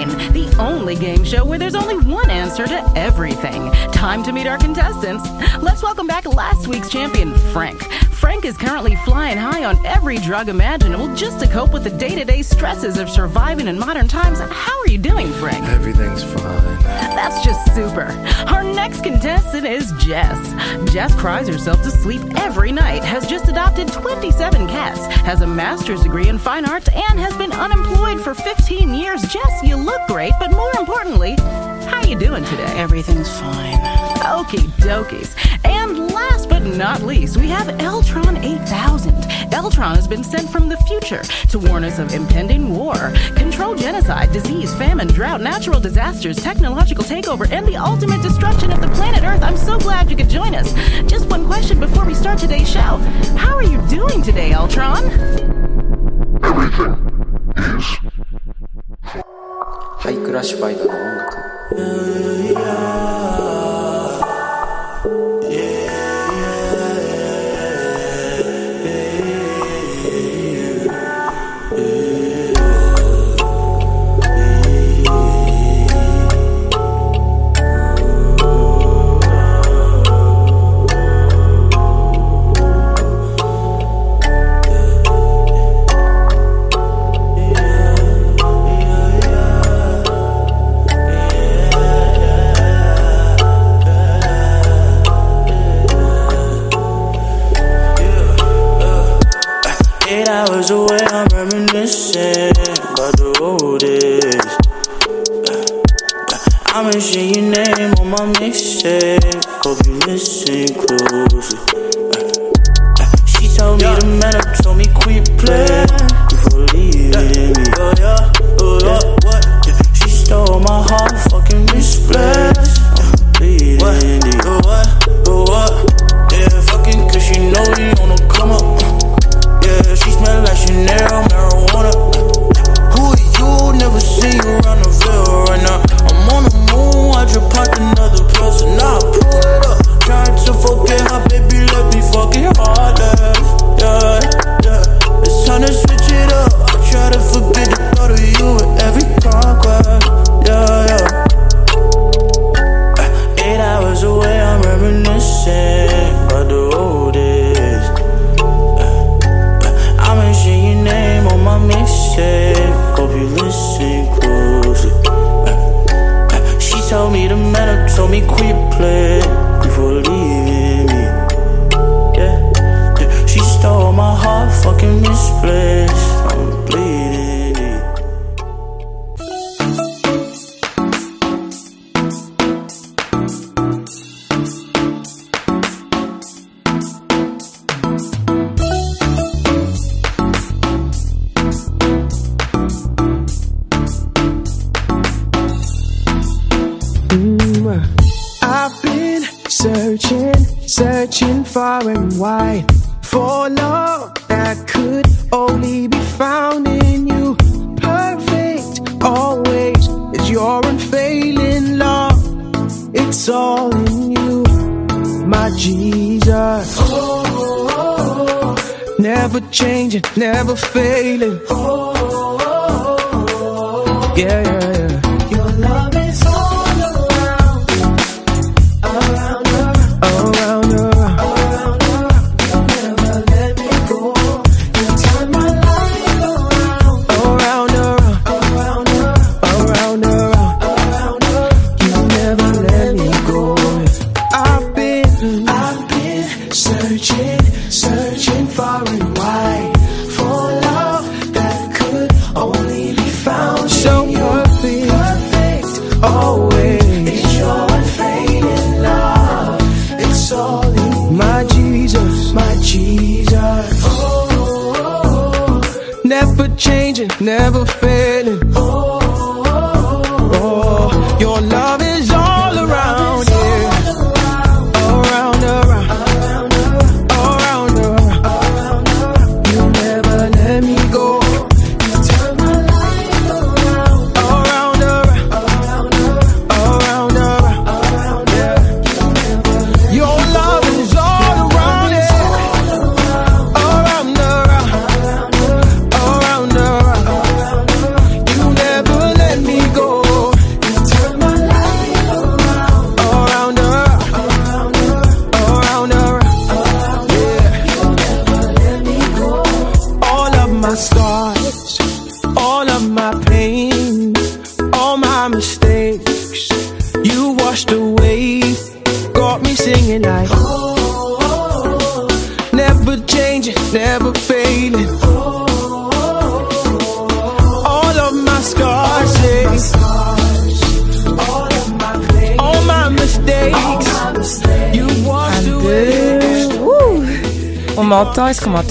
[0.00, 3.70] Fine, the only game show where there's only one answer to everything.
[3.92, 5.28] Time to meet our contestants.
[5.62, 7.82] Let's welcome back last week's champion, Frank.
[8.20, 12.14] Frank is currently flying high on every drug imaginable just to cope with the day
[12.14, 14.40] to day stresses of surviving in modern times.
[14.40, 15.64] How are you doing, Frank?
[15.68, 16.82] Everything's fine.
[16.82, 18.12] That's just super.
[18.46, 20.92] Our next contestant is Jess.
[20.92, 26.02] Jess cries herself to sleep every night, has just adopted 27 cats, has a master's
[26.02, 29.22] degree in fine arts, and has been unemployed for 15 years.
[29.22, 31.34] Jess, you look great, but more importantly,
[31.90, 32.72] how you doing today?
[32.76, 33.78] Everything's fine.
[34.36, 35.34] Okie dokies.
[35.64, 39.12] And last but not least, we have Eltron 8000.
[39.50, 44.30] Eltron has been sent from the future to warn us of impending war, control genocide,
[44.32, 49.42] disease, famine, drought, natural disasters, technological takeover, and the ultimate destruction of the planet Earth.
[49.42, 50.72] I'm so glad you could join us.
[51.10, 52.98] Just one question before we start today's show.
[53.36, 55.02] How are you doing today, Eltron?
[56.42, 57.10] Everything
[57.56, 57.98] is
[58.30, 58.39] ハイ
[60.24, 62.99] クラッシュバイドの音楽。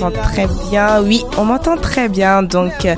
[0.07, 2.41] Très bien Oui, on m'entend très bien.
[2.41, 2.95] Donc, euh,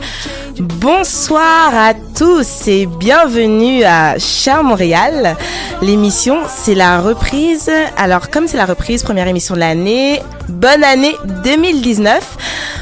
[0.59, 5.36] bonsoir à tous et bienvenue à Cher Montréal.
[5.81, 7.71] L'émission, c'est la reprise.
[7.98, 12.38] Alors, comme c'est la reprise, première émission de l'année, bonne année 2019.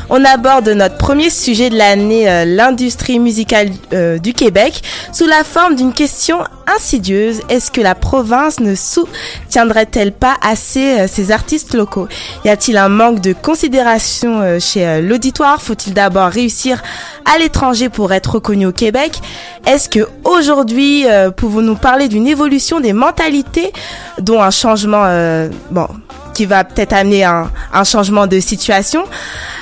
[0.10, 4.82] On aborde notre premier sujet de l'année, euh, l'industrie musicale euh, du Québec,
[5.14, 7.42] sous la forme d'une question insidieuse.
[7.48, 12.08] Est-ce que la province ne soutiendrait-elle pas assez ses artistes locaux?
[12.46, 15.62] Y a-t-il un manque de considération euh, chez euh, l'auditoire?
[15.62, 16.82] Faut-il d'abord réussir
[17.26, 19.20] à l'étranger pour être reconnu au Québec?
[19.66, 23.74] Est-ce que aujourd'hui, euh, pouvons-nous parler d'une évolution des mentalités,
[24.20, 25.88] dont un changement, euh, bon,
[26.34, 29.04] qui va peut-être amener un, un changement de situation?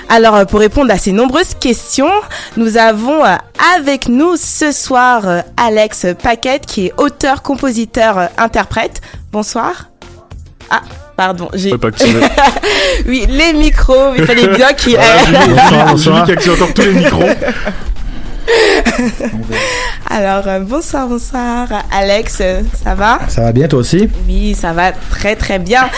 [0.07, 2.11] Alors, pour répondre à ces nombreuses questions,
[2.57, 3.23] nous avons
[3.75, 5.23] avec nous ce soir
[5.57, 9.01] Alex Paquette, qui est auteur, compositeur, interprète.
[9.31, 9.89] Bonsoir.
[10.69, 10.81] Ah,
[11.17, 11.73] pardon, j'ai...
[11.73, 11.79] Ouais,
[13.07, 14.95] oui, les micros, il fallait bien qu'il...
[14.95, 17.23] Bonsoir, Julie qui active encore tous les micros.
[20.09, 21.67] Alors, euh, bonsoir, bonsoir.
[21.91, 23.19] Alex, euh, ça va?
[23.27, 24.09] Ça va bien toi aussi?
[24.25, 25.89] Oui, ça va très très bien.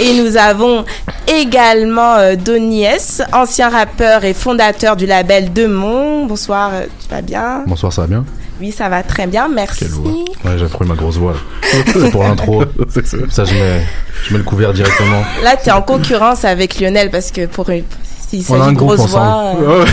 [0.00, 0.84] Et nous avons
[1.28, 6.26] également euh, Donny S, ancien rappeur et fondateur du label Demont.
[6.26, 7.62] Bonsoir, euh, tu vas bien?
[7.66, 8.24] Bonsoir, ça va bien?
[8.60, 9.80] Oui, ça va très bien, merci.
[9.80, 10.12] Quelle voix
[10.44, 11.34] Ouais, j'ai trouvé ma grosse voix.
[11.34, 12.08] là.
[12.12, 12.62] pour l'intro.
[13.30, 13.82] ça, je mets,
[14.24, 15.22] je mets le couvert directement.
[15.42, 17.82] Là, tu es en concurrence avec Lionel parce que pour une...
[18.28, 19.20] s'il On a s'agit un de groupe grosse voix...
[19.20, 19.64] ensemble.
[19.68, 19.84] euh,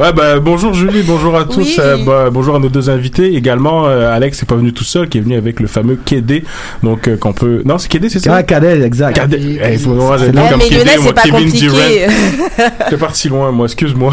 [0.00, 1.58] Ouais, bah, bonjour Julie, bonjour à tous.
[1.58, 1.76] Oui.
[1.78, 3.34] euh, bah, bonjour à nos deux invités.
[3.34, 6.44] Également, euh, Alex n'est pas venu tout seul, qui est venu avec le fameux Kédé.
[6.82, 7.60] Donc, euh, qu'on peut.
[7.66, 8.34] Non, c'est Kédé, c'est ça?
[8.36, 9.14] Ah, cadet, exact.
[9.16, 9.40] Cadet.
[9.62, 11.66] Eh, il faut voir, j'ai Eh, comme mais Kédé, Lionel, moi, c'est pas Kevin compliqué.
[11.66, 12.70] Durant.
[12.88, 14.12] T'es parti loin, moi, excuse-moi.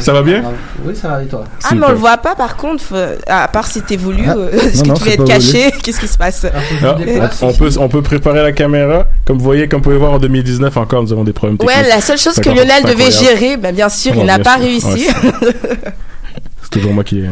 [0.00, 0.42] Ça va bien?
[0.84, 2.82] Oui, ça va et toi Ah, mais on le voit pas par contre,
[3.26, 6.00] à part si t'es voulu, Ah, est-ce que non, tu veux c'est être caché Qu'est-ce
[6.00, 6.46] qui se passe
[6.82, 6.96] Ah,
[7.42, 9.06] on, peut, on peut préparer la caméra.
[9.24, 11.76] Comme vous voyez, comme vous pouvez voir en 2019 encore, nous avons des problèmes techniques.
[11.76, 14.54] Ouais, la seule chose que Lionel devait gérer, ben, bien sûr, Ouais, il n'a pas
[14.56, 14.62] sûr.
[14.64, 15.06] réussi.
[15.08, 15.52] Ouais,
[16.62, 17.22] C'est toujours moi qui,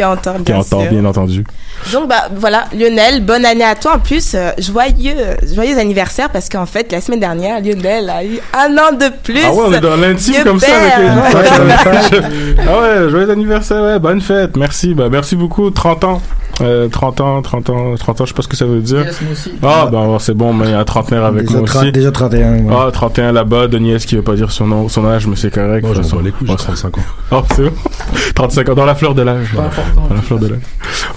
[0.00, 0.90] qui entend, qui bien entend, sûr.
[0.90, 1.44] bien entendu.
[1.92, 3.96] Donc, bah, voilà, Lionel, bonne année à toi.
[3.96, 5.14] En plus, euh, joyeux,
[5.54, 9.40] joyeux anniversaire parce qu'en fait, la semaine dernière, Lionel a eu un an de plus.
[9.44, 11.64] Ah ouais, on est dans l'intime comme ça avec père.
[12.12, 12.20] les...
[12.68, 16.22] Ah ouais, joyeux anniversaire, ouais, bonne fête, merci, bah merci beaucoup, 30 ans.
[16.62, 19.06] Euh, 30 ans, 30 ans, 30 ans, je sais pas ce que ça veut dire.
[19.32, 19.52] aussi.
[19.62, 21.92] Ah, ben c'est bon, mais il y a un trentenaire avec déjà, moi 30 aussi.
[21.92, 22.52] déjà 31.
[22.52, 22.74] ouais.
[22.86, 25.86] Ah, 31 là-bas, Denis qui veut pas dire son nom, son âge, mais c'est correct.
[25.86, 27.02] Moi, j'en sors les couilles, j'ai bon, 35 ans.
[27.30, 27.72] Oh, c'est bon.
[28.34, 29.54] 35 ans, dans la fleur de l'âge.
[29.94, 30.60] Dans la fleur de l'âge.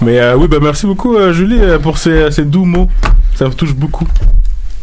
[0.00, 2.88] Mais euh, oui, bah merci beaucoup, euh, Julie, euh, pour ces, ces doux mots.
[3.34, 4.06] Ça me touche beaucoup.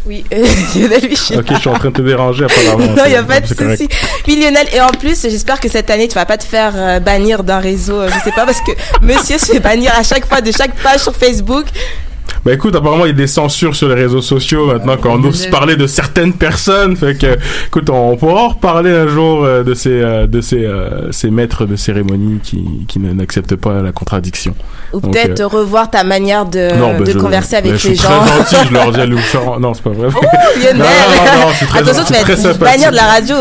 [0.05, 0.43] Oui, euh,
[0.75, 2.93] Lionel, oui, suis Ok, je suis en train de te déranger apparemment.
[2.95, 3.87] Non, il n'y a pas de souci.
[4.23, 6.99] Puis Lionel, et en plus, j'espère que cette année, tu vas pas te faire euh,
[6.99, 8.71] bannir d'un réseau, euh, je sais pas, parce que
[9.05, 11.65] monsieur se fait bannir à chaque fois de chaque page sur Facebook.
[12.43, 15.23] Bah écoute, apparemment il y a des censures sur les réseaux sociaux maintenant quand on
[15.25, 16.95] ose parler de certaines personnes.
[16.95, 17.37] Fait que,
[17.67, 21.29] écoute, on pourra en reparler un jour euh, de ces euh, de ces euh, ces
[21.29, 24.55] maîtres de cérémonie qui qui n'acceptent pas la contradiction.
[24.93, 27.89] Ou peut-être euh, revoir ta manière de, non, bah, de je- converser avec bah, je
[27.89, 28.19] les suis gens.
[28.25, 29.59] très gentil, je leur dis faire.
[29.59, 30.09] Non, c'est pas vrai.
[30.59, 30.77] Lionel.
[30.77, 33.35] Non, non, non, je suis très Attention, gentil, tu vas être bannière de la radio.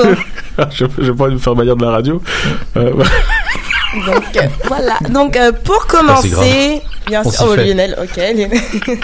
[0.72, 2.20] je j'ai pas envie de me faire bannir de la radio.
[2.76, 2.92] Euh,
[4.06, 4.98] Donc euh, voilà.
[5.08, 7.32] Donc euh, pour commencer, bien sûr.
[7.48, 7.64] Oh fait.
[7.64, 8.16] Lionel, ok.
[8.16, 8.50] Lionel.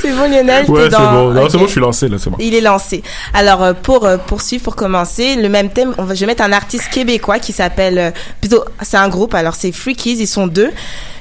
[0.00, 0.64] c'est bon Lionel.
[0.70, 1.30] ouais, c'est dans- bon.
[1.32, 2.36] Non, c'est bon, je suis lancé là, c'est bon.
[2.40, 3.02] Il est lancé.
[3.32, 6.42] Alors euh, pour euh, poursuivre, pour commencer, le même thème, on va, je vais mettre
[6.42, 8.10] un artiste québécois qui s'appelle euh,
[8.40, 9.34] plutôt, c'est un groupe.
[9.34, 10.70] Alors c'est Freakies, ils sont deux.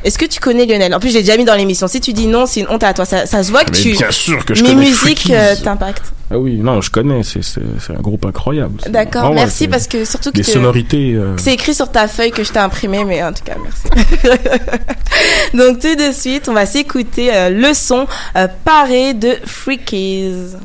[0.04, 0.94] Est-ce que tu connais Lionel?
[0.94, 1.88] En plus, je l'ai déjà mis dans l'émission.
[1.88, 3.06] Si tu dis non, c'est une honte à toi.
[3.06, 3.92] Ça, ça se voit que Mais tu.
[3.94, 6.12] bien sûr que je Mes connais musiques euh, t'impactent.
[6.34, 7.62] Ah oui, non, je connais, c'est
[7.96, 8.82] un groupe incroyable.
[8.90, 11.14] D'accord, merci parce que surtout que les sonorités.
[11.14, 13.88] euh, C'est écrit sur ta feuille que je t'ai imprimé, mais en tout cas, merci.
[15.54, 20.56] Donc tout de suite, on va s'écouter euh, le son euh, paré de Freakies.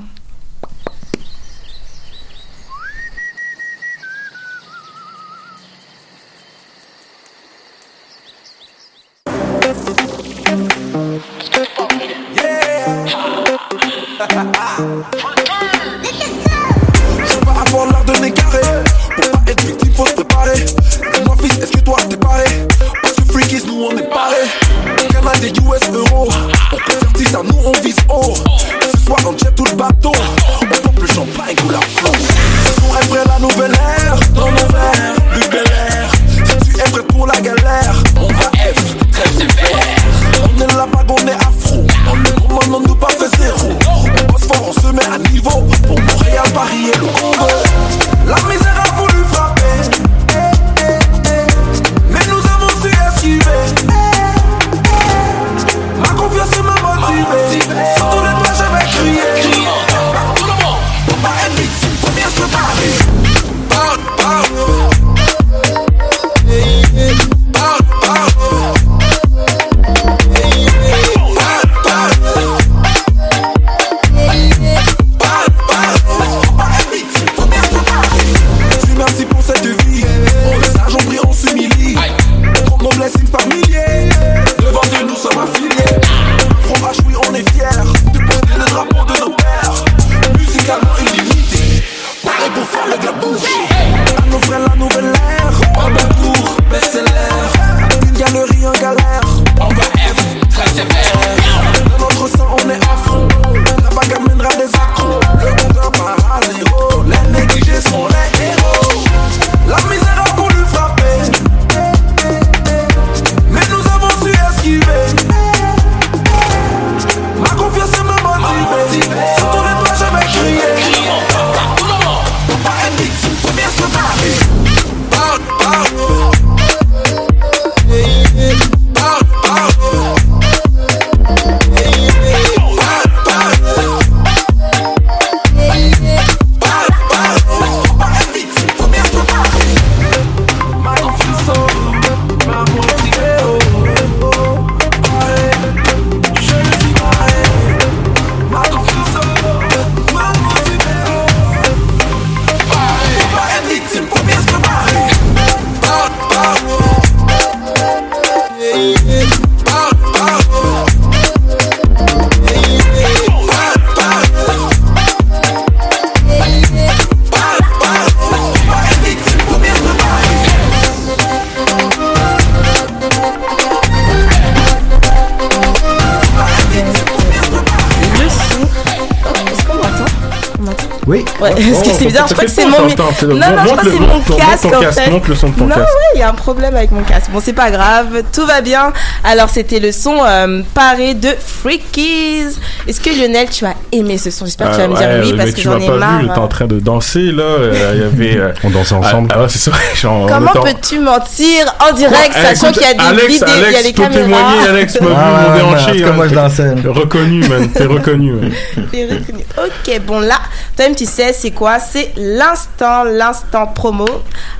[181.41, 182.71] Ouais, parce que c'est bizarre, je crois que c'est mon.
[182.71, 185.11] Non, non, je crois que le- c'est mon casque en fait.
[185.11, 185.81] monte le son de ton non, casque.
[185.89, 187.31] ouais, il y a un problème avec mon casque.
[187.31, 188.93] Bon, c'est pas grave, tout va bien.
[189.25, 192.57] Alors, c'était le son euh, paré de Freakies.
[192.87, 194.47] Est-ce que Lionel, tu as aimé ce son?
[194.47, 195.97] J'espère que tu vas me dire Ah ouais, oui parce que tu j'en ai pas
[195.97, 196.21] marre.
[196.21, 197.43] vu, j'étais en train de danser là.
[197.43, 198.41] euh, Il y avait.
[198.41, 199.29] euh, On dansait ensemble.
[199.33, 199.71] Ah, ah, c'est ça.
[200.03, 203.77] Comment peux-tu mentir en direct, Quoi, sachant qu'il y a des Alex, vidéos, il y
[203.77, 206.01] a des caméras témoigner, Alex m'a vu Ah, mon ouais, déhanché.
[206.01, 206.75] cas, hein, moi, je dansais.
[206.87, 207.69] reconnu, man.
[207.71, 208.35] T'es reconnu.
[208.93, 209.45] T'es reconnu.
[209.59, 210.37] Ok, bon là,
[210.77, 211.79] toi-même tu sais, C'est quoi?
[211.79, 214.07] C'est l'instant, l'instant promo.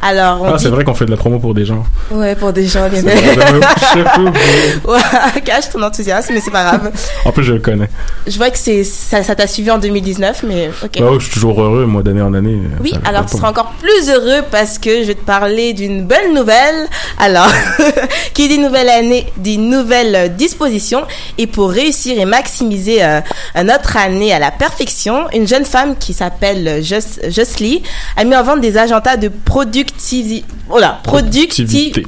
[0.03, 0.63] Alors, on Ah, dit...
[0.65, 1.85] c'est vrai qu'on fait de la promo pour des gens.
[2.11, 3.03] Ouais, pour des gens, oublier.
[4.87, 6.93] Ouais, cache ton enthousiasme, mais c'est pas grave.
[7.25, 7.89] En plus, je le connais.
[8.27, 10.91] Je vois que c'est ça ça t'a suivi en 2019, mais ok.
[11.01, 12.59] Bah ouais, je suis toujours heureux, moi, d'année en année.
[12.81, 16.07] Oui, Ça- alors tu seras encore plus heureux parce que je vais te parler d'une
[16.07, 16.87] belle nouvelle.
[17.19, 17.49] Alors,
[18.35, 21.03] qui dit nouvelle année, dit nouvelle euh, disposition.
[21.39, 23.21] Et pour réussir et maximiser euh,
[23.65, 27.83] notre année à la perfection, une jeune femme qui s'appelle Jos- Jocely
[28.17, 30.45] a mis en vente des agendas de productivité.
[30.71, 32.05] Oh productivité.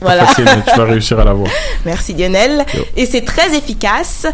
[0.00, 0.26] Voilà.
[0.26, 1.50] facile, mais tu vas réussir à l'avoir.
[1.84, 2.64] Merci Lionel.
[2.74, 2.82] Yo.
[2.96, 4.26] Et c'est très efficace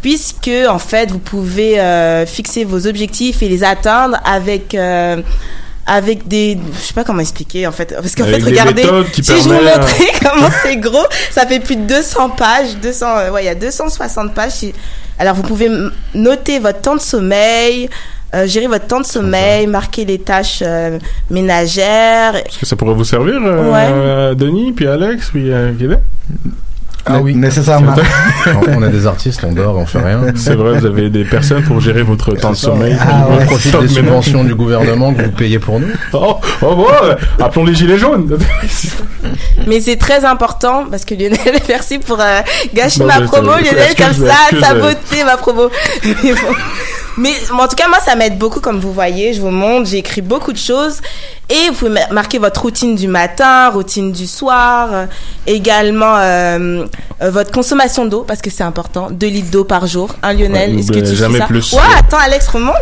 [0.00, 5.20] puisque en fait vous pouvez euh, fixer vos objectifs et les atteindre avec euh,
[5.86, 8.82] avec des je sais pas comment expliquer en fait parce qu'en fait regardez
[9.14, 13.06] si je vous euh, montrais comment c'est gros ça fait plus de 200 pages 200
[13.06, 14.52] euh, ouais il y a 260 pages
[15.18, 15.70] alors vous pouvez
[16.14, 17.88] noter votre temps de sommeil
[18.34, 20.98] euh, gérer votre temps de sommeil, marquer les tâches euh,
[21.30, 22.34] ménagères.
[22.36, 23.86] Est-ce que ça pourrait vous servir, euh, Ouais.
[23.88, 25.96] euh, Denis, puis Alex, puis euh, Guédé
[27.06, 27.34] Ah oui.
[27.36, 27.94] Nécessairement.
[28.68, 30.20] on est des artistes, on dort, on fait rien.
[30.34, 32.96] C'est vrai, vous avez des personnes pour gérer votre temps de sommeil.
[33.00, 33.38] Ah ouais.
[33.42, 35.86] On profite des subventions du gouvernement que vous payez pour nous.
[36.12, 38.36] Oh, oh bon, euh, appelons les gilets jaunes.
[39.68, 42.40] Mais c'est très important parce que Lionel, merci pour euh,
[42.74, 45.70] gâcher Non, ma promo, Lionel, comme ça, saboter ma promo.
[46.04, 46.54] Mais, bon.
[47.18, 49.32] Mais, bon, en tout cas, moi, ça m'aide beaucoup, comme vous voyez.
[49.32, 51.00] Je vous montre, j'ai écrit beaucoup de choses.
[51.48, 55.06] Et vous pouvez ma- marquer votre routine du matin, routine du soir, euh,
[55.46, 56.84] également euh,
[57.22, 59.08] euh, votre consommation d'eau, parce que c'est important.
[59.12, 60.10] 2 litres d'eau par jour.
[60.24, 61.72] Un Lionel, Ouais, est-ce que ben, tu fais jamais ça plus.
[61.72, 62.74] Ouais, attends, Alex, remonte.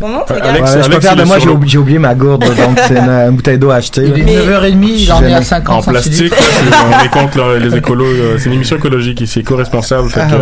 [0.00, 0.50] Remonte, Euh, regarde.
[0.50, 3.58] Alex, Ouais, je Alex, faire moi, j'ai oublié, ma gourde, donc c'est une, une bouteille
[3.58, 4.02] d'eau à acheter.
[4.04, 7.74] Il est 9h30, il en est à 50 En plastique, on est contre là, les
[7.76, 8.04] écolos.
[8.38, 10.10] C'est une émission écologique ici, éco-responsable.
[10.10, 10.34] Fait Ah que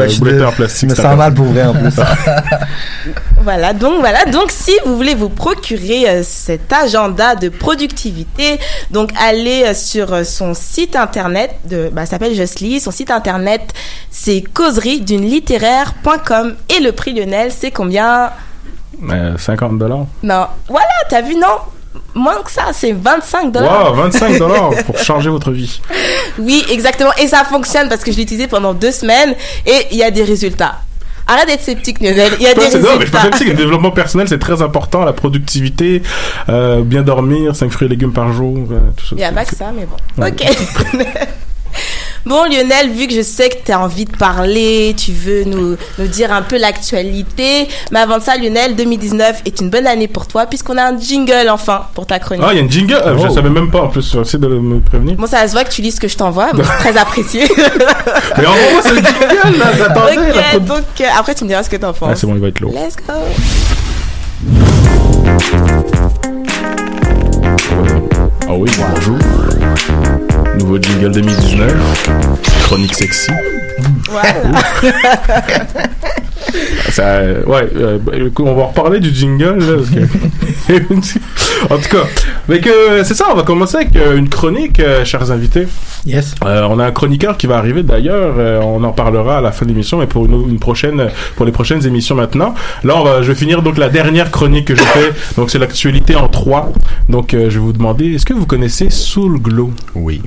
[0.44, 0.90] en plastique.
[0.90, 1.94] c'est sens un- mal pour vrai, en plus.
[3.40, 8.60] Voilà, donc voilà, donc si vous voulez vous procurer euh, cet agenda de productivité,
[8.90, 13.72] donc allez euh, sur euh, son site internet de bah s'appelle Justly, son site internet
[14.10, 18.30] c'est causerie d'une littéraire.com et le prix Lionel, c'est combien?
[19.10, 20.06] Euh, 50 dollars.
[20.22, 21.58] Non, voilà, t'as vu non?
[22.14, 23.90] Moins que ça, c'est 25 dollars.
[23.92, 25.80] Wow, 25 dollars pour changer votre vie.
[26.38, 27.10] Oui, exactement.
[27.20, 29.34] Et ça fonctionne parce que je l'ai utilisé pendant deux semaines
[29.66, 30.76] et il y a des résultats.
[31.32, 32.32] Arrête d'être sceptique, Lionel.
[32.38, 33.38] Il y a des Non, c'est- non, mais je résultats.
[33.38, 35.04] que le développement personnel, c'est très important.
[35.04, 36.02] La productivité,
[36.50, 39.12] euh, bien dormir, 5 fruits et légumes par jour, euh, tout ça.
[39.12, 40.22] Il n'y a pas que ça, mais bon.
[40.22, 40.30] Ouais.
[40.30, 40.44] Ok.
[42.26, 45.76] bon, Lionel, vu que je sais que tu as envie de parler, tu veux nous,
[45.98, 47.68] nous dire un peu l'actualité.
[47.90, 50.98] Mais avant de ça, Lionel, 2019 est une bonne année pour toi, puisqu'on a un
[50.98, 52.44] jingle enfin pour ta chronique.
[52.46, 52.94] Ah, il y a une jingle?
[52.94, 53.34] Euh, Je Oh.
[53.34, 55.16] savais même pas, en plus, essayer de me prévenir.
[55.16, 57.44] Bon, ça se voit que tu lis ce que je t'envoie, c'est très apprécié.
[58.38, 60.18] Mais en gros, c'est le jingle, là, j'attendais.
[60.18, 62.08] ok, donc euh, après tu me diras ce que t'en penses.
[62.12, 62.72] Ah, c'est bon, il va être lourd.
[62.74, 63.14] Let's go.
[68.48, 69.18] Ah oui, bonjour.
[70.58, 72.10] Nouveau jingle 2019.
[72.64, 73.30] Chronique sexy.
[76.90, 80.72] Ça, euh, ouais, euh, bah, on va reparler du jingle, là, parce que...
[81.74, 82.04] en tout cas,
[82.48, 85.66] mais que c'est ça, on va commencer avec euh, une chronique, euh, chers invités.
[86.04, 86.34] Yes.
[86.44, 89.52] Euh, on a un chroniqueur qui va arriver d'ailleurs, euh, on en parlera à la
[89.52, 92.54] fin de l'émission, mais pour une, une prochaine, pour les prochaines émissions maintenant.
[92.84, 95.58] Là, on va, je vais finir donc la dernière chronique que je fais, donc c'est
[95.58, 96.72] l'actualité en trois.
[97.08, 100.20] Donc, euh, je vais vous demander, est-ce que vous connaissez Soul Glow Oui.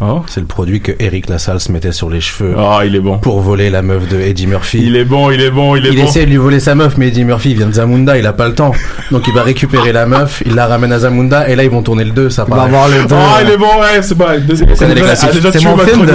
[0.00, 0.22] Oh.
[0.26, 3.18] C'est le produit que Eric Lassalle se mettait sur les cheveux Ah, il est bon.
[3.18, 4.82] pour voler la meuf de Eddie Murphy.
[4.84, 6.04] Il est bon, il est bon, il est Il bon.
[6.04, 8.32] essaie de lui voler sa meuf, mais Eddie Murphy il vient de Zamunda, il a
[8.34, 8.72] pas le temps.
[9.10, 11.82] Donc il va récupérer la meuf, il la ramène à Zamunda, et là ils vont
[11.82, 12.68] tourner le 2, ça Il va paraît.
[12.68, 13.14] avoir le dos.
[13.18, 14.26] Ah, il est bon, ouais, c'est bon.
[14.46, 16.12] Deuxième, les ah, C'est mon film de.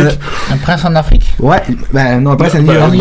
[0.51, 1.61] Un prince en Afrique Ouais,
[1.93, 2.93] ben non, après c'est New York.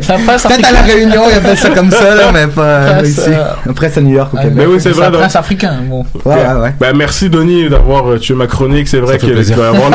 [0.00, 2.62] C'est un prince Peut-être à la Réunion, il appelle ça comme ça, là, mais pas
[2.62, 3.20] euh, Prince, ici.
[3.28, 4.52] euh, Après c'est New York Québec.
[4.54, 6.04] Mais oui, c'est vrai, un prince africain, bon.
[6.24, 6.74] Ouais, ouais, ouais.
[6.78, 8.88] Bah, merci Denis d'avoir euh, tué ma chronique.
[8.88, 9.90] C'est vrai qu'il va avoir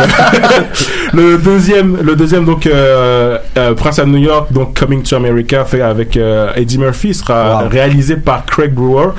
[1.14, 5.16] le, le deuxième, le deuxième donc euh, euh, Prince à New York, donc Coming to
[5.16, 7.70] America, fait avec euh, Eddie Murphy, sera Wow.
[7.70, 9.10] réalisé par Craig Brewer.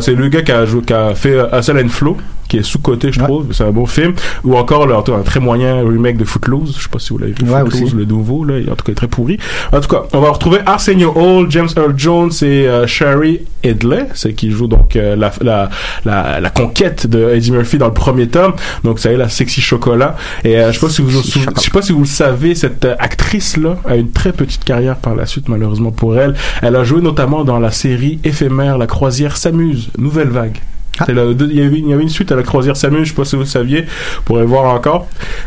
[0.00, 2.16] C'est le gars qui a, joué, qui a fait Hustle and Flow
[2.50, 3.26] qui est sous-côté, je Ouais.
[3.26, 3.46] trouve.
[3.52, 4.12] C'est un bon film.
[4.44, 6.74] Ou encore, là, en tout cas, un très moyen remake de Footloose.
[6.76, 7.48] Je sais pas si vous l'avez vu.
[7.50, 7.94] Ouais, Footloose, aussi.
[7.96, 8.56] le nouveau, là.
[8.70, 9.38] En tout cas, il est très pourri.
[9.72, 14.06] En tout cas, on va retrouver Arsenio Hall, James Earl Jones et euh, Sherry Edley.
[14.14, 15.70] C'est qui joue donc euh, la, la,
[16.04, 18.52] la, la conquête de Eddie Murphy dans le premier tome.
[18.84, 20.16] Donc, ça y est, la sexy chocolat.
[20.44, 22.54] Et euh, je sais pas si vous, Sexy je sais pas si vous le savez,
[22.54, 26.34] cette euh, actrice-là a une très petite carrière par la suite, malheureusement pour elle.
[26.62, 30.58] Elle a joué notamment dans la série éphémère La croisière s'amuse, nouvelle vague.
[31.08, 33.14] La- Il y, avait, il y avait une suite à la croisière Samuel, je sais
[33.14, 35.06] pas si vous le saviez, vous pourrez voir encore.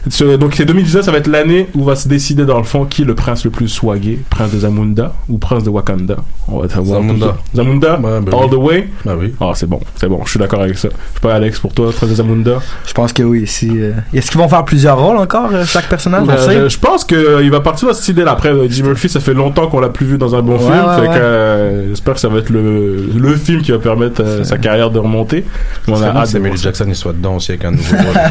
[0.10, 2.86] Ce- donc c'est 2019, ça va être l'année où va se décider dans le fond
[2.86, 6.18] qui est le prince le plus swagué, prince de Zamunda ou prince de Wakanda.
[6.48, 7.38] On va savoir Zamunda.
[7.56, 8.50] Zamunda, bah all oui.
[8.50, 8.90] the way?
[9.06, 9.34] Bah oui.
[9.40, 10.90] Ah c'est bon, c'est bon, je suis d'accord avec ça.
[10.90, 12.60] Je sais pas Alex pour toi, prince de Zamunda?
[12.86, 13.48] Je pense que oui.
[13.48, 16.24] Si, euh, Est-ce qu'ils vont faire plusieurs rôles encore, euh, chaque personnage?
[16.28, 16.70] on Euh, sait?
[16.70, 18.32] je pense qu'il va partir dans cette idée-là.
[18.32, 20.60] Après, euh, Eddie Murphy, ça fait longtemps qu'on l'a plus vu dans un bon Ouais,
[20.60, 20.72] film.
[20.72, 21.16] ouais, ouais.
[21.18, 24.90] euh, j'espère que ça va être le, le film qui va permettre euh, sa carrière
[24.92, 25.43] de remonter.
[25.88, 26.58] On a hâte que Samuel.
[26.58, 28.22] Jackson il soit dedans aussi avec un nouveau rôle.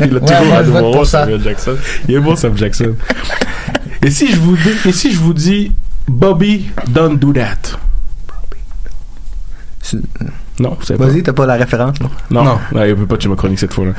[0.00, 1.06] Il a toujours un nouveau rôle.
[1.06, 1.76] Samuel Jackson.
[2.08, 2.94] Il est bon, Sam Jackson.
[4.02, 5.72] et si je vous dis, et si je vous dis,
[6.08, 7.78] Bobby, don't do that.
[10.60, 11.06] Non, c'est pas.
[11.06, 12.10] Vas-y, t'as pas la référence, non?
[12.30, 12.58] Non, Non.
[12.72, 13.92] Ouais, il peut pas tuer ma chronique cette fois-là.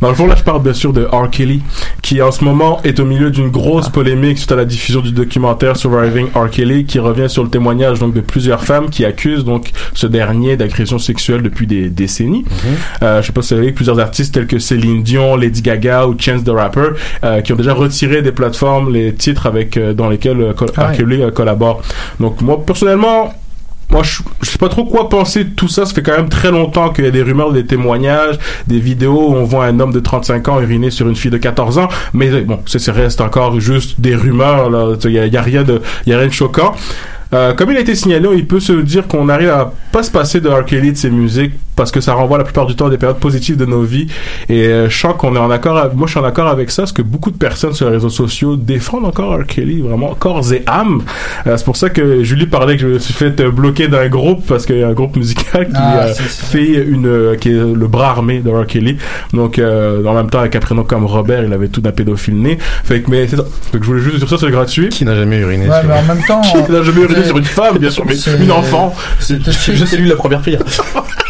[0.00, 1.30] Dans le fond, là, je parle bien sûr de R.
[1.30, 1.62] Kelly,
[2.02, 5.12] qui en ce moment est au milieu d'une grosse polémique suite à la diffusion du
[5.12, 6.50] documentaire Surviving R.
[6.50, 10.56] Kelly, qui revient sur le témoignage donc de plusieurs femmes qui accusent donc ce dernier
[10.56, 12.44] d'agression sexuelle depuis des décennies.
[13.02, 15.62] Euh, je sais pas si vous savez que plusieurs artistes tels que Céline Dion, Lady
[15.62, 16.88] Gaga ou Chance the Rapper,
[17.24, 20.88] euh, qui ont déjà retiré des plateformes les titres avec euh, dans lesquels euh, Ah
[20.88, 20.92] R.
[20.92, 21.82] Kelly euh, collabore.
[22.18, 23.32] Donc moi personnellement
[23.90, 25.86] moi, je, sais pas trop quoi penser de tout ça.
[25.86, 29.30] Ça fait quand même très longtemps qu'il y a des rumeurs, des témoignages, des vidéos
[29.30, 31.88] où on voit un homme de 35 ans uriner sur une fille de 14 ans.
[32.12, 34.98] Mais euh, bon, ça, reste encore juste des rumeurs.
[35.04, 36.74] Il y a, y a rien de, y choquant.
[37.34, 40.10] Euh, comme il a été signalé, il peut se dire qu'on arrive à pas se
[40.10, 40.64] passer de R.
[40.64, 43.56] De ses musiques parce que ça renvoie la plupart du temps à des périodes positives
[43.56, 44.08] de nos vies.
[44.50, 45.78] Et euh, je sens qu'on est en accord.
[45.78, 47.92] avec- moi, je suis en accord avec ça parce que beaucoup de personnes sur les
[47.92, 49.46] réseaux sociaux défendent encore R.
[49.46, 51.02] Kelly vraiment corps et âme.
[51.46, 54.08] Euh, c'est pour ça que Julie parlait que je me suis fait euh, bloquer d'un
[54.08, 57.50] groupe parce qu'il y a un groupe musical qui Ah, euh, fait une euh, qui
[57.50, 58.66] est le bras armé de R.
[58.66, 58.96] Kelly.
[59.32, 62.36] Donc euh, en même temps avec un prénom comme Robert, il avait tout d'un pédophile
[62.40, 62.58] né.
[62.84, 63.44] Fait que mais c'est ça.
[63.70, 64.88] Fait que je voulais juste dire ça, c'est gratuit.
[64.88, 66.40] Qui n'a jamais uriné Ouais, sur- mais en même temps.
[66.66, 68.94] Qui n'a jamais uriné sur une femme, bien sûr, mais c'est- une enfant.
[69.20, 70.60] Je salue la première prière.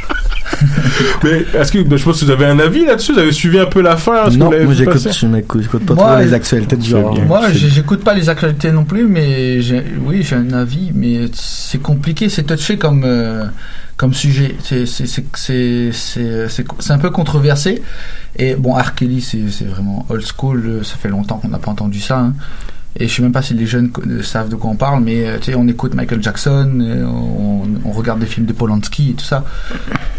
[1.25, 3.59] Mais est-ce que, ben, je pas si vous avez un avis là-dessus, vous avez suivi
[3.59, 6.89] un peu l'affaire que Non, moi j'écoute, je pas Moi, trop les je- actualités du
[6.89, 7.15] genre.
[7.15, 7.25] bien.
[7.25, 9.61] Moi, j'écoute pas les actualités non plus, mais
[10.05, 13.45] oui, j'ai un avis, mais c'est compliqué, c'est touché comme euh,
[13.97, 14.55] comme sujet.
[14.63, 17.83] C'est c'est c'est c'est c'est c'est c'est un peu controversé.
[18.37, 18.95] Et bon, R.
[18.95, 20.63] Kelly, c'est c'est vraiment old school.
[20.67, 22.19] euh, Ça fait longtemps qu'on n'a pas entendu ça.
[22.19, 22.35] hein.
[23.01, 25.27] Et je sais même pas si les jeunes euh, savent de quoi on parle, mais
[25.27, 29.11] euh, tu sais, on écoute Michael Jackson, euh, on, on regarde des films de Polanski
[29.11, 29.45] et tout ça,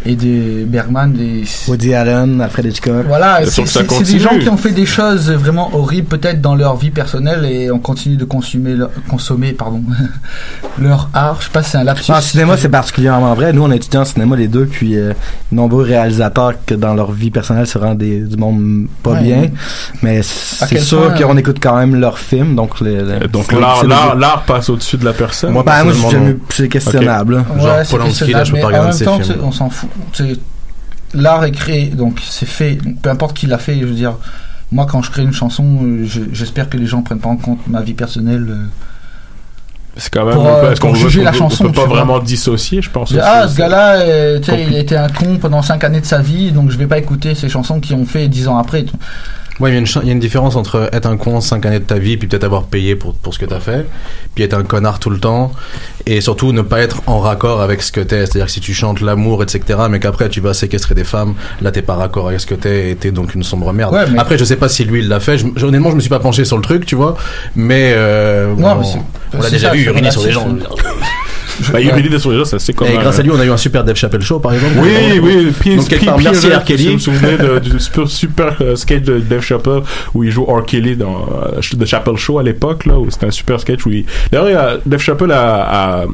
[0.06, 3.06] et des Bergman, des Woody Allen, Alfred Hitchcock.
[3.08, 3.64] voilà, c'est
[4.04, 7.70] des gens qui ont fait des choses vraiment horribles peut-être dans leur vie personnelle et
[7.70, 9.84] on continue de consommer leur, consommer pardon
[10.80, 11.38] leur art.
[11.42, 12.12] Je sais pas si c'est un lapsus.
[12.12, 13.52] En cinéma, c'est particulièrement vrai.
[13.54, 15.14] Nous, on étudiants en cinéma, les deux, puis euh,
[15.52, 19.38] nombreux réalisateurs que dans leur vie personnelle se rendent des, du monde pas Ouais, bien.
[19.42, 19.54] ouais.
[20.02, 24.44] Mais c'est sûr qu'on écoute quand même leurs films, donc le, le- Euh, Donc l'art,
[24.46, 25.52] passe au-dessus de la personne.
[25.52, 26.12] Moi, Ben, moi,
[26.50, 27.44] c'est questionnable.
[27.56, 29.46] Ouais, Genre c'est Polanski, là, je peux questionnable, pas mais regarder en ses même temps,
[29.48, 29.90] on s'en fout.
[30.14, 30.40] C'est-
[31.16, 32.76] L'art est créé, donc c'est fait.
[32.76, 34.14] donc peu importe qui l'a fait, je veux dire.
[34.72, 37.38] Moi, quand je crée une chanson, euh, je- j'espère que les gens prennent pas en
[37.38, 38.46] compte ma vie personnelle.
[38.50, 38.66] euh.
[39.98, 40.36] C'est quand même.
[40.36, 41.96] Pour, euh, est-ce qu'on juger on la peut- chanson, On peut pas vois.
[41.98, 43.14] vraiment dissocier, je pense.
[43.22, 46.70] Ah, ce gars-là, euh, il été un con pendant 5 années de sa vie, donc
[46.70, 48.86] je vais pas écouter ces chansons qui ont fait 10 ans après.
[49.60, 51.98] Ouais, il y, y a une différence entre être un con 5 années de ta
[52.00, 53.86] vie, puis peut-être avoir payé pour, pour ce que t'as fait,
[54.36, 55.52] puis être un connard tout le temps,
[56.06, 58.20] et surtout ne pas être en raccord avec ce que t'es.
[58.26, 61.72] C'est-à-dire que si tu chantes l'amour, etc., mais qu'après tu vas séquestrer des femmes, là
[61.72, 63.94] t'es pas raccord avec ce que t'es, et t'es donc une sombre merde.
[63.94, 65.96] Ouais, mais- Après, je sais pas si lui il l'a fait, je, je- honnêtement je
[65.96, 67.16] me suis pas penché sur le truc, tu vois,
[67.56, 70.48] mais, euh, Non, on, mais c'est- on l'a déjà vu uriner sur des gens.
[71.72, 72.88] Bah, uriner sur les gens, ça c'est comme.
[72.88, 74.74] Et grâce à lui, on a eu un super Dave Chappelle Show, par exemple.
[74.82, 76.62] Oui, oui, puis Donc, quelque part, merci R.
[76.68, 79.82] Je me souvenais de- du super, super euh, sketch de Dave Chappelle
[80.14, 80.66] où il joue R.
[80.66, 83.92] Kelly dans euh, The Chappelle Show à l'époque, là, où c'était un super sketch où
[83.92, 84.06] il...
[84.32, 86.06] D'ailleurs, il Dave Chappelle a,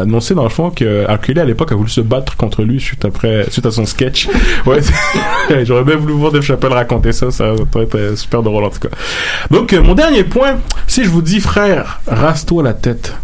[0.00, 1.20] annoncé dans le fond que R.
[1.20, 4.28] Kelly à l'époque a voulu se battre contre lui suite après, suite à son sketch.
[4.66, 4.80] Ouais,
[5.64, 8.80] j'aurais bien voulu voir Dave Chappelle raconter ça, ça va être super drôle en tout
[8.80, 8.88] cas.
[9.50, 13.14] Donc, euh, mon dernier point, si je vous dis, frère, rase-toi la tête.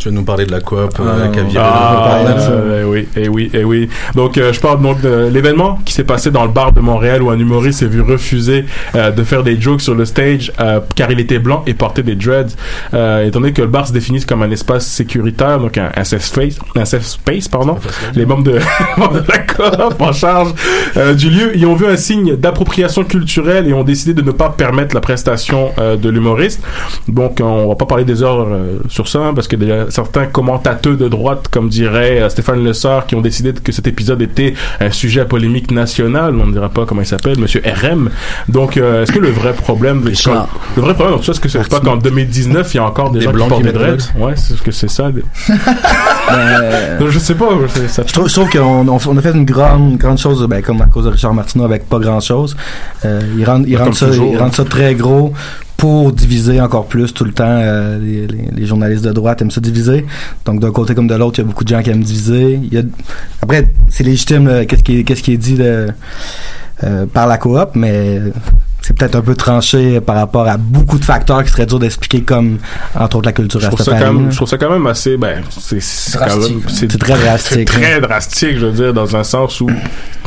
[0.00, 3.28] Tu vas nous parler de la coop, Ah, euh, viré Ah, le- euh, oui, et
[3.28, 3.86] oui, et oui.
[4.14, 7.22] Donc, euh, je parle donc de l'événement qui s'est passé dans le bar de Montréal
[7.22, 10.80] où un humoriste s'est vu refuser euh, de faire des jokes sur le stage euh,
[10.96, 12.56] car il était blanc et portait des dreads.
[12.94, 16.04] Euh, étant donné que le bar se définit comme un espace sécuritaire, donc un, un
[16.04, 17.76] safe space, un safe space, pardon.
[18.14, 18.52] Les membres de,
[19.28, 20.54] la coop en charge
[21.18, 24.48] du lieu y ont vu un signe d'appropriation culturelle et ont décidé de ne pas
[24.48, 26.62] permettre la prestation euh, de l'humoriste.
[27.06, 30.26] Donc, on va pas parler des heures euh, sur ça hein, parce que déjà certains
[30.26, 34.54] commentateurs de droite, comme dirait euh, Stéphane Lessard, qui ont décidé que cet épisode était
[34.80, 36.34] un sujet à polémique nationale.
[36.40, 38.10] On ne dira pas comment il s'appelle, Monsieur RM.
[38.48, 41.80] Donc, euh, est-ce que le vrai problème, de- le vrai problème est-ce que c'est pas
[41.80, 44.10] qu'en 2019, il y a encore des, Des gens blancs qui portent des dreads?
[44.16, 45.10] Ouais, c'est ce que c'est ça.
[45.12, 45.22] des-
[46.28, 47.48] Ben, je sais pas.
[47.68, 48.02] c'est- Ça...
[48.06, 50.62] Je trouve, je trouve qu'on on, on a fait une grande, une grande chose, ben,
[50.62, 52.56] comme à cause de Richard Martineau, avec pas grand chose.
[53.04, 53.44] Euh, il
[53.94, 54.40] ça, toujours, il hein.
[54.44, 55.32] rend ça très gros
[55.80, 57.44] pour diviser encore plus tout le temps.
[57.48, 60.04] euh, les, les- les journalistes de droite aiment ça diviser.
[60.44, 62.60] Donc d'un côté comme de l'autre, il y a beaucoup de gens qui aiment diviser.
[62.62, 62.82] Il y a,
[63.42, 65.86] après, c'est légitime là, qu'est-ce qui, qu'est-ce qui est dit là,
[66.84, 68.20] euh, par la coop, mais
[68.82, 72.22] c'est peut-être un peu tranché par rapport à beaucoup de facteurs qui seraient durs d'expliquer,
[72.22, 72.58] comme
[72.98, 75.16] entre autres la culture Je trouve, ça quand même, je trouve ça quand même assez,
[75.18, 76.26] ben, c'est, hein.
[76.98, 78.00] Très drastique, C'est très hein.
[78.00, 79.68] drastique, je veux dire, dans un sens où,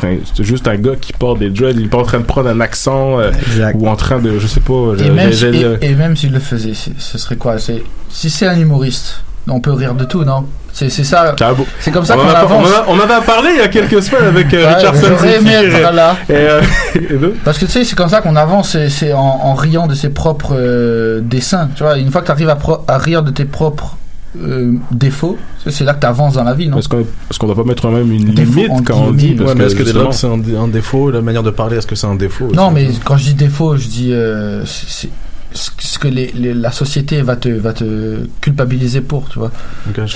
[0.00, 2.48] c'est juste un gars qui porte des dreads, il est pas en train de prendre
[2.48, 3.32] un accent, euh,
[3.74, 6.32] ou en train de, je sais pas, Et je- même, si- et, et même s'il
[6.32, 7.58] le faisait, ce serait quoi?
[7.58, 10.44] C'est Si c'est un humoriste, on peut rire de tout, non?
[10.72, 11.36] C'est c'est ça.
[11.78, 12.50] C'est comme ça on qu'on avance.
[12.88, 14.94] On, en a- on avait parlé il y a quelques semaines avec euh, Ouais, Richard
[14.96, 15.92] j'aurais aimé Sanzifi, être
[16.30, 16.60] euh,
[16.98, 17.30] et, euh.
[17.44, 19.94] Parce que tu sais, c'est comme ça qu'on avance, c'est- c'est en, en riant de
[19.94, 21.68] ses propres euh, dessins.
[21.76, 23.96] Tu vois, une fois que tu arrives à, pro- à rire de tes propres
[24.42, 26.78] euh, défauts, c'est- là que tu avances dans la vie, non?
[26.78, 27.06] Est-ce qu'on
[27.38, 29.84] qu'on doit pas mettre même une Défaut, limite quand on dit parce mais est-ce que
[29.84, 32.48] déjà c'est un, dé- un défaut La manière de parler, est-ce que c'est un défaut
[32.52, 35.08] Non, mais quand je dis défaut, je dis euh, c'est
[35.54, 39.50] ce que les, les- la société va te, va te culpabiliser pour, tu vois.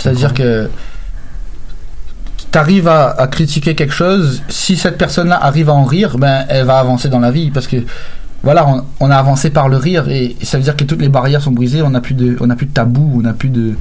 [0.03, 0.69] C'est-à-dire que
[2.53, 6.45] tu arrives à, à critiquer quelque chose, si cette personne-là arrive à en rire, ben
[6.49, 7.77] elle va avancer dans la vie parce que
[8.43, 11.09] voilà, on, on a avancé par le rire et ça veut dire que toutes les
[11.09, 13.49] barrières sont brisées, on n'a plus de, on n'a plus de tabou, on n'a plus
[13.51, 13.75] de,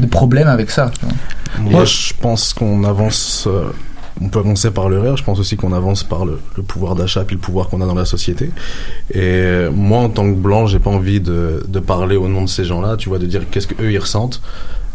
[0.00, 0.90] de problème avec ça.
[0.98, 1.70] tu vois.
[1.70, 3.46] Moi, je pense qu'on avance.
[3.48, 3.64] euh,
[4.20, 5.16] on peut avancer par le rire.
[5.16, 7.86] Je pense aussi qu'on avance par le, le pouvoir d'achat puis le pouvoir qu'on a
[7.86, 8.46] dans la société.
[9.10, 12.42] Et euh, moi, en tant que blanc, j'ai pas envie de, de parler au nom
[12.42, 12.96] de ces gens-là.
[12.96, 14.40] Tu vois, de dire qu'est-ce que eux ils ressentent.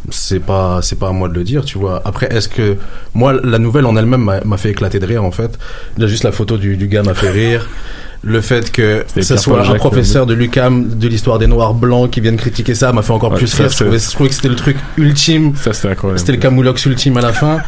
[0.10, 2.02] C'est pas, c'est pas à moi de le dire, tu vois.
[2.06, 2.78] Après, est-ce que
[3.14, 5.60] moi, la nouvelle en elle-même m'a fait éclater de rire en fait.
[5.98, 7.68] Déjà juste la photo du, du gars m'a fait rire.
[8.22, 12.20] Le fait que ce soit un professeur de l'UCAM de l'histoire des Noirs blancs qui
[12.22, 13.72] viennent critiquer ça m'a fait encore Ouais, plus ça, rire.
[13.72, 15.54] Je trouvais, je trouvais que c'était le truc ultime.
[15.56, 16.20] Ça, c'était incroyable.
[16.20, 17.60] C'était le Camoulox ultime à la fin.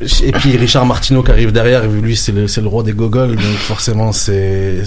[0.00, 3.56] Et puis Richard Martineau qui arrive derrière, lui c'est le, le roi des gogoles, donc
[3.56, 4.82] forcément c'est.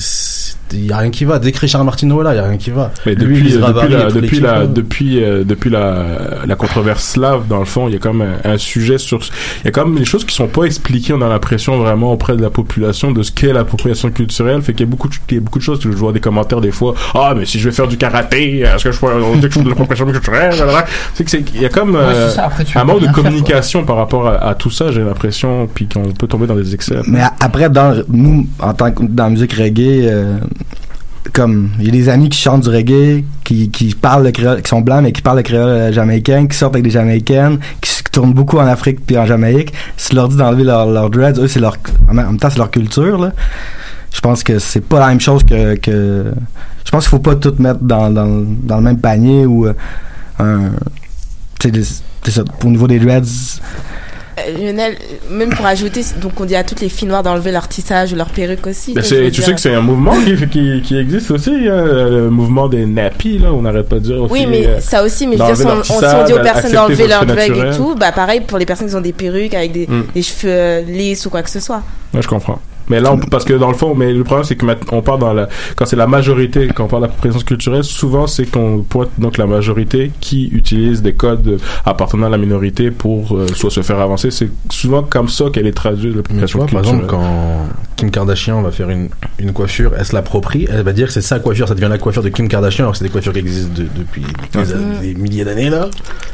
[0.74, 1.40] Il y a rien qui va.
[1.40, 2.92] Dès que Richard Martineau est là, il y a rien qui va.
[3.06, 4.68] Mais Lui, depuis, euh, depuis, la, depuis, la, là.
[4.68, 6.06] depuis, euh, depuis la,
[6.46, 9.20] la controverse slave, dans le fond, il y a quand même un, un sujet sur.
[9.62, 11.14] Il y a quand même des choses qui sont pas expliquées.
[11.14, 14.62] On a l'impression vraiment auprès de la population de ce qu'est l'appropriation culturelle.
[14.62, 16.12] Fait qu'il y a beaucoup, de, il y a beaucoup de choses que je vois
[16.12, 16.94] des commentaires des fois.
[17.14, 19.54] Ah, mais si je vais faire du karaté, est-ce que je peux on dit que
[19.54, 20.54] je de l'appropriation culturelle?
[21.14, 22.46] C'est que c'est, il y a comme euh, ça.
[22.46, 24.92] Après, un manque de faire, communication par rapport à, à tout ça.
[24.92, 26.96] J'ai l'impression, puis qu'on peut tomber dans des excès.
[27.08, 30.38] Mais après, dans, nous, en tant que dans la musique reggae, euh,
[31.34, 34.62] comme il y a des amis qui chantent du reggae, qui, qui parlent le créole,
[34.62, 37.60] qui sont blancs mais qui parlent le créole euh, jamaïcain, qui sortent avec des jamaïcaines,
[37.82, 39.72] qui, tournent beaucoup en Afrique puis en Jamaïque.
[39.96, 41.78] Si leur dis d'enlever leur, dreads, eux c'est leur,
[42.10, 43.32] en même temps c'est leur culture là.
[44.14, 46.34] Je pense que c'est pas la même chose que, que
[46.84, 49.74] je pense qu'il faut pas tout mettre dans, dans, dans le même panier ou euh,
[50.40, 50.72] un,
[51.62, 53.62] c'est ça, au niveau des dreads.
[54.40, 54.96] Euh, Lionel,
[55.30, 58.16] même pour ajouter, donc on dit à toutes les filles noires d'enlever leur tissage ou
[58.16, 58.94] leur perruque aussi.
[58.94, 59.44] Ben, tu dire.
[59.44, 63.40] sais que c'est un mouvement qui, qui, qui existe aussi, hein, le mouvement des nappies,
[63.40, 64.34] là, on n'arrête pas de dire aussi.
[64.34, 66.38] Oui, mais euh, ça aussi, mais je veux dire, si on, leur on- dit aux
[66.38, 68.96] tissage, personnes d'enlever votre leur cheveux drag et tout, bah pareil pour les personnes qui
[68.96, 70.04] ont des perruques avec des, Mm.
[70.16, 71.82] des cheveux euh, lisses ou quoi que ce soit.
[72.14, 72.60] Ouais, je comprends.
[72.92, 75.02] Mais là, on, parce que dans le fond, mais le problème, c'est que maintenant, on
[75.02, 78.84] parle dans la, quand c'est la majorité, quand on parle d'appropriation culturelle, souvent, c'est qu'on
[78.88, 83.72] pointe donc la majorité qui utilise des codes appartenant à la minorité pour euh, soit
[83.72, 84.30] se faire avancer.
[84.30, 87.06] C'est souvent comme ça qu'elle est traduite, l'appropriation vois, par culturelle.
[87.06, 89.08] exemple, quand Kim Kardashian va faire une,
[89.40, 91.98] une coiffure, elle se l'approprie, elle va dire que c'est sa coiffure, ça devient la
[91.98, 94.24] coiffure de Kim Kardashian, alors que c'est des coiffures qui existent de- depuis
[95.02, 95.88] des, milliers d'années, là.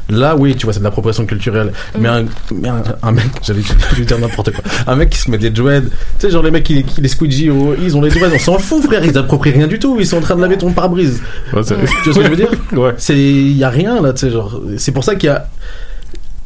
[0.10, 1.72] Là, oui, tu vois, c'est de l'appropriation culturelle.
[2.00, 5.30] Mais, un, mais un, un mec, j'allais j'allais dire n'importe quoi, un mec qui se
[5.30, 5.89] met des dreads, tu
[6.20, 8.57] sais, genre les mecs qui, qui les squeegee, au- ils ont les dreads, on s'en
[8.57, 11.21] fout, frère, ils approprient rien du tout, ils sont en train de laver ton pare-brise.
[11.53, 11.83] Ouais, Tu vois
[12.13, 12.51] ce que je veux dire?
[12.73, 12.93] Ouais.
[12.97, 15.47] C'est, y a rien, là, tu sais, genre, c'est pour ça qu'il y a,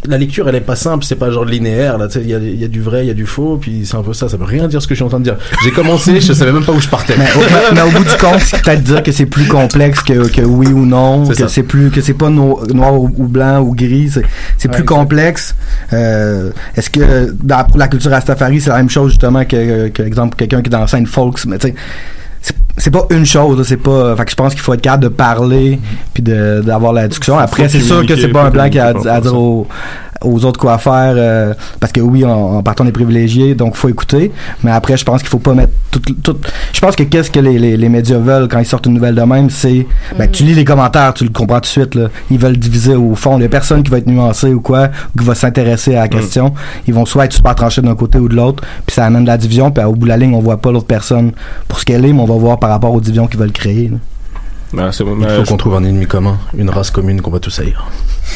[0.07, 2.33] la lecture elle est pas simple c'est pas genre linéaire là tu sais il y
[2.33, 4.27] a, y a du vrai il y a du faux puis c'est un peu ça
[4.29, 6.33] ça veut rien dire ce que je suis en train de dire j'ai commencé je
[6.33, 8.61] savais même pas où je partais Mais au, mais- mais au bout du compte, c'est
[8.63, 12.01] peut-être dire que c'est plus complexe que, que oui ou non, que c'est plus que
[12.01, 14.25] c'est pas no- noir ou, ou blanc ou gris, c'est, Ouais,
[14.57, 14.85] plus exact.
[14.85, 15.55] complexe.
[15.93, 20.01] Euh, est-ce que dans pour la culture rastafari, c'est la même chose justement que, que
[20.03, 21.75] exemple quelqu'un qui est dans la scène folks, mais tu sais
[22.77, 24.15] c'est, pas une chose, c'est pas.
[24.15, 25.79] Fait que je pense qu'il faut être capable de parler
[26.13, 27.37] puis d'avoir la discussion.
[27.37, 29.43] Après, c'est sûr que c'est pas un blanc qui a, communiquer à par dire rapport
[29.43, 29.67] au-
[30.21, 33.89] aux autres quoi faire euh, parce que oui en, en partant des privilégiés donc faut
[33.89, 34.31] écouter.
[34.63, 36.37] Mais après je pense qu'il faut pas mettre tout, tout
[36.73, 39.15] je pense que qu'est-ce que les, les, les médias veulent quand ils sortent une nouvelle
[39.15, 39.85] de même c'est
[40.17, 42.07] ben, tu lis les commentaires tu le comprends tout de suite là.
[42.29, 43.37] ils veulent diviser au fond.
[43.37, 46.01] Il y a personne qui va être nuancé ou quoi ou qui va s'intéresser à
[46.01, 46.53] la question.
[46.87, 49.27] Ils vont soit être super tranchés d'un côté ou de l'autre puis ça amène de
[49.27, 51.31] la division puis au bout de la ligne on voit pas l'autre personne
[51.67, 53.89] pour ce qu'elle est mais on va voir par rapport aux divisions qu'ils veulent créer
[53.89, 53.97] là.
[54.73, 57.21] Ben, c'est bon, Il ben, faut je- qu'on trouve un ennemi commun, une race commune
[57.21, 57.85] qu'on va tous haïr.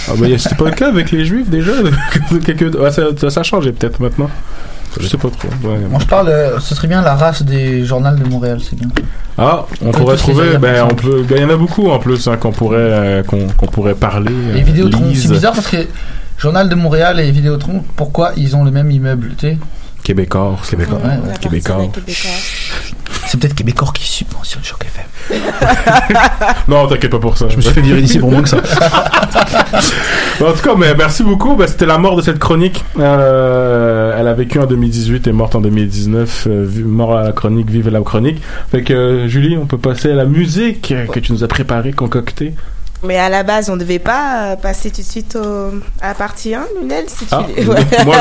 [0.09, 1.71] Ah bah, c'était pas le cas avec les juifs déjà?
[2.45, 4.29] Quelques- ouais, ça, ça, ça a changé peut-être maintenant.
[4.99, 5.47] Je sais pas trop.
[5.67, 5.77] ouais.
[5.89, 8.87] Moi je parle, euh, ce serait bien la race des journaux de Montréal, c'est bien.
[9.37, 10.57] Ah, on pourrait trouver.
[10.57, 11.23] Ben, on peut.
[11.27, 13.95] Ben, il y en a beaucoup en plus hein, qu'on pourrait euh, qu'on qu'on pourrait
[13.95, 14.31] parler.
[14.53, 15.77] Les euh, Vidéotron, c'est bizarre parce que
[16.37, 19.57] Journal de Montréal et Vidéotron, pourquoi ils ont le même immeuble, tu sais?
[20.05, 20.55] Québécois.
[20.69, 20.99] Québécois.
[20.99, 21.33] Ouais, ouais.
[21.41, 21.89] Québécois.
[23.25, 25.39] C'est peut-être Québécois qui subventionne Choc FM.
[26.67, 27.49] Non, t'inquiète pas pour ça.
[27.49, 28.57] Je me suis fait virer d'ici pour moins que ça.
[30.41, 31.55] en tout cas, mais merci beaucoup.
[31.55, 32.83] Ben, C'était la mort de cette chronique.
[32.99, 36.47] Euh, elle a vécu en 2018 et morte en 2019.
[36.47, 38.39] Euh, mort à la chronique, vive la chronique.
[38.69, 41.93] Fait que euh, Julie, on peut passer à la musique que tu nous as préparée,
[41.93, 42.53] concoctée.
[43.05, 46.13] Mais à la base, on devait pas euh, passer tout de suite au, à la
[46.13, 47.31] partie 1, Lunel, si tu...
[47.31, 48.03] Ah, Ouais.
[48.05, 48.17] moi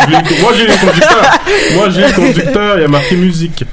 [0.57, 1.41] j'ai le conducteur.
[1.75, 2.79] Moi j'ai le conducteur.
[2.79, 3.65] Il y a marqué musique.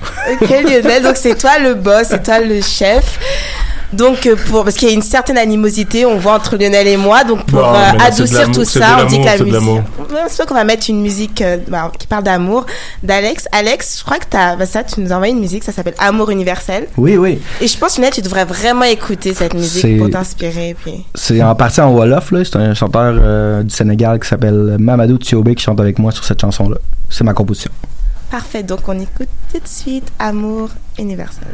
[0.42, 3.20] Ok Lionel, donc c'est toi le boss, c'est toi le chef.
[3.94, 6.98] Donc euh, pour parce qu'il y a une certaine animosité, on voit entre Lionel et
[6.98, 7.24] moi.
[7.24, 9.82] Donc pour Non, euh, adoucir tout ça, on dit que la musique.
[10.30, 12.66] C'est qu'on va mettre une musique euh, bah, qui parle d'amour
[13.04, 13.48] d'Alex.
[13.52, 15.96] Alex, je crois que t'as bah, ça, tu nous as envoyé une musique, ça s'appelle
[16.00, 16.88] Amour universel.
[16.98, 20.76] oui oui Et je pense Lionel, tu devrais vraiment écouter cette musique pour t'inspirer.
[20.84, 22.44] Puis C'est en partie en Wolof, là.
[22.44, 26.24] C'est un chanteur euh, du Sénégal qui s'appelle Mamadou Thiobé qui chante avec moi sur
[26.24, 26.78] cette chanson-là.
[27.10, 27.72] C'est ma composition.
[28.30, 28.64] parfait.
[28.64, 31.48] Donc on écoute tout de suite Amour universel.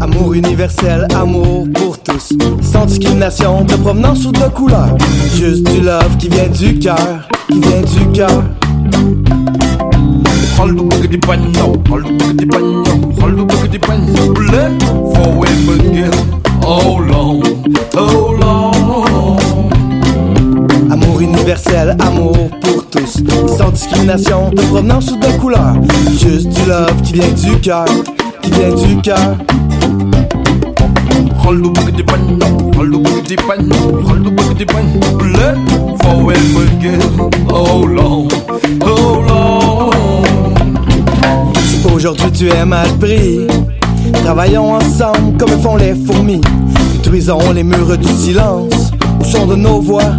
[0.00, 2.32] Amour universel, amour pour tous.
[2.62, 4.96] Sans discrimination de provenance ou de couleur.
[5.34, 8.42] Juste du love qui vient du cœur, qui vient du cœur.
[10.58, 11.74] Hold the boogity bun, no.
[11.90, 12.94] Hold the boogity bun, no.
[13.20, 14.32] Hold the boogity bun, no.
[14.32, 14.82] Blood
[15.14, 16.10] for we begin.
[16.62, 17.42] Oh long,
[17.94, 19.45] oh long.
[20.96, 23.22] Amour universel, amour pour tous.
[23.58, 25.74] Sans discrimination de provenance ou de couleur.
[26.12, 27.84] Juste du love qui vient du cœur,
[28.40, 29.36] qui vient du cœur.
[31.46, 31.52] Oh
[39.28, 39.90] oh.
[41.62, 43.46] Si aujourd'hui tu es mal pris,
[44.24, 46.40] travaillons ensemble comme font les fourmis.
[46.94, 50.14] Détruisons les murs du silence au son de nos voix?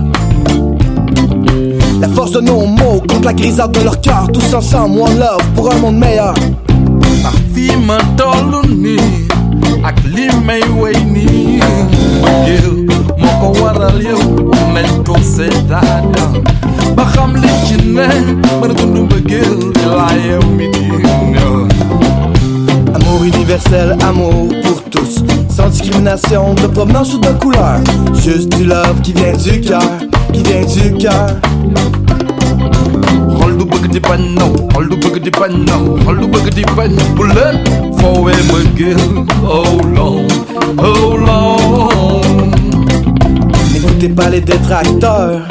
[1.99, 5.41] La force de nos mots contre la grisade de leur cœur, tous ensemble, one love
[5.55, 6.33] pour un monde meilleur.
[7.53, 9.25] Fi ma tollu nii
[9.83, 11.57] ak li may wey nii
[12.21, 12.67] bëggeel
[13.17, 14.21] moo ko waral yow
[14.73, 14.87] nañ
[23.07, 27.79] Amour universel, amour pour tous, sans discrimination de provenance ou de couleur.
[28.15, 29.81] Juste du love qui vient du cœur,
[30.33, 31.27] qui vient du cœur.
[33.39, 36.91] xol du di bañ naw xol du di bañ naw xol du bëgg di bañ
[37.15, 37.57] bu leen
[37.97, 38.99] foowee bëggeel
[39.55, 40.27] oh long
[40.77, 42.21] oh long
[43.71, 45.47] N'écoutez pas les détracteurs.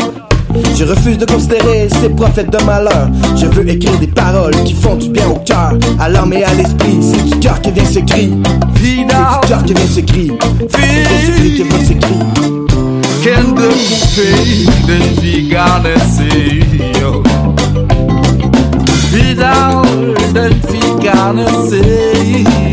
[0.76, 3.08] Je refuse de considérer ces prophètes de malheur.
[3.36, 6.54] Je veux écrire des paroles qui font du bien au cœur, à l'âme et à
[6.54, 6.98] l'esprit.
[7.00, 8.32] C'est du cœur que vient ce cri.
[8.74, 10.32] C'est du cœur que vient ce cri.
[10.70, 10.88] C'est
[11.24, 12.14] du cri que vient ce cri.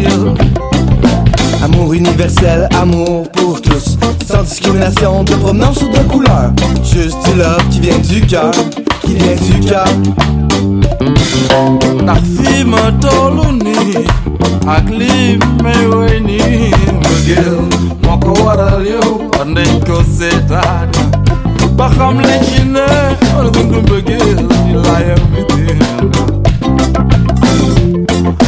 [0.03, 0.42] yow
[1.73, 6.51] Amour universel, amour pour tous, sans discrimination de provenance ou de couleur.
[6.83, 8.51] Juste du love qui vient du cœur,
[9.01, 9.85] qui vient du cœur.
[12.03, 14.03] ndax fii ma tollu nii
[14.75, 17.57] ak lii may woy nii mbëggeel
[18.03, 20.89] moo ko waral yow war nañ ko seetaan
[21.77, 22.87] ba xam li ci ne
[23.35, 26.42] war dund mbëggeel di laayam mi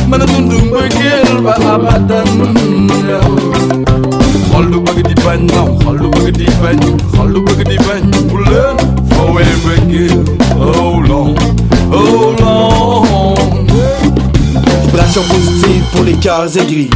[0.09, 2.29] mën a dund mbëggeel ba abadan
[3.09, 3.35] yow
[4.51, 6.79] xol du bëgg di bañ naw xol du bëgg di bañ
[7.15, 8.77] xol du bëgg di bañ bu leen
[9.11, 10.23] foowee mbëggeel
[10.59, 11.35] oh long
[11.91, 13.05] oh long
[14.85, 16.89] Vibration positive pour les cœurs aigris.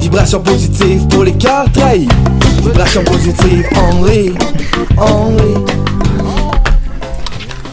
[0.00, 2.08] Vibration positive pour les cœurs trahis.
[2.62, 4.34] Vibration positive only,
[4.98, 5.54] only.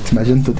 [0.05, 0.53] T'imagines tout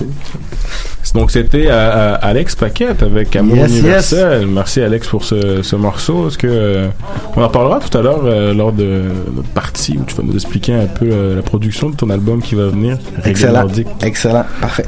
[1.14, 4.48] Donc c'était euh, euh, Alex Paquette avec Amour Yes, universel.
[4.48, 6.30] Merci Alex pour ce, ce morceau.
[6.30, 6.88] Est-ce que euh,
[7.36, 9.04] on en parlera tout à l'heure euh, lors de
[9.36, 12.42] notre partie où tu vas nous expliquer un peu euh, la production de ton album
[12.42, 12.98] qui va venir.
[13.26, 13.68] Excellent.
[14.02, 14.46] Excellent.
[14.62, 14.86] Parfait.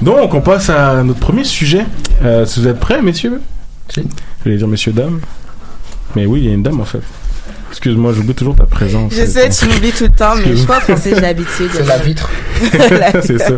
[0.00, 1.84] Donc on passe à notre premier sujet.
[2.24, 3.40] Euh, si vous êtes prêts, messieurs?
[3.88, 4.02] Si.
[4.44, 5.20] Je vais dire messieurs dames.
[6.16, 7.02] Mais oui, il y a une dame en fait.
[7.72, 9.14] Excuse-moi, j'oublie toujours ta présence.
[9.14, 11.70] Je sais, tu m'oublies tout le temps, mais je crois que j'ai l'habitude.
[11.72, 12.28] C'est la vitre.
[13.22, 13.54] c'est ça.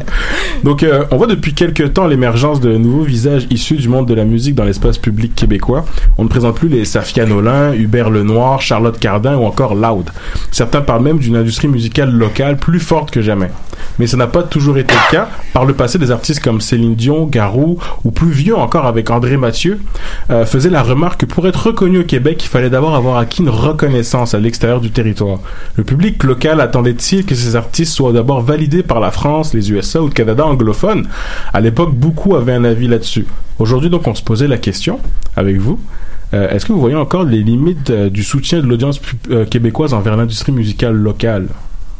[0.62, 4.14] Donc, euh, on voit depuis quelques temps l'émergence de nouveaux visages issus du monde de
[4.14, 5.84] la musique dans l'espace public québécois.
[6.16, 10.08] On ne présente plus les Safia Nolin, Hubert Lenoir, Charlotte Cardin ou encore Loud.
[10.52, 13.50] Certains parlent même d'une industrie musicale locale plus forte que jamais.
[13.98, 15.28] Mais ça n'a pas toujours été le cas.
[15.52, 19.36] Par le passé, des artistes comme Céline Dion, Garou ou plus vieux encore avec André
[19.36, 19.80] Mathieu
[20.30, 23.42] euh, faisaient la remarque que pour être reconnu au Québec, il fallait d'abord avoir acquis
[23.42, 24.03] une reconnaissance
[24.34, 25.40] à l'extérieur du territoire.
[25.76, 30.02] Le public local attendait-il que ces artistes soient d'abord validés par la France, les USA
[30.02, 31.08] ou le Canada anglophone?
[31.52, 33.26] À l'époque, beaucoup avaient un avis là-dessus.
[33.58, 35.00] Aujourd'hui, donc, on se posait la question
[35.36, 35.80] avec vous.
[36.34, 39.00] Euh, Est-ce que vous voyez encore les limites euh, du soutien de l'audience
[39.30, 41.48] euh, québécoise envers l'industrie musicale locale?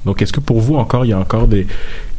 [0.05, 1.66] Donc, est-ce que pour vous encore, il y a encore des,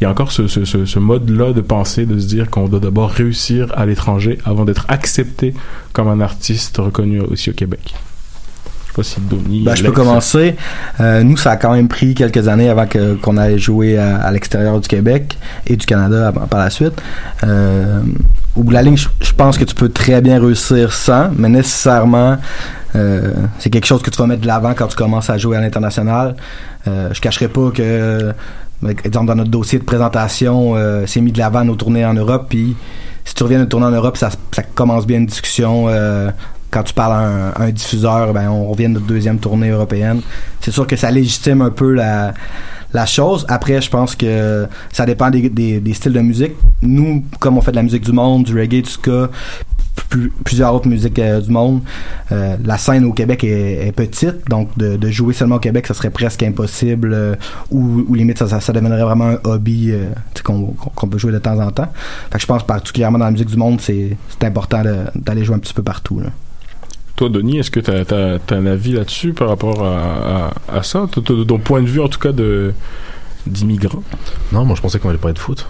[0.02, 4.86] ce mode-là de pensée de se dire qu'on doit d'abord réussir à l'étranger avant d'être
[4.88, 5.54] accepté
[5.94, 7.94] comme un artiste reconnu aussi au Québec?
[8.98, 9.64] Je sais pas si Donny.
[9.64, 10.56] Ben, je peux commencer.
[11.00, 14.18] Euh, nous, ça a quand même pris quelques années avant que- qu'on aille jouer à,
[14.18, 15.38] à l'extérieur du Québec
[15.68, 16.94] et du Canada par la suite.
[17.44, 18.00] Euh,
[18.56, 21.30] au bout de la ligne, je, je pense que tu peux très bien réussir sans,
[21.38, 22.38] mais nécessairement,
[22.96, 25.58] euh, c'est quelque chose que tu vas mettre de l'avant quand tu commences à jouer
[25.58, 26.36] à l'international.
[26.88, 28.32] Euh, je cacherai pas que,
[29.04, 32.46] exemple, dans notre dossier de présentation, euh, c'est mis de l'avant nos tournées en Europe,
[32.50, 32.78] puis
[33.26, 35.86] si tu reviens de tourner en Europe, ça, ça commence bien une discussion.
[35.90, 36.30] euh,
[36.76, 40.20] quand tu parles à un, diffuseur, ben on revient de notre deuxième tournée européenne.
[40.60, 42.34] C'est sûr que ça légitime un peu la,
[43.06, 43.46] chose.
[43.48, 46.52] Après, je pense que ça dépend des, styles de musique.
[46.82, 49.30] Nous, comme on fait de la musique du monde, du reggae, du ska,
[50.10, 51.80] plus- plusieurs autres musiques euh, du monde,
[52.34, 56.10] euh, la scène au Québec est, petite, donc de, jouer seulement au Québec, ça serait
[56.10, 57.36] presque impossible, euh,
[57.72, 59.94] ou, limite ça, deviendrait vraiment un hobby
[60.44, 61.88] qu'on peut jouer de temps en temps.
[62.38, 64.84] Je pense particulièrement dans la musique du monde, c'est important
[65.16, 66.20] d'aller jouer un petit peu partout.
[67.16, 71.08] Toi, Denis, est-ce que tu as, un avis là-dessus par rapport à, à, à ça,
[71.16, 72.74] de- de ton point de vue en tout cas de
[73.48, 74.04] d'immigrants?
[74.52, 75.66] Non, moi je pensais qu'on allait parler de foot.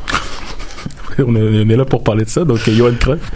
[1.20, 3.32] on, est, on est là pour parler de ça, donc Johan Cruyff.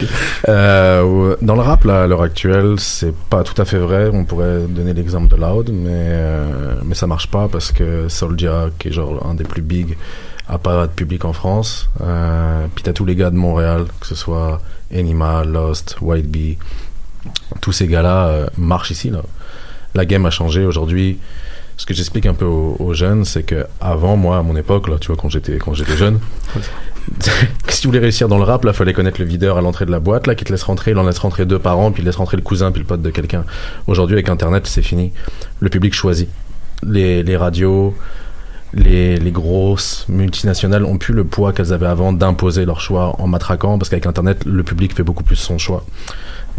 [0.48, 4.10] Euh, dans le rap, là, à l'heure actuelle, c'est pas tout à fait vrai.
[4.12, 8.70] On pourrait donner l'exemple de Loud, mais, euh, mais ça marche pas parce que Soulja,
[8.78, 9.96] qui est genre un des plus big,
[10.48, 11.88] a pas de public en France.
[12.02, 14.60] Euh, puis t'as tous les gars de Montréal, que ce soit
[14.92, 16.58] Enima, Lost, White Bee.
[17.60, 19.10] Tous ces gars-là euh, marchent ici.
[19.10, 19.22] Là.
[19.94, 21.18] La game a changé aujourd'hui.
[21.76, 24.96] Ce que j'explique un peu aux, jeunes, c'est que avant moi, à mon époque, là,
[25.00, 26.20] tu vois, quand j'étais quand j'étais jeune,
[27.68, 29.90] si tu voulais réussir dans le rap, là, fallait connaître le videur à l'entrée de
[29.90, 32.02] la boîte, là, qui te laisse rentrer, il en laisse rentrer deux par an, puis
[32.02, 33.44] il laisse rentrer le cousin, puis le pote de quelqu'un.
[33.86, 35.12] Aujourd'hui, avec Internet, c'est fini.
[35.60, 36.28] Le public choisit.
[36.82, 37.96] Les, les radios,
[38.74, 43.26] les, les grosses multinationales ont plus le poids qu'elles avaient avant d'imposer leur choix en
[43.26, 45.84] matraquant, parce qu'avec Internet, le public fait beaucoup plus son choix.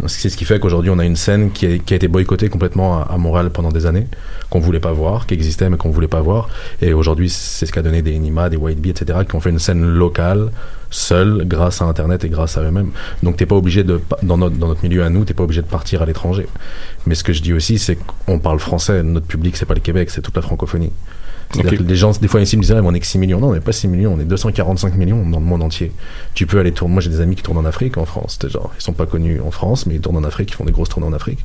[0.06, 3.16] C'est ce qui fait qu'aujourd'hui, on a une scène qui a, été boycottée complètement à,
[3.18, 4.08] Montréal pendant des années,
[4.50, 6.48] qu'on voulait pas voir, qui existait mais qu'on voulait pas voir.
[6.80, 9.50] Et aujourd'hui, c'est ce qu'a donné des Enima, des White Bee, etc., qui ont fait
[9.50, 10.50] une scène locale,
[10.90, 12.90] seule, grâce à Internet et grâce à eux-mêmes.
[13.22, 15.62] Donc, t'es pas obligé de, dans notre, dans notre milieu à nous, t'es pas obligé
[15.62, 16.46] de partir à l'étranger.
[17.06, 17.96] Mais ce que je dis aussi, c'est
[18.26, 19.02] qu'on parle français.
[19.04, 20.92] Notre public, c'est pas le Québec, c'est toute la francophonie.
[21.52, 23.38] Que les gens, des fois, ici me disaient, Ah, on est que 6 millions.
[23.38, 25.92] Non, on n'est pas 6 millions, on est 245 millions dans le monde entier.
[26.34, 26.94] Tu peux aller tourner.
[26.94, 28.38] Moi, j'ai des amis qui tournent en Afrique, en France.
[28.48, 30.72] Genre, ils sont pas connus en France, mais ils tournent en Afrique, ils font des
[30.72, 31.40] grosses tournées en Afrique.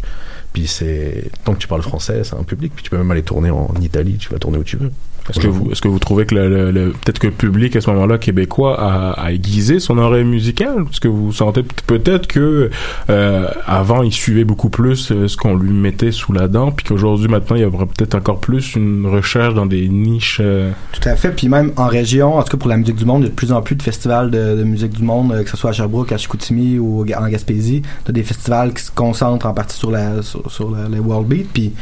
[0.53, 2.71] Puis c'est, tant que tu parles français, c'est un public.
[2.75, 4.91] Puis tu peux même aller tourner en Italie, tu vas tourner où tu veux.
[5.29, 7.75] Est-ce que vous, est-ce que vous trouvez que le, le- le- peut-être que le public
[7.75, 11.99] à ce moment-là québécois a, a aiguisé son oreille musicale Est-ce que vous sentez peut-
[11.99, 12.69] peut-être que
[13.09, 16.85] euh, avant il suivait beaucoup plus euh, ce qu'on lui mettait sous la dent, puis
[16.85, 20.39] qu'aujourd'hui maintenant il y aura peut-être encore plus une recherche dans des niches.
[20.41, 21.31] euh, Tout à fait.
[21.31, 23.29] Puis même en région, en tout cas pour la musique du monde, il y a
[23.31, 25.71] de plus en plus de festivals de, de musique du monde, euh, que ce soit
[25.71, 27.81] à Sherbrooke, à Chicoutimi ou en Gaspésie.
[28.05, 31.47] T'as des festivals qui se concentrent en partie sur la sur, les world beat.
[31.53, 31.73] Puis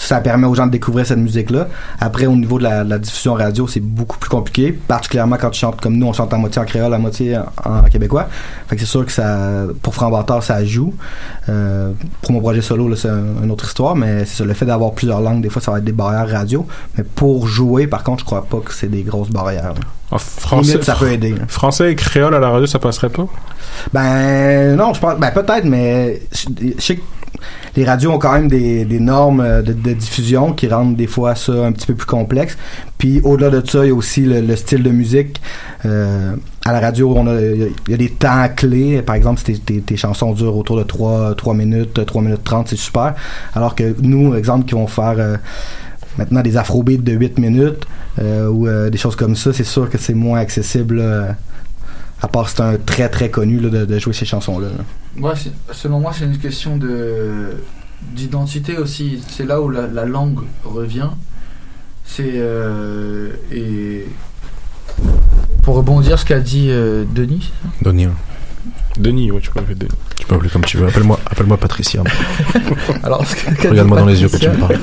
[0.00, 1.66] ça permet aux gens de découvrir cette musique-là.
[1.98, 5.80] Après, au niveau de la, diffusion radio, c'est beaucoup plus compliqué, particulièrement quand tu chantes
[5.80, 8.28] comme nous, on chante à moitié en créole, à moitié en, en québécois.
[8.68, 10.94] Fait que c'est sûr que ça, pour Franc Bâtard, ça joue.
[11.48, 11.90] Euh,
[12.22, 14.66] pour mon projet solo, là, c'est un- une autre histoire, mais c'est ça, le fait
[14.66, 16.64] d'avoir plusieurs langues, des fois, ça va être des barrières radio.
[16.96, 19.74] Mais pour jouer, par contre, je crois pas que c'est des grosses barrières.
[19.74, 19.80] là.
[20.12, 21.34] en français, Limite, ça peut aider.
[21.48, 23.26] Français et créole à la radio, ça passerait pas?
[23.92, 26.46] Ben non, je pense ben peut-être mais je,
[26.76, 27.02] je sais que
[27.76, 31.52] les radios ont quand même des, normes euh, de, diffusion qui rendent des fois ça
[31.52, 32.56] un petit peu plus complexe.
[32.98, 35.40] Puis au-delà de ça, il y a aussi le, le style de musique.
[35.84, 36.34] Euh,
[36.64, 39.02] à la radio, on a, il y a- des temps clés.
[39.02, 42.76] Par exemple, si tes, chansons durent autour de 3, 3 minutes, 3 minutes 30, c'est
[42.76, 43.14] super.
[43.54, 45.36] Alors que nous, exemple, qui vont faire euh,
[46.18, 47.86] maintenant des afrobeats de 8 minutes
[48.20, 51.00] ou des choses comme ça, c'est sûr que c'est moins accessible.
[52.20, 54.68] À part c'est un très très connu là, de, de jouer ces chansons-là.
[55.16, 57.56] Moi, c'est- selon moi, c'est une question de
[58.12, 59.22] d'identité aussi.
[59.28, 61.08] C'est là où la, la langue revient.
[62.04, 64.06] C'est euh, et
[65.62, 67.52] pour rebondir ce qu'a dit euh, Denis.
[67.82, 68.04] Denis.
[68.04, 68.14] hein.
[68.98, 69.90] Denis, ouais, tu peux m'appeler Denis.
[70.16, 70.86] Tu peux appeler comme tu veux.
[70.88, 72.02] Appelle-moi appelle Patricia.
[73.02, 73.24] Alors,
[73.68, 74.78] Regarde-moi dans les yeux quand tu me parles.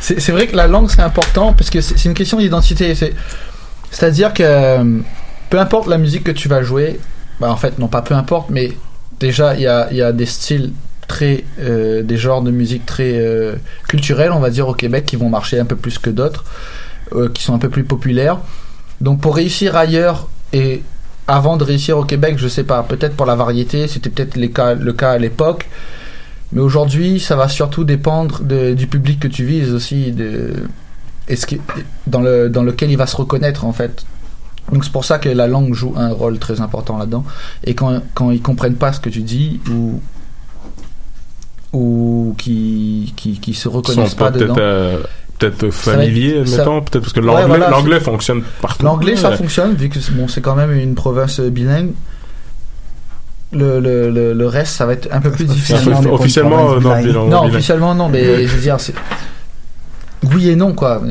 [0.00, 2.94] C'est vrai que la langue c'est important parce que c'est une question d'identité.
[2.94, 3.14] C'est-
[3.90, 4.98] C'est-à-dire que euh,
[5.52, 6.98] peu importe la musique que tu vas jouer,
[7.38, 8.72] bah en fait non pas peu importe, mais
[9.20, 10.72] déjà il y a, des styles
[11.06, 15.16] très, euh, des genres de musique très euh, culturels on va dire au Québec qui
[15.16, 16.46] vont marcher un peu plus que d'autres,
[17.14, 18.38] euh, qui sont un peu plus populaires.
[19.02, 20.82] Donc pour réussir ailleurs et
[21.28, 24.92] avant de réussir au Québec, je sais pas, peut-être pour la variété, c'était peut-être le
[24.92, 25.68] cas à l'époque.
[26.52, 30.54] Mais aujourd'hui, ça va surtout dépendre du public que tu vises aussi, de,
[32.06, 34.06] dans, le, dans lequel il va se reconnaître en fait.
[34.72, 37.24] Donc c'est pour ça que la langue joue un rôle très important là-dedans.
[37.64, 40.00] Et quand, quand ils comprennent pas ce que tu dis ou
[41.72, 44.54] ou qui qui, qui se reconnaissent pas pas dedans.
[44.54, 45.02] peut-être euh,
[45.38, 48.04] peut-être Ça va être- familiers, ça- admettons, peut-être parce que Ouais, l'anglais voilà, l'anglais c'est-
[48.04, 48.84] fonctionne partout.
[48.84, 51.92] L'anglais, ça fonctionne, vu que c'est- bon, c'est quand même une province bilingue.
[53.54, 55.76] Le, le, le, le reste, ça va être un peu plus difficile.
[56.10, 57.04] Officiellement, euh, non, bilingue.
[57.06, 58.46] bilingue, Non, officiellement, non, mais Ouais.
[58.46, 58.94] je veux dire, c'est.
[60.32, 61.02] Oui et non, quoi.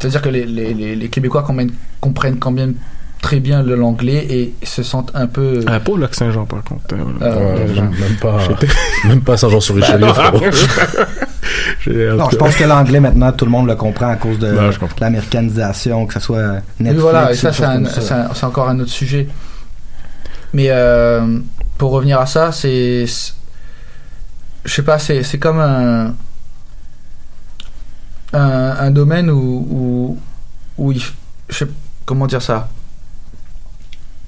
[0.00, 2.74] C'est-à-dire que les, les, les, les Québécois comprennent, comprennent quand même
[3.22, 5.62] très bien le- l'anglais et se sentent un peu.
[5.66, 6.82] Ah, pas au lac Saint-Jean, par contre.
[6.94, 8.72] Euh, Euh, même- pas- j'étais-
[9.08, 10.32] même pas Saint-Jean-sur-Richelieu, Bah.
[11.84, 14.54] J'ai- Non, je pense que l'anglais maintenant tout le monde le comprend à cause de
[15.00, 17.02] l'américanisation, que ce soit Oui, Netflix.
[17.02, 17.52] voilà, et ou ça,
[18.34, 19.28] c'est encore un autre sujet.
[20.52, 21.38] Mais euh,
[21.78, 23.04] pour revenir à ça, c'est.
[24.64, 26.14] Je sais pas, c'est comme un.
[28.32, 28.40] Un,
[28.78, 29.66] un domaine où.
[29.70, 30.18] où,
[30.78, 30.98] où il.
[30.98, 31.12] f-
[31.48, 31.66] Je sais,
[32.06, 32.68] comment dire ça?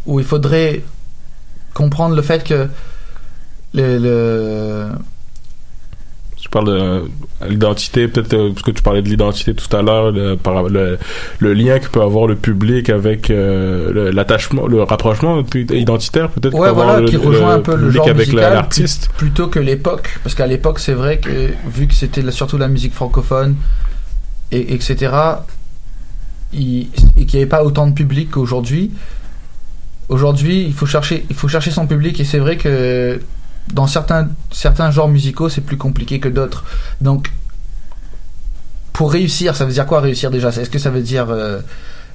[0.06, 0.82] Où il faudrait
[1.74, 2.68] comprendre le fait que.
[3.74, 3.98] Le.
[3.98, 4.88] le
[6.40, 7.00] Tu parles de euh,
[7.48, 10.36] l'identité, peut-être euh, parce que tu parlais de l'identité tout à l'heure, le,
[10.68, 10.98] le,
[11.38, 16.28] le lien que peut avoir le public avec euh, le- l'attachement, le rapprochement puis identitaire,
[16.30, 16.52] peut-être.
[16.54, 19.08] Ouais, que peut avoir voilà, le- qui rejoint le un peu le genre avec l'artiste.
[19.16, 20.18] plut- plutôt que l'époque.
[20.24, 23.54] Parce qu'à l'époque, c'est vrai que vu que c'était surtout la musique francophone,
[24.52, 25.12] et, etc.,
[26.54, 26.86] et
[27.16, 28.92] qu'il n'y avait pas autant de public qu'aujourd'hui,
[30.08, 32.20] aujourd'hui, il faut chercher, il faut chercher son public.
[32.20, 33.20] Et c'est vrai que
[33.72, 36.64] dans certains, certains genres musicaux, c'est plus compliqué que d'autres.
[37.00, 37.32] Donc,
[38.92, 40.50] pour réussir, ça veut dire quoi réussir déjà?
[40.50, 41.60] Est-ce que ça veut dire euh,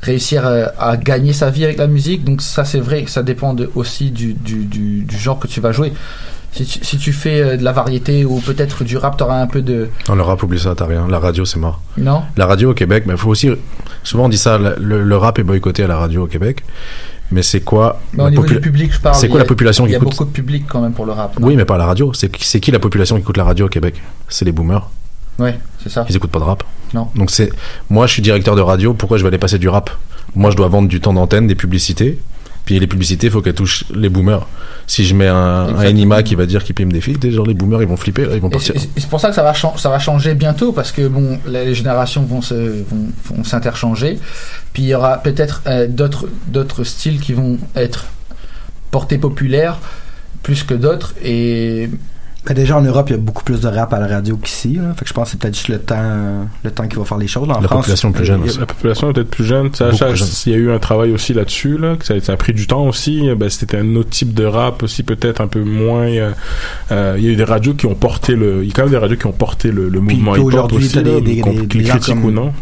[0.02, 2.24] réussir euh, à gagner sa vie avec la musique?
[2.24, 5.92] Donc ça c'est vrai ça dépend aussi du, du genre que tu vas jouer.
[6.54, 9.46] Si tu, si tu fais euh, de la variété ou peut-être du rap, t'auras un
[9.48, 9.90] peu de...
[10.10, 11.08] Non, le rap, oublie ça, t'as rien.
[11.08, 11.82] La radio, c'est mort.
[11.98, 12.24] Non?
[12.36, 13.50] La radio au Québec, il faut aussi.
[14.04, 16.64] Souvent, on dit ça, le, rap est boycotté à la radio au Québec.
[17.30, 19.16] Mais c'est quoi Mais au la popula- public, je parle.
[19.16, 20.82] C'est il quoi a- la population Il qui y a écoute beaucoup de public quand
[20.82, 21.38] même pour le rap.
[21.40, 21.46] non?
[21.48, 22.14] Oui, mais pas à la radio.
[22.14, 24.02] C'est qui- c'est qui la population qui écoute la radio au Québec?
[24.30, 24.90] C'est les boomers.
[25.38, 26.06] Ouais, c'est ça.
[26.10, 26.64] Ils écoutent pas de rap.
[26.94, 27.10] Non.
[27.16, 27.52] Donc c'est
[27.90, 29.90] moi je suis directeur de radio, pourquoi je vais aller passer du rap?
[30.36, 32.18] Moi je dois vendre du temps d'antenne, des publicités.
[32.68, 34.46] Puis les publicités, il faut qu'elles touchent les boomers.
[34.88, 35.36] Si je mets un,
[35.76, 35.86] un.
[35.86, 38.36] Enima qui va dire qu'il pime des filles, déjà les boomers ils vont flipper, là,
[38.36, 38.74] ils vont partir.
[38.98, 41.64] c'est pour ça que ça va, chan- ça va changer bientôt parce que bon, les
[41.66, 42.54] les générations vont se
[42.90, 44.20] vont, vont s'interchanger.
[44.74, 48.06] Puis il y aura peut-être euh, d'autres d'autres styles qui vont être
[48.92, 49.80] portés populaires
[50.44, 51.90] plus que d'autres et
[52.48, 54.76] Ben, déjà en Europe, il y a beaucoup plus de rap à la radio qu'ici.
[54.76, 54.94] là.
[54.96, 57.18] Fait que je pense que c'est peut-être juste le temps, le temps qui va faire
[57.18, 57.44] les choses.
[57.50, 58.60] En La France, population est plus euh, jeune aussi.
[58.60, 59.70] La population est peut-être plus jeune.
[60.46, 62.66] Il y a eu un travail aussi là-dessus, là, que ça, ça a pris du
[62.68, 63.30] temps aussi.
[63.36, 66.08] Ben, c'était un autre type de rap aussi, peut-être un peu moins.
[66.08, 66.32] euh,
[66.92, 68.64] euh, il y a eu des radios qui ont porté le.
[68.64, 70.98] Il y a quand même des radios qui ont porté le, mouvement hip-hop qu'aujourd'hui, aussi,
[70.98, 71.22] des- là, des-
[71.66, 72.54] des- comme- ou non.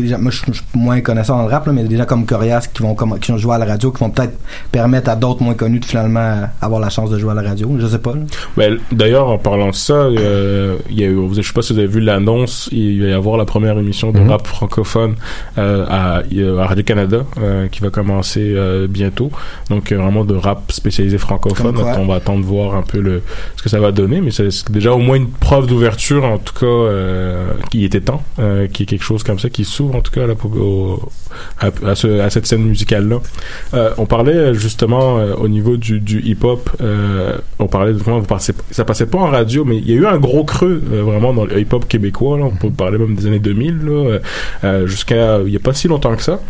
[0.00, 2.26] Gens- moi, je je suis moins connaissant dans le rap, là, mais des gens comme
[2.26, 4.38] Corias qui vont comme, qui ont joué à la radio, qui vont peut-être
[4.70, 7.42] permettre à d'autres moins connus de finalement euh, avoir la chance de jouer à la
[7.42, 7.70] radio.
[7.78, 8.14] Je sais pas.
[8.56, 11.72] Ben, D'ailleurs, en parlant de ça, euh, il y a eu, je sais pas si
[11.72, 14.30] vous avez vu l'annonce, il va y avoir la première émission de Mhm.
[14.30, 15.14] rap francophone
[15.58, 19.30] euh, à, à Radio-Canada euh, qui va commencer euh, bientôt.
[19.70, 21.76] Donc euh, vraiment de rap spécialisé francophone.
[21.98, 23.22] On va attendre de voir un peu le,
[23.56, 26.38] ce que ça va donner, mais c'est c'est déjà au moins une preuve d'ouverture, en
[26.38, 29.81] tout cas, euh, qui était temps, euh, qui est quelque chose comme ça qui s'ouvre.
[29.82, 31.00] S'ouvre en tout cas là, au-
[31.60, 33.92] à, à ce- à cette scène musicale là.
[33.98, 38.22] on parlait euh, justement euh, au niveau du, du hip-hop, euh, on parlait de vous
[38.22, 41.02] passez- ça passait pas en radio, mais il y a eu un gros creux euh,
[41.02, 42.38] vraiment dans le hip-hop québécois.
[42.38, 44.18] Là, on peut parler même des années 2000 là, euh,
[44.64, 46.40] euh, jusqu'à il y a pas si longtemps que ça.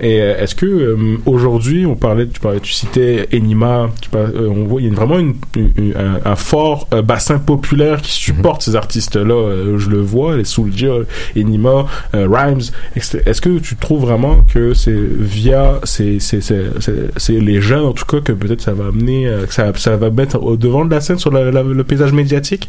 [0.00, 4.34] Et euh, est-ce que euh, aujourd'hui, on parlait, tu parlais, tu citais Enima, tu parlais-
[4.34, 7.38] euh, on voit il y a vraiment une, une- une- un, un fort euh, bassin
[7.38, 9.34] populaire qui supporte ces artistes-là.
[9.34, 10.92] Euh, je le vois, les Soulja,
[11.36, 12.62] Enima, euh, Rhymes.
[12.96, 17.84] Est-ce que tu trouves vraiment que c'est via ces, ces, ces, ces- ces- les jeunes
[17.84, 20.56] en tout cas que peut-être ça va amener, euh, que ça, ça va mettre au
[20.56, 22.68] devant de la scène sur la- la- le paysage médiatique?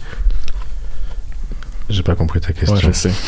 [1.89, 2.75] J'ai pas compris ta question.
[2.75, 3.11] Ouais, je sais.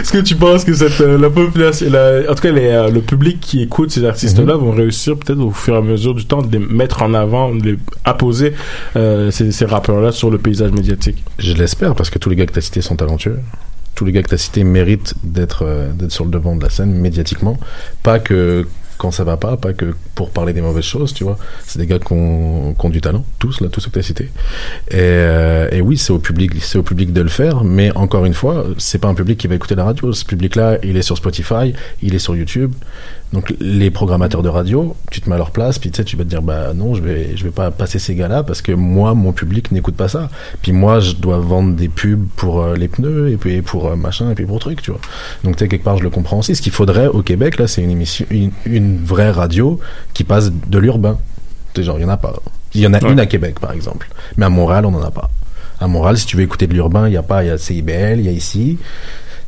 [0.00, 2.90] Est-ce que tu penses que cette, euh, la population, la- en tout cas les, euh,
[2.90, 4.60] le public qui écoute ces artistes-là Mhm.
[4.60, 7.54] vont réussir peut-être au fur et à mesure du temps de les mettre en avant,
[7.54, 8.52] de les apposer
[8.96, 11.22] euh, ces, ces rappeurs-là sur le paysage médiatique?
[11.38, 13.38] Je l'espère parce que tous les gars que tu as cités sont talentueux.
[13.94, 16.70] Tous les gars que tu as cités méritent d'être euh, sur le devant de la
[16.70, 17.58] scène médiatiquement.
[18.02, 18.66] Pas que
[18.98, 21.38] quand ça va pas, pas que pour parler des mauvaises choses, tu vois.
[21.64, 23.98] C'est des gars qui ont, qui ont du talent, tous, là, tous ceux que tu
[24.00, 24.30] as cités.
[24.90, 28.24] Et, euh, et oui, c'est au public, c'est au public de le faire, mais encore
[28.24, 30.12] une fois, c'est pas un public qui va écouter la radio.
[30.12, 31.72] Ce public-là, il est sur Spotify,
[32.02, 32.72] il est sur YouTube.
[33.32, 36.16] Donc les programmateurs de radio, tu te mets à leur place, puis tu sais, tu
[36.16, 38.72] vas te dire bah non, je vais je vais pas passer ces gars-là parce que
[38.72, 40.30] moi mon public n'écoute pas ça.
[40.62, 43.96] Puis moi je dois vendre des pubs pour euh, les pneus et puis pour euh,
[43.96, 45.00] machin et puis pour truc, tu vois.
[45.44, 46.56] Donc tu sais quelque part je le comprends aussi.
[46.56, 49.78] Ce qu'il faudrait au Québec là, c'est une émission une, une vraie radio
[50.14, 51.18] qui passe de l'urbain.
[51.74, 52.34] Tu sais, genre il y en a pas.
[52.74, 53.12] Il y en a Ouais.
[53.12, 54.08] une à Québec par exemple,
[54.38, 55.28] mais à Montréal on en a pas.
[55.80, 57.58] À Montréal, si tu veux écouter de l'urbain, il y a pas, il y a
[57.58, 58.78] CIBL, il y a ici.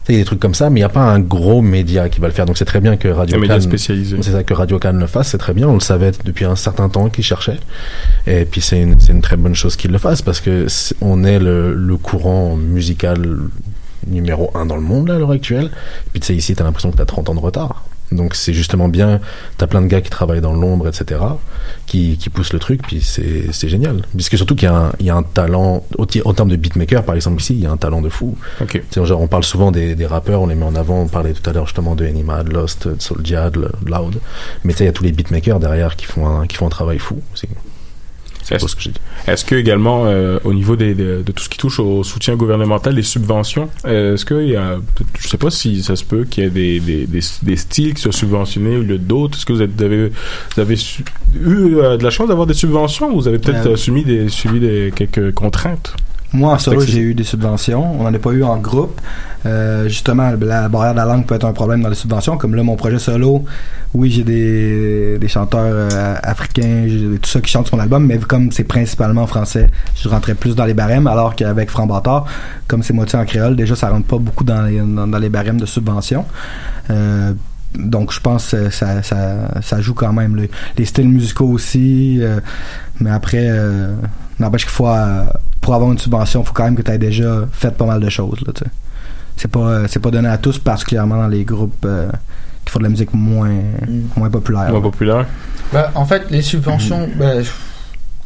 [0.07, 1.61] Tu il y a des trucs comme ça, mais il n'y a pas un gros
[1.61, 2.47] média qui va le faire.
[2.47, 3.71] Donc c'est très bien que Radio Un Cannes-.
[4.23, 5.69] C'est ça que Radio Cannes le fasse, c'est très bien.
[5.69, 7.61] On le savait depuis un certain temps qu'ils cherchaient.
[8.27, 11.23] Et puis c'est une, une très bonne chose qu'ils le fassent parce que c'est- on
[11.25, 13.19] est le, le courant musical
[14.07, 15.67] numéro un dans le monde là, à l'heure actuelle.
[15.67, 17.85] Et puis tu sais, ici, t'as l'impression que t'as 30 ans de retard.
[18.13, 19.21] Donc c'est justement bien,
[19.57, 21.21] t'as plein de gars qui travaillent dans l'ombre, etc.,
[21.87, 24.03] qui, qui poussent le truc, puis c'est c'est génial.
[24.15, 26.57] Puisque surtout qu'il y, a un- il y a un talent, au, en termes de
[26.57, 28.37] beatmaker, par exemple, ici, il y a un talent de fou.
[29.05, 31.49] Genre, on parle souvent des, des rappeurs, on les met en avant, on parlait tout
[31.49, 34.21] à l'heure justement de Enima, de Lost, de Soulja, de Loud.
[34.65, 36.67] Mais tu sais, il y a tous les beatmakers derrière qui font un, qui font
[36.67, 37.49] un travail fou aussi.
[38.43, 39.01] C'est Est-ce ce que j'ai dit.
[39.27, 42.37] est-ce que également euh, au niveau des, de, de tout ce qui touche au soutien
[42.37, 44.79] gouvernemental, les subventions, euh, est-ce qu'il y a,
[45.19, 47.95] je sais pas si ça se peut qu'il y ait des, des, des, des styles
[47.95, 49.37] qui soient subventionnés au lieu d'autres.
[49.39, 52.47] Est-ce que vous, êtes, vous avez, vous avez su- eu euh, de la chance d'avoir
[52.47, 54.27] des subventions ou vous avez peut-être subi des
[54.61, 55.95] des quelques contraintes?
[56.33, 57.99] Moi, en solo, j'ai eu des subventions.
[57.99, 59.01] On n'en a pas eu en groupe.
[59.47, 62.37] Euh, justement, la barrière de la langue peut être un problème dans les subventions.
[62.37, 63.45] Comme là, mon projet solo,
[63.95, 66.87] oui, j'ai des, des chanteurs euh, africains,
[67.21, 70.35] tout ça qui chantent sur mon album, mais comme c'est principalement en français, je rentrais
[70.35, 72.27] plus dans les barèmes, alors qu'avec Franc Bâtard,
[72.69, 75.31] comme c'est moitié en créole, déjà, ça rentre pas beaucoup dans les, dans, dans les
[75.31, 76.27] barèmes de subventions.
[76.91, 77.33] Euh,
[77.77, 80.47] donc, je pense que ça, ça, ça joue quand même.
[80.77, 82.19] Les styles musicaux aussi.
[82.21, 82.41] euh,
[83.01, 83.95] mais après, euh,
[84.41, 85.25] n'empêche qu'il faut, euh,
[85.61, 88.01] pour avoir une subvention, il faut quand même que tu aies déjà fait pas mal
[88.01, 88.41] de choses.
[88.47, 88.53] Là,
[89.37, 92.11] c'est pas, euh, c'est pas donné à tous, particulièrement dans les groupes euh,
[92.65, 93.51] qui font de la musique moins,
[94.17, 94.71] moins populaire.
[94.71, 95.27] Moins populaire.
[95.73, 97.35] Bah, en fait, les subventions, bah,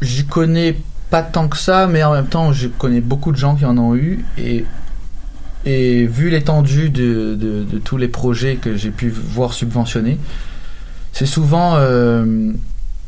[0.01, 0.77] j'y connais
[1.09, 3.77] pas tant que ça, mais en même temps, je connais beaucoup de gens qui en
[3.77, 4.25] ont eu.
[4.37, 4.65] Et,
[5.65, 10.17] et vu l'étendue de, de, de tous les projets que j'ai pu voir subventionnés,
[11.13, 11.75] c'est souvent.
[11.75, 12.51] euh,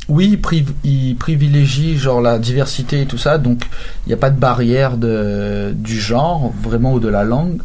[0.10, 0.39] oui,
[0.84, 3.66] ils privilégient genre la diversité et tout ça, donc
[4.05, 7.60] il n'y a pas de barrière de, du genre, vraiment, ou de la langue.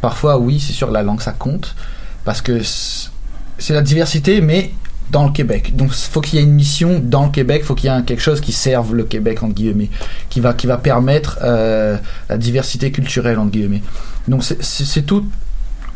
[0.00, 1.74] Parfois, oui, c'est sûr, la langue ça compte,
[2.24, 4.72] parce que c'est la diversité, mais
[5.10, 5.76] dans le Québec.
[5.76, 7.94] Donc, il faut qu'il y ait une mission dans le Québec, il faut qu'il y
[7.94, 9.90] ait quelque chose qui serve le Québec, entre guillemets,
[10.30, 11.98] qui va, qui va permettre euh,
[12.30, 13.82] la diversité culturelle, entre guillemets.
[14.26, 15.26] Donc, c'est- tout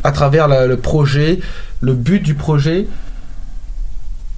[0.05, 1.41] à travers le projet,
[1.81, 2.87] le but du projet,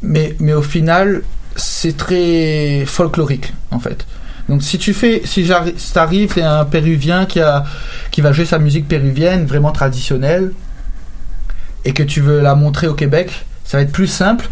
[0.03, 1.23] mais, mais au final,
[1.59, 4.07] c'est très folklorique, en fait.
[4.49, 5.47] Donc si tu fais, si
[5.93, 7.65] t'arrives, c'est un Péruvien qui a,
[8.11, 10.53] qui va jouer sa musique péruvienne vraiment traditionnelle,
[11.85, 14.49] et que tu veux la montrer au Québec, ça va être plus simple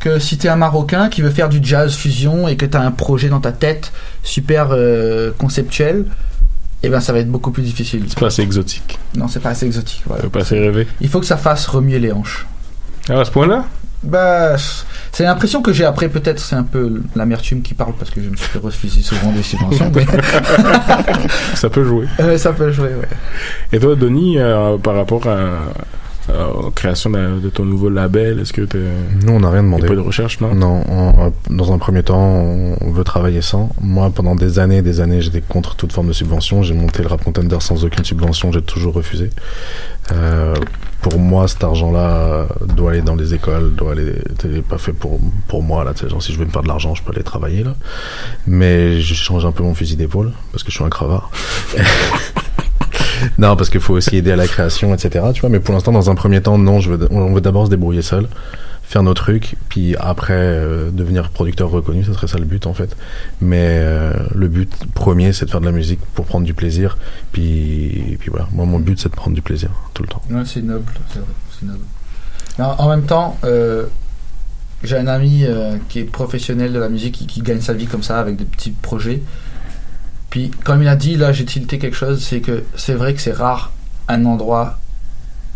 [0.00, 2.90] que si t'es un Marocain qui veut faire du jazz fusion et que t'as un
[2.90, 3.92] projet dans ta tête
[4.22, 6.04] super euh, conceptuel,
[6.82, 8.04] et ben ça va être beaucoup plus difficile.
[8.08, 8.98] C'est pas assez exotique.
[9.16, 10.02] Non, c'est pas assez exotique.
[10.06, 10.24] voilà.
[10.28, 10.86] Pas assez rêvé.
[11.00, 12.46] Il faut que ça fasse remuer les hanches.
[13.08, 13.64] Ah, à ce point-là?
[14.04, 14.56] Bah,
[15.12, 16.08] c'est l'impression que j'ai après.
[16.08, 19.32] Peut-être c'est un peu l'amertume qui parle parce que je me suis fait refuser souvent
[19.32, 19.90] des subventions.
[19.94, 20.04] mais
[21.54, 22.06] ça peut jouer.
[22.20, 23.08] Euh, ça peut jouer, ouais.
[23.72, 25.72] Et toi, Denis, euh, par rapport à
[26.30, 28.78] euh, création de, de ton nouveau label Est-ce que t'es...
[29.22, 29.86] Nous, on n'a rien demandé.
[29.86, 30.54] Pas de recherche, non?
[30.54, 33.70] Non, on- dans un premier temps, on, veut travailler sans.
[33.80, 36.62] Moi, pendant des années et des années, j'étais contre toute forme de subvention.
[36.62, 39.30] J'ai monté le Rap Contender sans aucune subvention, j'ai toujours refusé.
[40.12, 40.54] Euh,
[41.02, 44.92] pour moi, cet argent-là euh, doit aller dans les écoles, doit aller, c'est pas fait
[44.92, 47.12] pour, pour moi, là, tu genre, si je veux me faire de l'argent, je peux
[47.12, 47.74] aller travailler, là.
[48.46, 51.30] Mais je change un peu mon fusil d'épaule, parce que je suis un crevard.
[53.38, 55.24] non, parce qu'il faut aussi aider à la création, etc.
[55.32, 58.02] Tu vois, mais pour l'instant, dans un premier temps, non, on veut d'abord se débrouiller
[58.02, 58.28] seul,
[58.82, 62.74] faire nos trucs, puis après euh, devenir producteur reconnu, ça serait ça le but en
[62.74, 62.96] fait.
[63.40, 66.98] Mais euh, le but premier, c'est de faire de la musique pour prendre du plaisir,
[67.32, 68.48] puis, puis voilà.
[68.52, 70.22] Moi, mon but, c'est de prendre du plaisir tout le temps.
[70.30, 71.84] Ouais, c'est noble, c'est noble.
[72.58, 73.86] En, même temps, euh,
[74.84, 75.44] j'ai un ami
[75.88, 78.44] qui est professionnel de la musique, qui, qui gagne sa vie comme ça avec des
[78.44, 79.22] petits projets.
[80.30, 83.20] Puis, comme il a dit, là, j'ai tilté quelque chose, c'est que c'est vrai que
[83.20, 83.72] c'est rare
[84.08, 84.78] un endroit,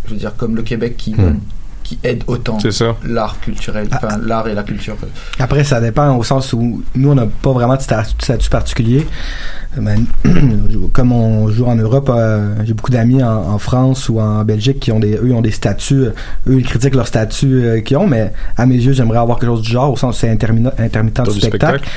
[0.06, 1.40] je veux dire, comme le Québec qui donne,
[1.82, 2.96] qui aide autant C'est ça.
[3.04, 4.96] l'art culturel, enfin l'art et la culture.
[5.38, 9.06] Après, ça dépend au sens où nous, on n'a pas vraiment de sta- statut particulier.
[10.92, 14.80] Comme on joue en Europe, euh, j'ai beaucoup d'amis en, en France ou en Belgique
[14.80, 15.94] qui ont des, eux, ont des statuts.
[16.06, 16.10] euh,
[16.48, 19.50] Eux, ils critiquent leur statut euh, qu'ils ont, mais à mes yeux, j'aimerais avoir quelque
[19.50, 21.78] chose du genre, au sens où c'est intermittent du du spectacle.
[21.78, 21.88] spectacle.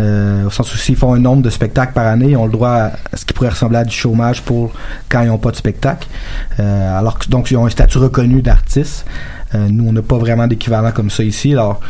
[0.00, 2.52] Euh, au sens où s'ils font un nombre de spectacles par année, ils ont le
[2.52, 4.72] droit à ce qui pourrait ressembler à du chômage pour
[5.08, 6.06] quand ils n'ont pas de spectacle.
[6.58, 9.04] Alors que donc ils ont un statut reconnu d'artiste.
[9.54, 11.52] Nous, on n'a pas vraiment d'équivalent comme ça ici.
[11.52, 11.80] Alors,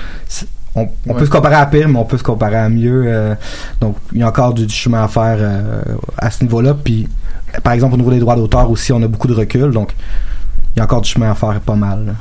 [0.75, 1.19] on, on Ouais.
[1.19, 3.05] peut se comparer à pire, mais on peut se comparer à mieux.
[3.07, 3.35] euh,
[3.81, 5.83] donc, il y a encore du, du chemin à faire euh,
[6.19, 6.75] à ce niveau-là.
[6.75, 7.09] Puis,
[7.63, 9.71] par exemple, au niveau des droits d'auteur aussi, on a beaucoup de recul.
[9.71, 9.93] Donc,
[10.75, 12.07] il y a encore du chemin à faire pas mal.
[12.07, 12.13] là.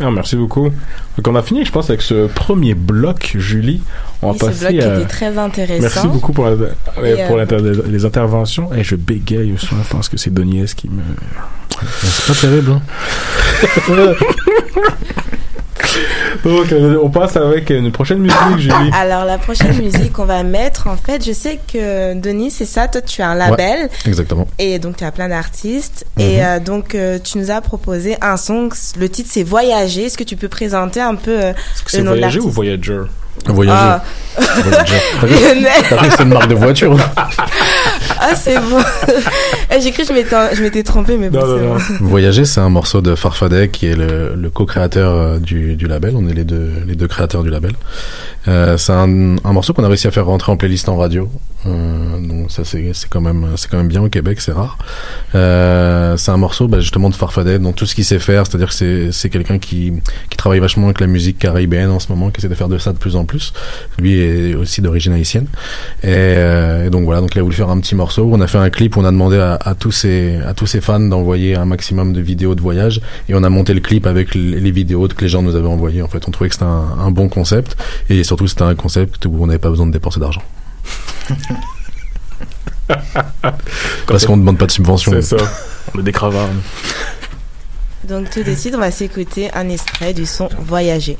[0.00, 0.64] Ah, merci beaucoup.
[0.70, 3.82] Donc, on a fini, je pense, avec ce premier bloc, Julie.
[4.22, 4.96] On va Oui, ce passer bloc à...
[4.96, 5.82] était très intéressant.
[5.82, 8.72] Merci beaucoup pour, la- euh, euh, les interventions.
[8.74, 11.02] Et je bégaye, je pense que c'est Doniez qui me...
[12.00, 12.82] C'est pas terrible, hein.
[16.44, 18.90] Donc, on passe avec une prochaine musique, Julie.
[18.98, 22.88] Alors la prochaine musique qu'on va mettre, en fait, je sais que Denis, c'est ça,
[22.88, 23.82] toi tu as un label.
[23.82, 24.46] Ouais, exactement.
[24.58, 26.04] Et donc tu as plein d'artistes.
[26.18, 26.42] Et Mhm.
[26.44, 28.68] euh, donc euh, tu nous as proposé un son,
[28.98, 30.06] le titre c'est Voyager.
[30.06, 31.52] Est-ce que tu peux présenter un peu euh,
[31.86, 33.00] C'est le nom de Voyager ou Voyager?
[33.46, 33.78] Voyager.
[33.80, 34.02] Ah.
[34.36, 35.02] Voyager.
[35.88, 36.96] T'as vu- c'est une marque de voiture.
[38.24, 38.78] Ah c'est bon.
[39.74, 41.96] Eh, J'ai cru que je m'étais, je m'étais trompée, mais bon, c'est bon.
[42.06, 46.14] Voyager, c'est un morceau de Farfadet qui est le, le co-créateur euh, du, du label.
[46.16, 47.72] On est les deux, les deux créateurs du label.
[48.48, 51.30] Euh, c'est un, un morceau qu'on a réussi à faire rentrer en playlist en radio.
[51.64, 54.78] Euh, donc ça c'est c'est quand même c'est quand même bien au Québec, c'est rare.
[55.36, 58.68] Euh, c'est un morceau bah, justement de Farfadet dans tout ce qu'il sait faire, c'est-à-dire
[58.68, 59.92] que c'est c'est quelqu'un qui
[60.28, 62.78] qui travaille vachement avec la musique caribéenne en ce moment, qui essaie de faire de
[62.78, 63.52] ça de plus en plus.
[63.98, 65.46] Lui est aussi d'origine haïtienne.
[66.02, 68.28] Et, euh, et donc voilà, donc il a voulu faire un petit morceau.
[68.32, 70.66] On a fait un clip, où on a demandé à, à tous ses à tous
[70.66, 74.06] ses fans d'envoyer un maximum de vidéos de voyage et on a monté le clip
[74.06, 76.02] avec les, vidéos que les gens nous avaient envoyées.
[76.02, 77.76] En fait, on trouvait que c'était un, un bon concept
[78.08, 80.42] et surtout c'était un concept où on n'avait pas besoin de dépenser d'argent.
[84.06, 85.12] Parce qu'on ne demande pas de subvention.
[85.12, 85.36] C'est ça.
[85.94, 86.12] On est des.
[88.04, 91.18] Donc tout de suite, on va s'écouter un extrait du son Voyager.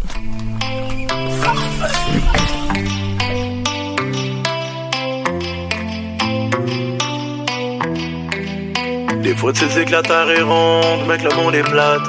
[9.33, 12.03] Des fois tu sais que la terre est ronde, que le monde est plate.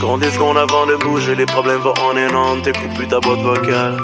[0.00, 3.18] Qu'on dit, ce qu'on avant de bouger, les problèmes vont en énorme, t'écoutes plus ta
[3.18, 3.96] boîte vocale.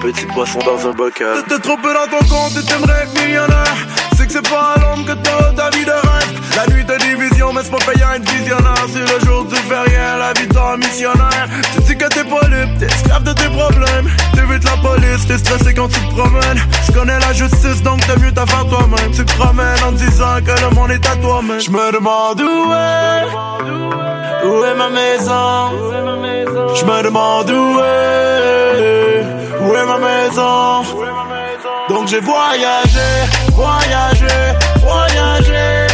[0.00, 1.42] Petit poisson dans un bocal.
[1.48, 3.76] T'es trop peu dans ton compte et t'aimerais être millionnaire.
[4.16, 6.40] C'est que c'est pas à l'ombre que t'as ta vie de rêve.
[6.56, 8.86] La nuit de division, mais c'est pas payant être visionnaire.
[8.92, 11.48] C'est le jour tu fais rien, la vie d'un missionnaire.
[11.74, 12.40] Tu dis que t'es pas
[12.78, 14.08] t'es esclave de tes problèmes.
[14.34, 16.60] T'évites la police, t'es stressé quand tu te promènes.
[16.86, 19.10] Je connais la justice, donc t'as mieux t'à faire toi-même.
[19.14, 21.60] Tu te promènes en disant que le monde est à toi-même.
[21.60, 23.26] Je me demande où est,
[24.46, 25.72] où est ma maison?
[26.74, 29.24] Je me demande où est,
[29.60, 29.85] où est
[31.88, 33.08] Donc j'ai voyagé,
[33.52, 34.26] voyagé,
[34.80, 35.86] voyagé.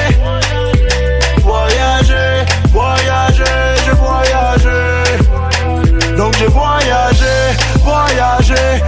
[1.45, 3.45] Voyagé, voyagé,
[3.84, 4.70] j'ai voyagé.
[6.16, 7.34] Donc j'ai voyagé,
[7.84, 8.82] voyagé.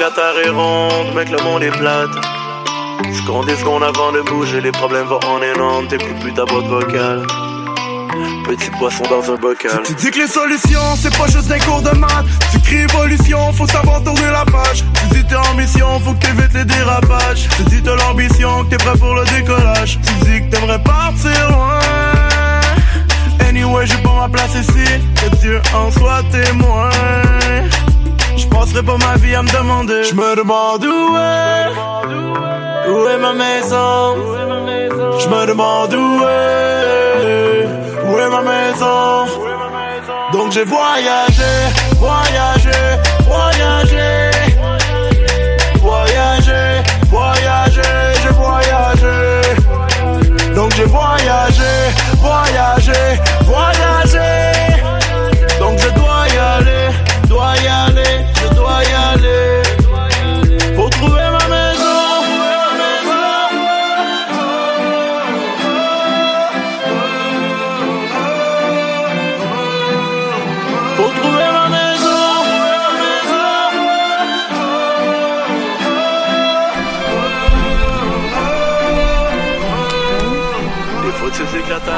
[0.00, 2.10] Que la terre est ronde, mais le monde est plate.
[3.04, 6.64] Dit, ce qu'on avant de bouger, les problèmes vont en énorme, t'écoutes plus ta boîte
[6.66, 7.26] vocale.
[8.48, 9.82] petit poisson dans un bocal.
[9.84, 12.24] Tu dis que les solutions, c'est pas juste des cours de maths.
[12.50, 14.84] Tu cries évolution, faut savoir tourner la page.
[14.94, 17.48] Tu dis t'es en mission, faut que t'évites les dérapages.
[17.56, 19.98] Tu dis t'as l'ambition, que t'es prêt pour le décollage.
[20.06, 21.78] Tu dis que t'aimerais partir loin.
[23.46, 24.84] Anyway, j'ai pas ma place ici,
[25.16, 26.88] que Dieu en soit témoin.
[28.36, 30.04] Je passerai pas ma vie à me demander.
[30.04, 34.16] Je me demande où est, où est ma maison?
[35.18, 37.66] Je me demande où est,
[38.06, 39.26] où est ma maison?
[40.32, 41.52] Donc j'ai voyagé,
[41.98, 42.70] voyagé,
[43.26, 44.30] voyagé.
[45.82, 47.82] Voyagé, voyagé,
[48.22, 49.16] j'ai voyagé.
[50.54, 51.72] Donc j'ai voyagé,
[52.20, 52.92] voyagé,
[53.44, 54.09] voyagé.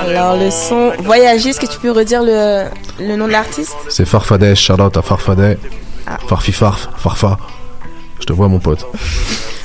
[0.09, 2.65] Alors le son Voyager, est-ce que tu peux redire le,
[3.01, 3.77] le nom de l'artiste?
[3.89, 5.59] C'est Farfadet, Charlotte à Farfadet.
[6.07, 6.19] Ah.
[6.29, 7.39] Farfi Farf, Farfa.
[8.21, 8.87] Je te vois, mon pote.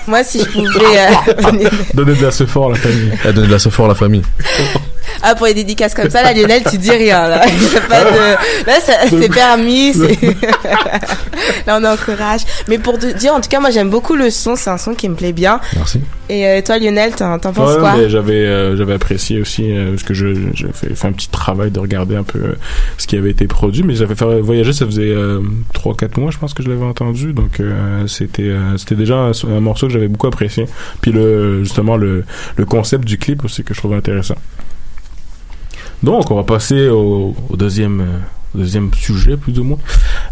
[0.08, 1.00] Moi, si je pouvais...
[1.00, 3.12] euh, Donner de la ce fort à la famille.
[3.26, 4.22] Elle donne de la sephora à la famille.
[5.30, 7.40] Ah, pour les dédicaces comme ça, là, Lionel, tu dis rien, là.
[7.90, 8.66] Pas de...
[8.66, 9.94] Là, c'est permis,
[11.66, 12.42] là, on encourage.
[12.70, 14.94] Mais pour te dire, en tout cas, moi, j'aime beaucoup le son, c'est un son
[14.94, 15.60] qui me plaît bien.
[15.76, 16.02] Merci.
[16.30, 20.04] Et euh, toi, Lionel, t'en penses Ouais, quoi j'avais euh, j'avais apprécié aussi euh, parce
[20.04, 22.56] que je j'ai fait, fait un petit travail de regarder un peu
[22.98, 25.42] ce qui avait été produit mais j'avais fait voyager ça faisait euh,
[25.74, 27.62] trois quatre mois je pense que je l'avais entendu donc
[28.08, 30.66] c'était c'était déjà un, un morceau que j'avais beaucoup apprécié
[31.02, 32.24] puis le justement le
[32.56, 34.36] le concept du clip aussi que je trouvais intéressant
[36.04, 38.18] donc on va passer au, deuxième euh,
[38.56, 39.78] deuxième sujet plus ou moins.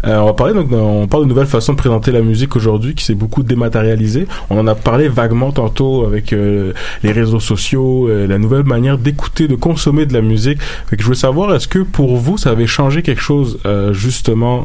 [0.06, 2.94] Euh, on va parler donc on parle de nouvelles façons de présenter la musique aujourd'hui
[2.94, 4.26] qui s'est beaucoup dématérialisée.
[4.50, 9.48] On en a parlé vaguement tantôt avec euh, les réseaux sociaux la nouvelle manière d'écouter
[9.48, 10.58] de consommer de la musique.
[10.96, 13.58] Je voulais savoir est-ce que pour vous ça avait changé quelque chose
[13.92, 14.64] justement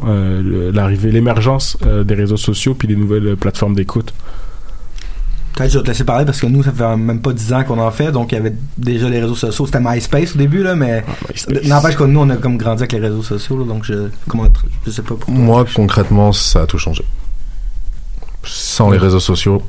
[0.72, 4.12] l'arrivée l'émergence des réseaux sociaux puis les nouvelles plateformes d'écoute?
[5.54, 7.64] Peut-être je vais te laisser parler parce que nous, ça fait même pas 10 ans
[7.64, 9.66] qu'on en fait, donc il y avait déjà les réseaux sociaux.
[9.66, 11.04] C'était MySpace au début, là, mais
[11.64, 14.48] n'empêche que nous, on a comme grandi avec les réseaux sociaux, là, donc je, comment,
[14.86, 15.34] je sais pas pourquoi.
[15.34, 17.04] Moi, concrètement, ça a tout changé.
[18.44, 19.62] Sans les réseaux sociaux,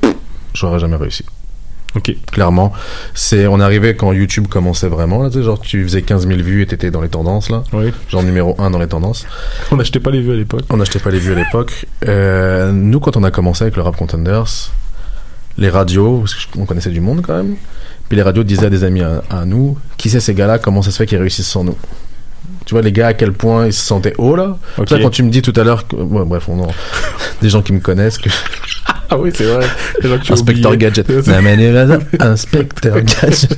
[0.53, 1.25] j'aurais jamais réussi.
[1.95, 2.15] Ok.
[2.31, 2.73] Clairement,
[3.13, 6.27] c'est on est arrivé quand YouTube commençait vraiment là, tu sais, genre tu faisais 15
[6.27, 7.63] 000 vues et t'étais dans les tendances là.
[7.71, 7.91] Oui.
[8.09, 9.27] Genre numéro 1 dans les tendances.
[9.71, 10.63] On n'achetait pas les vues à l'époque.
[10.71, 11.85] On n'achetait pas les vues à l'époque.
[12.07, 14.71] Euh, nous, quand on a commencé avec le Rap Contenders,
[15.57, 17.55] les radios, parce qu'on connaissait du monde quand même,
[18.09, 20.81] puis les radios disaient à des amis à, à nous, qui c'est ces gars-là, comment
[20.81, 21.75] ça se fait qu'ils réussissent sans nous?
[22.65, 24.57] Tu vois les gars à quel point ils se sentaient hauts là?
[24.87, 26.71] Ça, quand tu me dis tout à l'heure, que, ouais, bref, on en-
[27.41, 28.29] des gens qui me connaissent, que
[29.09, 29.65] ah oui c'est vrai
[30.33, 30.77] Inspecteur.
[30.77, 31.09] Gadget.
[32.21, 33.51] Inspecteur Gadget.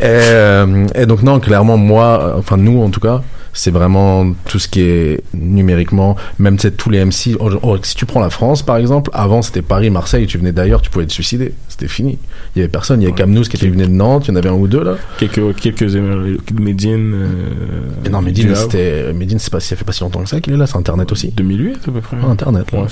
[0.00, 3.22] Et, euh, et donc non, clairement moi, euh, enfin nous en tout cas,
[3.52, 7.36] c'est vraiment tout ce qui est numériquement, même tous les MC.
[7.40, 10.52] oh, oh, si tu prends la France par exemple, avant c'était Paris, Marseille, tu venais
[10.52, 12.18] d'ailleurs, tu pouvais te suicider, c'était fini.
[12.54, 14.32] Il y avait personne, il y avait Camnous qui était venu de Nantes, il y
[14.32, 14.96] en avait un ou deux là.
[15.18, 17.28] quelques quelques euh, Medine euh,
[18.04, 18.56] Mais non, Havre.
[18.56, 20.76] c'était Medine, c'est pas ça fait pas si longtemps que ça qu'il est là, c'est
[20.76, 21.28] Internet aussi.
[21.30, 22.72] 2008 à peu près Ah, Internet.
[22.72, 22.80] là.
[22.80, 22.86] Ouais.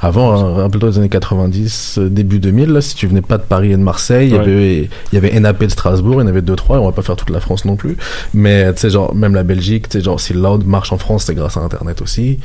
[0.00, 3.72] Avant, rappelle-toi des années 90, euh, début 2000, là, si tu venais pas de Paris
[3.72, 4.82] et de Marseille, il y avait,
[5.12, 6.92] il y avait NAP de Strasbourg, il y en avait deux, trois, et on va
[6.92, 7.96] pas faire toute la France non plus.
[8.34, 11.24] Mais, tu sais, genre, même la Belgique, tu sais, genre, si Loud marche en France,
[11.24, 12.38] c'est grâce à Internet aussi.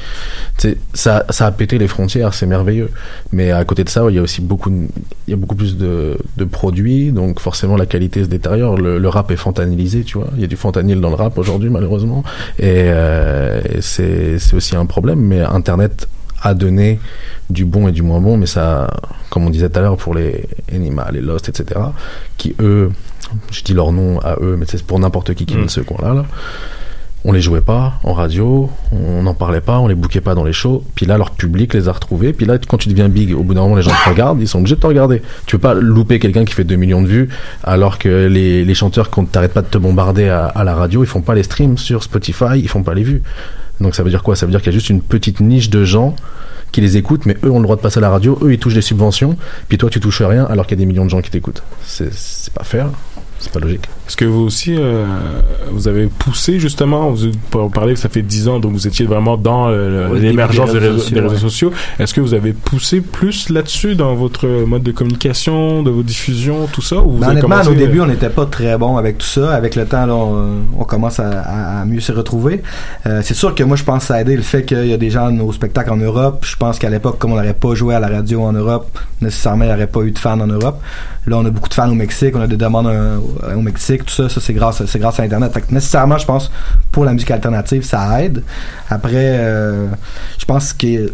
[0.58, 2.90] Tu sais, ça, ça a pété les frontières, c'est merveilleux.
[3.32, 4.88] Mais à côté de ça, il y a aussi beaucoup, de-
[5.28, 8.78] il y a beaucoup plus de, de produits, donc forcément la qualité se détériore.
[8.78, 10.28] Le, le rap est fentanylisé, tu vois.
[10.36, 12.24] Il y a du fentanyl dans le rap aujourd'hui, malheureusement.
[12.60, 16.08] Et, euh, c'est, c'est aussi un problème, mais Internet
[16.42, 17.00] a donné
[17.50, 18.90] du bon et du moins bon, mais ça,
[19.30, 21.80] comme on disait tout à l'heure pour les Enima, les Lost, etc.,
[22.38, 22.92] qui eux,
[23.52, 25.82] je dis leur nom à eux, mais c'est pour n'importe qui qui vient de ce
[25.82, 26.26] coin-là, là,
[27.26, 30.44] on les jouait pas en radio, on n'en parlait pas, on les bouquait pas dans
[30.44, 33.34] les shows, puis là leur public les a retrouvés, puis là quand tu deviens big,
[33.36, 35.24] au bout d'un moment les gens te regardent, ils sont obligés de te regarder.
[35.48, 37.30] Tu peux pas louper quelqu'un qui fait 2 millions de vues,
[37.64, 41.04] alors que les, les chanteurs quand t'arrêtes pas de te bombarder à, à la radio,
[41.04, 43.24] ils font pas les streams sur Spotify, ils font pas les vues.
[43.82, 44.36] Donc ça veut dire quoi?
[44.36, 46.16] Ça veut dire qu'il y a juste une petite niche de gens
[46.72, 48.60] qui les écoutent, mais eux ont le droit de passer à la radio, eux ils
[48.60, 49.36] touchent des subventions,
[49.68, 51.64] puis toi tu touches rien alors qu'il y a des millions de gens qui t'écoutent.
[51.84, 52.90] C'est c'est pas fair,
[53.40, 53.88] c'est pas logique.
[54.08, 55.06] Est-ce que vous aussi, euh,
[55.72, 59.06] vous avez poussé justement, vous vous parlez que ça fait 10 ans, donc vous étiez
[59.06, 59.70] vraiment dans
[60.14, 61.74] l'émergence des des réseaux, réseaux des réseaux sociaux, sociaux.
[62.00, 66.68] Est-ce que vous avez poussé plus là-dessus dans votre mode de communication, de vos diffusions,
[66.72, 68.78] tout ça ou vous Ben, avez honnêtement, commencé, au début, euh, on n'était pas très
[68.78, 69.54] bon avec tout ça.
[69.54, 72.62] Avec le temps, là, on, on commence à, mieux se retrouver.
[73.06, 74.94] Euh, c'est sûr que moi, je pense que ça a aidé le fait qu'il y
[74.94, 76.46] a des gens de nos spectacles en Europe.
[76.46, 79.66] Je pense qu'à l'époque, comme on n'aurait pas joué à la radio en Europe, nécessairement,
[79.66, 80.82] il n'y aurait pas eu de fans en Europe.
[81.28, 84.14] Là, on a beaucoup de fans au Mexique, on a des demandes au Mexique, tout
[84.14, 85.72] ça, ça c'est grâce, c'est grâce à Internet.
[85.72, 86.52] Nécessairement, je pense,
[86.92, 88.44] pour la musique alternative, ça aide.
[88.90, 89.88] Après, euh,
[90.38, 91.12] je pense que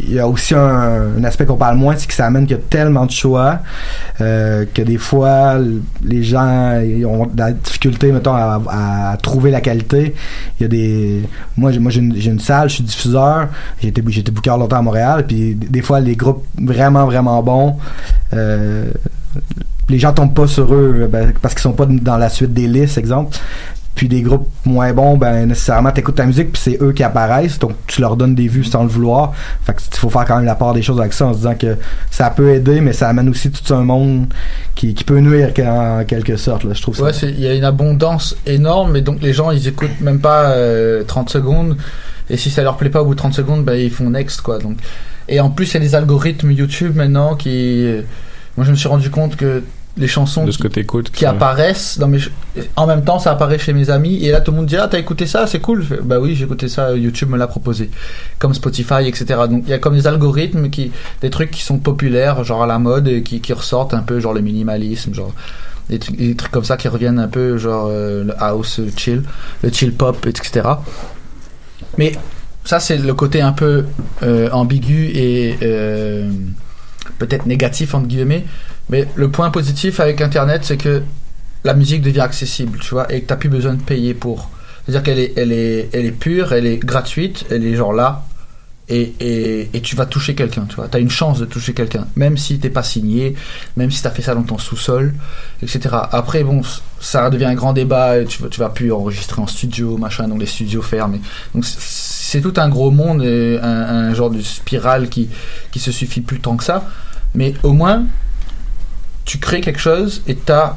[0.00, 2.60] il y a aussi un, aspect qu'on parle moins, c'est que ça amène qu'il y
[2.60, 3.58] a tellement de choix
[4.20, 5.58] euh, que des fois
[6.04, 10.14] les gens ont de la difficulté, mettons, à, trouver la qualité.
[10.58, 13.48] Il y a des, moi, j'ai, moi j'ai une, salle, je suis diffuseur,
[13.80, 17.76] j'ai été booker longtemps à Montréal, puis des fois les groupes vraiment vraiment bons.
[18.32, 18.90] euh,
[19.92, 22.66] les gens tombent pas sur eux ben, parce qu'ils sont pas dans la suite des
[22.66, 23.36] listes, exemple.
[23.94, 27.58] Puis des groupes moins bons, ben nécessairement t'écoutes ta musique puis c'est eux qui apparaissent,
[27.58, 29.34] donc tu leur donnes des vues sans le vouloir.
[29.64, 31.38] Fait que il faut faire quand même la part des choses avec ça en se
[31.40, 31.76] disant que
[32.10, 34.32] ça peut aider, mais ça amène aussi tout un monde
[34.74, 36.64] qui, peut nuire en quelque sorte.
[36.64, 40.00] Là, je trouve il y a une abondance énorme, et donc les gens ils écoutent
[40.00, 41.76] même pas euh, 30 secondes,
[42.30, 44.40] et si ça leur plaît pas au bout de 30 secondes, bah, ils font next
[44.40, 44.58] quoi.
[44.58, 44.78] Donc,
[45.28, 47.84] et en plus, il y a les algorithmes YouTube maintenant qui.
[47.86, 48.00] euh,
[48.56, 49.62] Moi je me suis rendu compte que
[49.98, 50.58] les chansons de qui,
[51.12, 51.98] que apparaissent.
[51.98, 52.18] Dans mes
[52.76, 54.24] en même temps ça apparaît chez mes amis.
[54.24, 55.46] Et là tout le monde dit ah t'as écouté ça?
[55.46, 55.84] C'est cool.
[55.84, 56.94] Fais, bah oui j'ai écouté ça.
[56.96, 57.90] YouTube me l'a proposé.
[58.38, 61.78] Comme Spotify etc donc il y a comme des algorithmes qui des trucs qui sont
[61.78, 65.32] populaires genre à la mode et qui, qui ressortent un peu genre le minimalisme genre
[65.90, 68.90] des, trucs- des trucs comme ça qui reviennent un peu genre euh, le house le
[68.96, 69.22] chill
[69.62, 70.62] le chill pop etc
[71.98, 72.12] mais
[72.64, 73.84] ça c'est le côté un peu
[74.22, 76.30] euh, ambigu et euh,
[77.18, 78.44] peut-être négatif entre guillemets
[78.88, 81.02] mais le point positif avec internet c'est que
[81.64, 84.50] la musique devient accessible tu vois et que t'as plus besoin de payer pour
[84.84, 87.74] c'est à dire qu'elle est elle est elle est pure elle est gratuite elle est
[87.74, 88.24] genre là
[88.88, 90.88] et, et, tu vas toucher quelqu'un, tu vois.
[90.88, 93.34] Tu as une chance de toucher quelqu'un, même si t'es pas signé,
[93.76, 95.14] même si tu as fait ça dans ton sous-sol,
[95.62, 95.96] etc.
[96.10, 96.60] Après, bon,
[97.00, 100.40] ça devient un grand débat, et tu, tu vas plus enregistrer en studio, machin, donc
[100.40, 101.18] les studios ferment.
[101.54, 105.30] Donc c'est tout un gros monde, un, un genre de spirale qui,
[105.70, 106.86] qui se suffit plus tant que ça.
[107.34, 108.04] Mais au moins,
[109.24, 110.76] tu crées quelque chose et tu as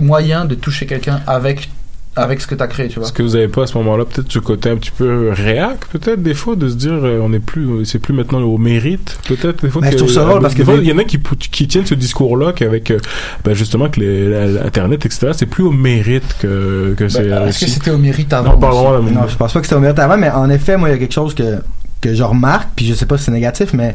[0.00, 1.68] moyen de toucher quelqu'un avec,
[2.16, 3.04] avec ce que tu as créé, tu vois.
[3.04, 5.78] Est-ce que vous avez pas à ce moment-là peut-être ce côté un petit peu réac,
[5.92, 9.18] peut-être des fois, de se dire euh, on n'est plus, c'est plus maintenant au mérite,
[9.26, 9.82] peut-être des fois.
[9.82, 11.18] Ben, que- je trouve ça drôle euh, parce que il y en a qui,
[11.50, 12.98] qui tiennent ce discours-là qu'avec euh,
[13.44, 15.28] ben, justement que les, la- la- Internet, etc.
[15.36, 17.28] C'est plus au mérite que que c'est.
[17.28, 19.76] Ben, Est-ce que c'était au mérite avant Non, même- Non, je pense pas que c'était
[19.76, 21.58] au mérite avant, mais en effet, moi, il y a quelque chose que,
[22.00, 23.94] que je remarque, puis je sais pas si c'est négatif, mais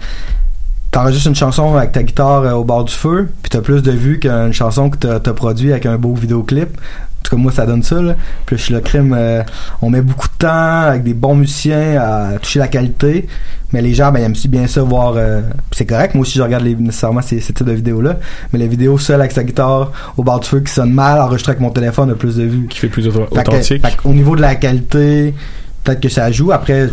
[0.94, 3.92] t'enregistres une chanson avec ta guitare euh, au bord du feu, puis t'as plus de
[3.92, 6.70] vues qu'une chanson que t'as t'as produit avec un beau vidéoclip.
[6.70, 8.16] En tout cas, moi, ça donne ça, là.
[8.46, 9.44] Puis je suis le crime, euh,
[9.82, 13.28] on met beaucoup de temps avec des bons musiciens à toucher la qualité,
[13.72, 15.40] mais les gens, ben, ils aiment si bien ça voir, euh,
[15.72, 16.16] c'est correct.
[16.16, 18.18] Moi aussi, je regarde les, nécessairement ces, ces types de vidéos-là,
[18.52, 21.52] mais les vidéos seules avec sa guitare au bord du feu qui sonne mal, enregistrées
[21.52, 22.68] avec mon téléphone, a plus de vues.
[22.70, 23.86] Qui fait plus auth- Fait que- authentique.
[24.04, 25.34] au niveau de la qualité,
[25.86, 26.52] peut-être que ça joue.
[26.52, 26.90] Après,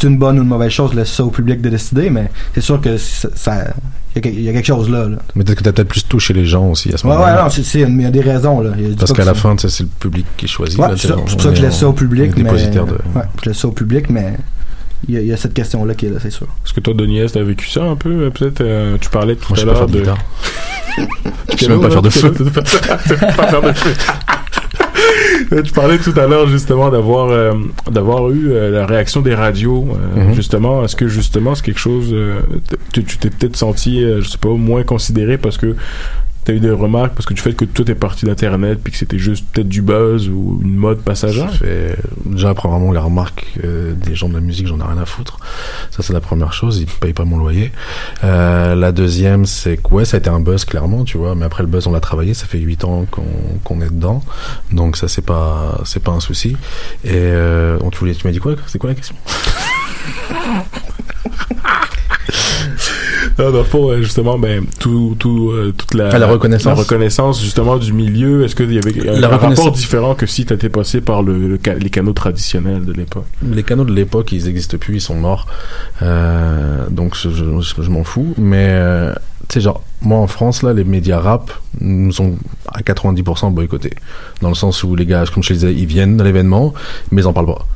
[0.00, 2.60] c'est une bonne ou une mauvaise chose, laisse ça au public de décider, mais c'est
[2.60, 3.64] sûr que ça, ça-
[4.16, 5.06] il y, a y quelque chose là.
[5.08, 5.16] là.
[5.34, 7.36] Mais peut-être que t'as peut-être plus touché les gens aussi à ce Ouais, moment-là.
[7.36, 8.70] ouais, non, c'est- c'est- il y a des raisons là.
[8.78, 10.78] Je Parce qu'à la fin, tu c'est le public qui choisit.
[10.78, 12.32] Ouais, c'est tu pour ça que je laisse ça au public.
[12.36, 12.92] mais- dépositaire de.
[13.14, 14.34] Ouais, je laisse ça au public, mais
[15.08, 16.46] il y a, il y a cette question-là qui est là, c'est sûr.
[16.64, 19.46] Est-ce que toi, Denis, t'as vécu ça un peu euh, Peut-être, euh, tu parlais tout
[19.50, 21.06] Moi, je à sais pas l'heure faire de.
[21.50, 22.34] Tu Je sais même pas faire de feu.
[22.36, 23.90] Tu sais pas faire de feu.
[25.52, 27.52] Euh, Tu parlais tout à l'heure justement d'avoir euh,
[27.90, 29.86] d'avoir eu euh, la réaction des radios
[30.16, 30.34] euh, Mhm.
[30.34, 32.40] justement est-ce que justement c'est quelque chose euh,
[32.92, 35.74] tu t'es peut-être senti euh, je sais pas moins considéré parce que
[36.44, 38.98] t'as eu des remarques parce que du fait que tout est parti d'internet puis que
[38.98, 43.92] c'était juste peut-être du buzz ou une mode passagère fait- Déjà, premièrement, les remarques euh,
[43.94, 45.38] des gens de la musique, j'en ai rien à foutre.
[45.90, 46.78] Ça, c'est la première chose.
[46.78, 47.72] Ils payent pas mon loyer.
[48.24, 51.34] Euh, la deuxième, c'est que ouais, ça a été un buzz, clairement, tu vois.
[51.34, 52.34] Mais après, le buzz, on l'a travaillé.
[52.34, 53.06] Ça fait 8 ans
[53.64, 54.22] qu'on est dedans.
[54.72, 56.56] Donc, ça, c'est pas, c'est pas un souci.
[57.04, 58.54] Et euh, on te voulait, tu m'as dit quoi?
[58.66, 59.16] C'est quoi la question?
[63.38, 66.66] dans le fond, justement, ben, tout, tout, euh, toute la, Ah, la reconnaissance.
[66.66, 70.44] la reconnaissance, justement, du milieu, est-ce qu'il y avait un, La rapport différent que si
[70.44, 73.26] t'étais passé par le, les canaux traditionnels de l'époque?
[73.42, 75.46] Les canaux de l'époque, ils existent plus, ils sont morts.
[76.02, 78.34] Euh, donc je, je, je- je m'en fous.
[78.38, 79.12] Mais euh,
[79.48, 82.36] tu sais, genre, moi en France, là, les médias rap nous sont
[82.72, 83.94] à 90% boycottés.
[84.42, 86.74] Dans le sens où les gars, comme je te disais, ils viennent à l'événement,
[87.12, 87.66] mais ils en parlent pas.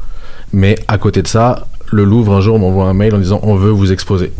[0.52, 3.54] Mais à côté de ça, le Louvre un jour m'envoie un mail en disant on
[3.54, 4.32] veut vous exposer.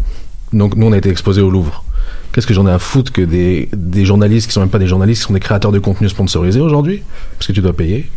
[0.53, 1.85] Donc nous on a été exposés au Louvre.
[2.33, 4.87] Qu'est-ce que j'en ai à foutre que des, des journalistes qui sont même pas des
[4.87, 7.03] journalistes, qui sont des créateurs de contenu sponsorisés aujourd'hui?
[7.37, 8.09] Parce que tu dois payer.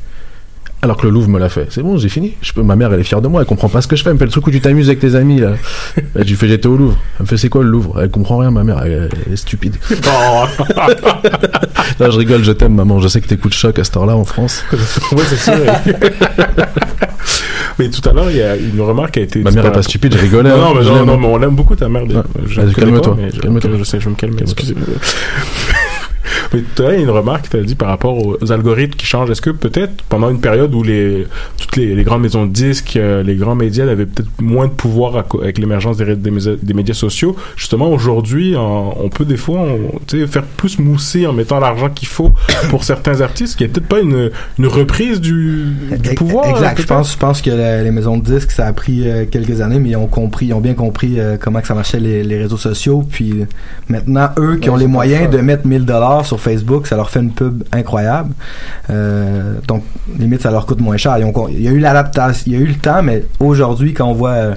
[0.82, 1.65] Alors que le Louvre me l'a fait.
[1.71, 2.34] C'est bon, j'ai fini.
[2.41, 3.41] Je peux, ma mère, elle est fière de moi.
[3.41, 4.09] Elle comprend pas ce que je fais.
[4.09, 5.53] Elle me fait le truc où tu t'amuses avec tes amis, là.
[6.13, 6.95] Bah, tu fais, j'étais au Louvre.
[7.19, 7.99] Elle me fait, c'est quoi le Louvre?
[8.01, 8.82] Elle comprend rien, ma mère.
[8.86, 9.78] Elle, elle est stupide.
[11.99, 12.99] Là, je rigole, je t'aime, maman.
[12.99, 14.63] Je sais que t'écoutes choc à cette heure-là en France.
[14.73, 15.53] ouais, c'est sûr.
[17.80, 19.39] mais tout à l'heure, il y a une remarque qui a été.
[19.41, 20.49] Ma mère est pas stupide, je rigolais.
[20.49, 20.59] Non, hein.
[20.69, 22.03] non, mais, Je non, mais on l'aime beaucoup ta mère.
[22.45, 23.71] Je calme-toi, je- calme-toi.
[23.80, 24.41] Je sais, je vais me calmer.
[24.41, 24.84] Excusez-moi.
[26.54, 28.18] Mais tout à l'heure, il y a une remarque que tu as dit par rapport
[28.18, 29.30] aux algorithmes qui changent.
[29.30, 31.28] Est-ce que peut-être pendant une période où les,
[31.58, 34.72] toutes les, les grandes maisons de disques, euh, les grands médias avaient peut-être moins de
[34.74, 40.00] pouvoir à avec l'émergence des, des, médias sociaux, justement aujourd'hui, on peut des fois on,
[40.08, 42.32] tu faire plus mousser en mettant l'argent qu'il faut
[42.70, 45.66] pour certains artistes, n'y a peut-être pas une, une reprise du,
[46.00, 46.48] du pouvoir.
[46.50, 46.80] Exact.
[46.82, 49.62] Je pense, je pense que la- les maisons de disques, ça a pris euh, quelques
[49.62, 52.24] années, mais ils ont compris, ils ont bien compris euh, comment que ça marchait les,
[52.24, 53.04] les réseaux sociaux.
[53.10, 53.46] Puis
[53.89, 55.38] maintenant, eux qui Ouais, ont les moyens ça.
[55.38, 58.34] de mettre 1000 dollars sur Facebook, ça leur fait une pub incroyable.
[58.90, 59.84] Euh, donc
[60.18, 61.18] limite, ça leur coûte moins cher.
[61.18, 64.14] Il y a eu l'adaptation, il y a eu le temps, mais aujourd'hui, quand on
[64.14, 64.56] voit euh,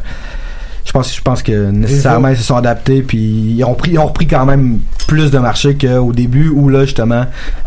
[0.89, 3.99] je pense, je pense que nécessairement ils se sont adaptés puis ils ont pris, ils
[3.99, 7.27] ont repris quand même plus de marché qu'au début où là justement,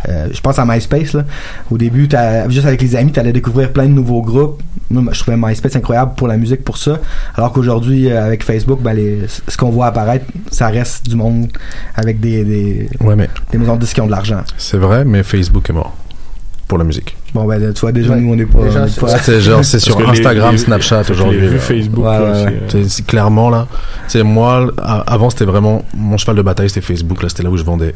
[0.09, 1.15] euh, je pense à MySpace.
[1.69, 2.09] Au début,
[2.49, 4.63] juste avec les amis, t'allais découvrir plein de nouveaux groupes.
[4.91, 6.99] Moi, je trouvais MySpace incroyable pour la musique pour ça.
[7.35, 11.47] Alors qu'aujourd'hui, euh, avec Facebook, ben les, ce qu'on voit apparaître, ça reste du monde
[11.95, 14.41] avec des, des, Ouais, mais des maisons de disques qui ont de l'argent.
[14.57, 15.95] c'est vrai, mais Facebook est mort.
[16.67, 17.17] Pour la musique.
[17.33, 18.21] Bon ben là, tu vois déjà Ouais.
[18.21, 18.59] nous on n'est pas,
[18.99, 21.49] pas- C'est genre, c'est sur les- Instagram, les- Snapchat aujourd'hui.
[21.49, 21.57] là.
[21.59, 22.61] Facebook Ouais, là, ouais, aussi, ouais.
[22.69, 23.67] C'est- c'est clairement là.
[24.07, 24.67] C'est moi,
[25.05, 27.21] avant c'était vraiment mon cheval de bataille, c'était Facebook.
[27.23, 27.93] Là, c'était là où je vendais.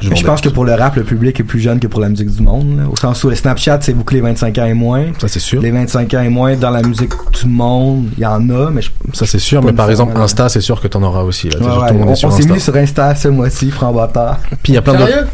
[0.00, 2.30] Je pense que pour le rap, le public est plus jeune que pour la musique
[2.34, 2.78] du monde.
[2.78, 2.84] là.
[2.90, 5.06] au sens où le Snapchat, c'est bouclé 25 ans et moins.
[5.18, 5.60] Ça c'est sûr.
[5.60, 8.82] Les 25 ans et moins dans la musique du monde, il y en a, mais
[8.82, 9.62] je, Ça c'est sûr.
[9.62, 10.20] Mais par exemple, là.
[10.20, 11.48] Insta, c'est sûr que t'en auras aussi.
[11.48, 11.58] Là.
[11.58, 12.54] Ouais, Genre, ouais, tout le monde on est sur on s'est Insta.
[12.54, 14.38] mis sur Insta ce mois-ci, Franc Bâtard.
[14.62, 15.26] Puis il y a plein d'autres.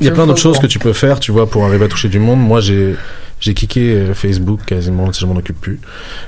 [0.00, 1.88] Il y a plein d'autres choses que tu peux faire, tu vois, pour arriver à
[1.88, 2.38] toucher du monde.
[2.40, 2.94] Moi, j'ai
[3.40, 5.80] j'ai kické euh, Facebook quasiment, si je m'en occupe plus.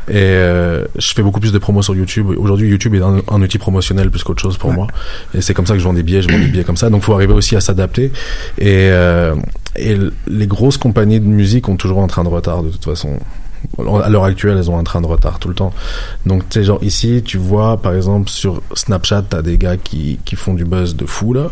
[0.08, 2.28] Et euh, je fais beaucoup plus de promos sur YouTube.
[2.38, 4.76] Aujourd'hui, YouTube est un, un outil promotionnel plus qu'autre chose pour Ouais.
[4.76, 4.86] moi.
[5.34, 6.90] Et c'est comme ça que je vends des billets, je vends des billets comme ça.
[6.90, 8.12] Donc, faut arriver aussi à s'adapter.
[8.58, 9.34] Et, euh,
[9.76, 9.96] et
[10.28, 13.18] les grosses compagnies de musique ont toujours un train de retard, de toute façon.
[13.78, 15.72] À l'heure actuelle, elles ont un train de retard tout le temps.
[16.26, 20.18] Donc, tu sais, genre ici, tu vois, par exemple, sur Snapchat, t'as des gars qui,
[20.24, 21.50] qui font du buzz de fou, là.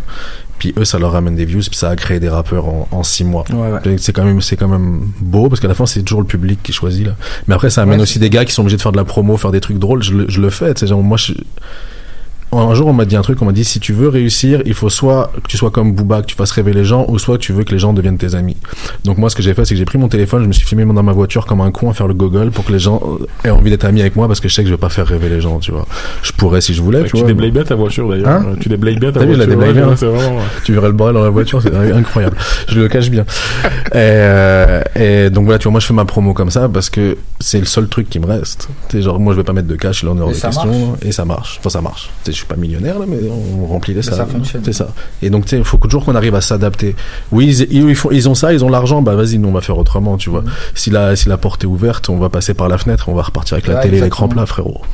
[0.59, 3.02] Puis eux, ça leur ramène des views, puis ça a créé des rappeurs en, en
[3.04, 3.44] six mois.
[3.50, 3.80] Ouais, ouais.
[3.84, 6.26] Donc, C'est quand même, c'est quand même beau, parce qu'à la fin, c'est toujours le
[6.26, 7.12] public qui choisit, là.
[7.46, 9.04] Mais après, ça amène Ouais, aussi des gars qui sont obligés de faire de la
[9.04, 10.02] promo, faire des trucs drôles.
[10.02, 11.32] Je le, je le fais, tu sais, genre, moi, je,
[12.53, 14.74] un jour, on m'a dit un truc, on m'a dit, si tu veux réussir, il
[14.74, 17.38] faut soit que tu sois comme Booba, que tu fasses rêver les gens, ou soit
[17.38, 18.57] tu veux que les gens deviennent tes amis.
[19.05, 20.66] Donc moi, ce que j'ai fait, c'est que j'ai pris mon téléphone, je me suis
[20.66, 23.03] filmé dans ma voiture comme un con à faire le gogol pour que les gens
[23.05, 24.88] euh, aient envie d'être amis avec moi, parce que je sais que je vais pas
[24.88, 25.86] faire rêver les gens, tu vois.
[26.22, 27.26] Je pourrais si je voulais, tu tu vois.
[27.26, 28.28] déblayes bien ta voiture d'ailleurs.
[28.28, 29.57] Hein tu déblayes bien ta vu, voiture.
[29.74, 29.94] bien, hein.
[29.94, 30.40] vraiment.
[30.64, 32.36] Tu verrais le bordel dans la voiture, c'est incroyable.
[32.68, 33.24] Je le cache bien.
[33.88, 36.90] Et, euh, et donc voilà, tu vois, moi je fais ma promo comme ça parce
[36.90, 38.68] que c'est le seul truc qui me reste.
[38.88, 40.34] Tu sais, genre moi je vais pas mettre de cash, là on est hors Et
[40.34, 41.59] de question et ça marche.
[41.61, 42.11] Enfin ça marche.
[42.39, 43.18] Suis pas millionnaire là, mais
[43.62, 44.26] on remplit les salles.
[44.28, 44.62] fonctionne.
[44.64, 44.89] C'est ça.
[45.22, 46.97] Et donc tu sais, il faut toujours qu'on arrive à s'adapter.
[47.32, 49.53] Oui, ils, ils, ils font, ils ont ça, ils ont l'argent, bah vas-y, nous on
[49.53, 50.45] va faire autrement, tu vois.
[50.74, 53.22] Si la si la porte est ouverte, on va passer par la fenêtre, on va
[53.22, 54.80] repartir avec la Ouais, télé, l'écran plat, frérot.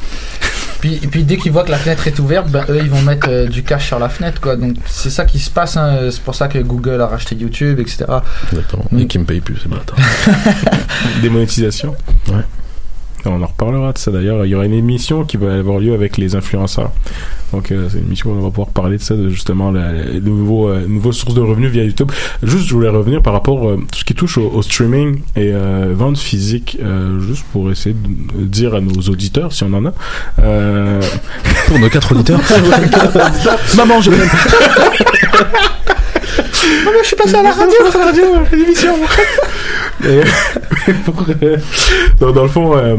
[0.80, 3.00] Puis, et puis dès qu'ils voient que la fenêtre est ouverte, ben, eux ils vont
[3.00, 4.54] mettre euh, du cash sur la fenêtre quoi.
[4.56, 5.78] Donc c'est ça qui se passe.
[5.78, 6.10] hein.
[6.10, 8.04] C'est pour ça que Google a racheté YouTube, etc.
[8.52, 8.84] Exactement.
[8.90, 8.98] Mm.
[8.98, 9.96] Et qui me paye plus, c'est bâtard.
[11.22, 11.96] Démonétisation.
[12.28, 12.42] Ouais.
[13.26, 14.44] On en reparlera de ça d'ailleurs.
[14.44, 16.90] Il y aura une émission qui va avoir lieu avec les influenceurs.
[17.52, 19.92] Donc euh, c'est une émission où on va pouvoir parler de ça, de justement la,
[19.92, 22.10] les nouveaux, euh, de revenus via YouTube.
[22.42, 25.52] Juste, je voulais revenir par rapport euh, tout ce qui touche au, au streaming et
[25.52, 26.78] euh, vente physique,
[27.20, 29.92] juste pour essayer de dire à nos auditeurs, si on en a.
[31.68, 32.40] Pour nos quatre auditeurs.
[33.76, 34.20] Maman, je l'aime.
[36.84, 38.94] Maman, je suis passé à la radio, à la radio, à l'émission.
[40.06, 41.56] Et pour, euh,
[42.20, 42.96] donc, dans le fond, euh,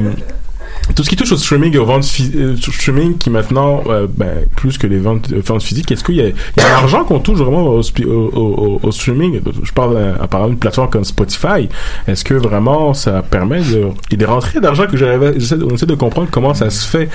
[0.93, 4.45] tout ce qui touche au streaming et aux ventes euh, streaming qui maintenant, euh, ben,
[4.55, 6.31] plus que les ventes, euh, ventes physiques, est-ce qu'il y a, y
[6.61, 9.41] a un argent qu'on touche vraiment au, streaming?
[9.63, 11.69] Je parle à part une plateforme comme Spotify.
[12.07, 15.95] Est-ce que vraiment ça permet de, a des rentrées d'argent que de- on essaie de
[15.95, 17.09] comprendre comment ça se fait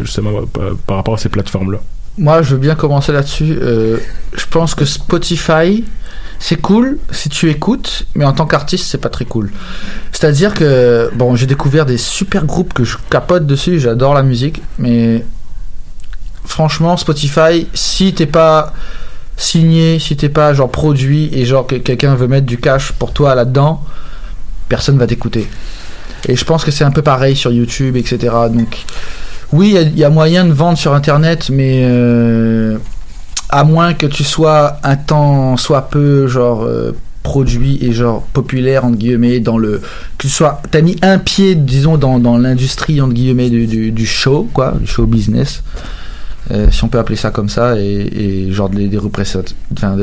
[0.00, 0.30] justement
[0.86, 1.78] par, rapport à ces plateformes-là?
[2.16, 3.56] Moi, je veux bien commencer là-dessus.
[3.60, 5.84] Je pense que Spotify,
[6.38, 9.50] c'est cool si tu écoutes, mais en tant qu'artiste, c'est pas très cool.
[10.12, 14.62] C'est-à-dire que, bon, j'ai découvert des super groupes que je capote dessus, j'adore la musique,
[14.78, 15.24] mais
[16.44, 18.72] franchement, Spotify, si t'es pas
[19.36, 23.12] signé, si t'es pas genre produit et genre que quelqu'un veut mettre du cash pour
[23.12, 23.84] toi là-dedans,
[24.68, 25.48] personne va t'écouter.
[26.28, 28.18] Et je pense que c'est un peu pareil sur YouTube, etc.
[28.52, 28.84] Donc,
[29.52, 32.78] oui, il y a- moyen de vendre sur Internet, mais euh,
[33.48, 38.84] à moins que tu sois un temps soit peu genre euh, produit et genre populaire
[38.84, 39.80] entre guillemets dans le
[40.18, 44.06] que tu sois t'as mis un pied disons dans, dans l'industrie entre guillemets du, du,
[44.06, 45.62] show quoi du show business
[46.50, 49.96] euh, si on peut appeler ça comme ça et, et genre des, des enfin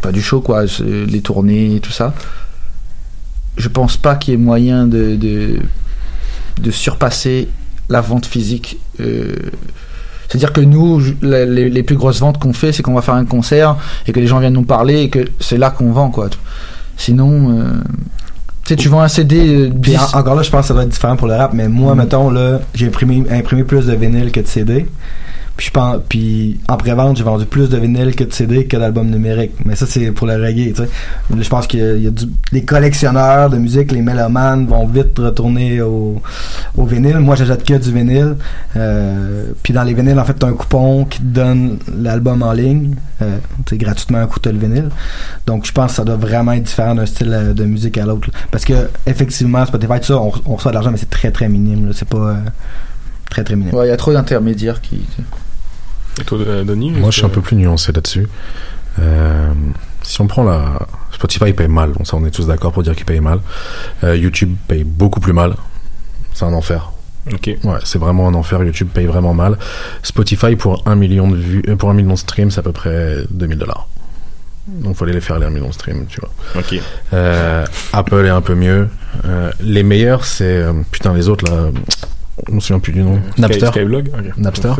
[0.00, 2.14] pas du show quoi les tournées tout ça
[3.56, 5.58] je pense pas qu'il y ait moyen de, de,
[6.60, 7.48] de surpasser
[7.88, 8.78] la vente physique.
[9.00, 9.34] euh,
[10.32, 13.26] C'est-à-dire que nous, les, les plus grosses ventes qu'on fait, c'est qu'on va faire un
[13.26, 13.76] concert
[14.06, 16.30] et que les gens viennent nous parler et que c'est là qu'on vend, quoi.
[16.96, 17.64] Sinon, euh,
[18.64, 19.36] tu sais, tu vends un CD.
[19.66, 21.34] euh, Puis 10 en- encore là, je pense que ça doit être différent pour le
[21.34, 24.86] rap, mais moi, mettons, là, j'ai imprimé, imprimé plus de vinyle que de CD.
[26.08, 29.52] Puis en pré-vente, j'ai vendu plus de vinyle que de CD que d'albums numériques.
[29.64, 30.82] Mais ça, c'est pour le reggae, tu.
[31.42, 32.10] Je pense qu'il y y a
[32.52, 36.20] les collectionneurs de musique, les mélomanes vont vite retourner au,
[36.76, 37.18] vinyle.
[37.18, 38.36] Moi, j'achète que du vinyle.
[38.76, 42.52] Euh, puis dans les vinyles, en fait, t'as un coupon qui te donne l'album en
[42.52, 42.94] ligne.
[43.22, 44.88] Euh, tu gratuitement un coup, t'as le vinyle.
[45.46, 48.06] Donc, je pense que ça doit vraiment être différent d'un style euh, de musique à
[48.06, 48.28] l'autre.
[48.50, 51.48] Parce que, effectivement, Spotify, tout ça, on, on reçoit de l'argent, mais c'est très, très
[51.48, 51.90] minime.
[51.92, 52.34] C'est pas euh,
[53.30, 53.72] très, très minime.
[53.82, 55.00] Il y a trop d'intermédiaires qui.
[56.20, 58.28] Et toi, euh, Denis Moi, je suis un peu plus nuancé là-dessus.
[58.98, 59.52] Euh,
[60.02, 60.80] si on prend la
[61.12, 63.38] Spotify paye mal, bon ça on est tous d'accord pour dire qu'il paye mal.
[64.04, 65.54] Euh, YouTube paye beaucoup plus mal.
[66.34, 66.92] C'est un enfer.
[67.32, 67.46] Ok.
[67.64, 68.62] Ouais, c'est vraiment un enfer.
[68.64, 69.56] YouTube paye vraiment mal.
[70.02, 72.72] Spotify pour un million de vues, euh, pour un million de streams, c'est à peu
[72.72, 73.88] près 2000 dollars.
[74.66, 76.30] Donc faut aller les faire les 1 million de streams, tu vois.
[76.56, 76.78] Ok.
[77.14, 78.88] Euh, Apple est un peu mieux.
[79.24, 81.70] Euh, les meilleurs, c'est euh, putain les autres là.
[82.48, 83.16] Je me souviens plus du nom.
[83.32, 83.66] Sky- Napster.
[83.68, 84.10] Skyblog.
[84.36, 84.74] Napster.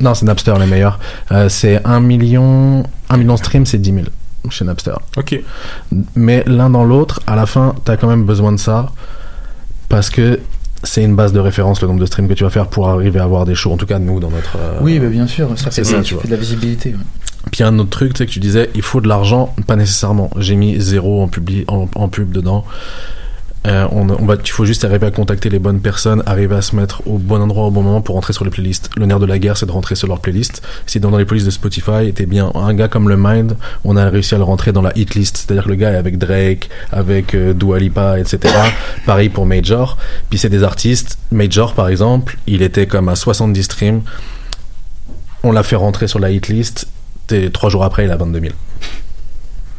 [0.00, 0.98] Non, c'est Napster les meilleurs.
[1.30, 4.06] Euh, c'est 1 million, 1 million de streams, c'est 10 000
[4.50, 4.94] chez Napster.
[5.16, 5.40] Ok.
[6.16, 8.90] Mais l'un dans l'autre, à la fin, t'as quand même besoin de ça
[9.88, 10.40] parce que
[10.84, 13.20] c'est une base de référence le nombre de streams que tu vas faire pour arriver
[13.20, 13.72] à avoir des shows.
[13.72, 14.56] En tout cas, nous dans notre.
[14.56, 16.24] euh, Oui, mais bien sûr, ça fait, c'est ça, tu vois.
[16.24, 16.90] de la visibilité.
[16.90, 16.96] ouais.
[17.50, 19.08] Puis il y a un autre truc, tu sais, que tu disais, il faut de
[19.08, 20.30] l'argent, pas nécessairement.
[20.38, 22.64] J'ai mis zéro en, publi en, en pub dedans.
[23.64, 26.62] Euh, on, on va, il faut juste arriver à contacter les bonnes personnes, arriver à
[26.62, 28.90] se mettre au bon endroit au bon moment pour rentrer sur les playlists.
[28.96, 30.62] Le nerf de la guerre, c'est de rentrer sur leurs playlists.
[30.86, 33.96] Si dans, dans les playlists de Spotify, t'es bien un gars comme le Mind, on
[33.96, 35.36] a réussi à le rentrer dans la hit list.
[35.36, 38.52] C'est-à-dire que le gars est avec Drake, avec euh, Dua Lipa, etc.
[39.06, 39.96] Pareil pour Major.
[40.28, 41.18] Puis c'est des artistes.
[41.30, 44.00] Major, par exemple, il était comme à 70 streams.
[45.44, 46.88] On l'a fait rentrer sur la hit list.
[47.28, 48.52] T'es- Trois jours après, il a 22 000.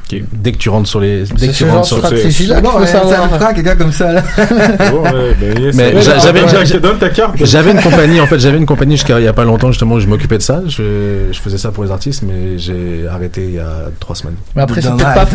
[0.09, 3.53] Dès que tu rentres sur les, dès que tu rentres sur C'est bon, ouais, ça
[3.53, 4.23] quelqu'un comme ça, là.
[4.91, 5.75] Bon, ouais, ben, yes.
[5.75, 5.93] Mais
[7.45, 9.95] j'avais une compagnie en fait, j'avais une compagnie jusqu'à il y a pas longtemps justement,
[9.95, 10.61] où je m'occupais de ça.
[10.67, 14.35] Je, je faisais ça pour les artistes, mais j'ai arrêté il y a trois semaines.
[14.55, 15.25] Mais après, c'est peut-être pas.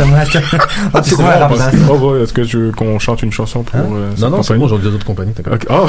[0.94, 1.74] Ah, C'est place?
[1.90, 4.42] Oh, ouais, Est-ce que tu veux qu'on chante une chanson pour euh, cette non, non,
[4.42, 5.32] c'est bon, j'ai d'autres compagnies.
[5.70, 5.86] Oh.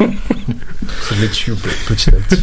[0.00, 1.52] Je les tue
[1.88, 2.42] petit à petit.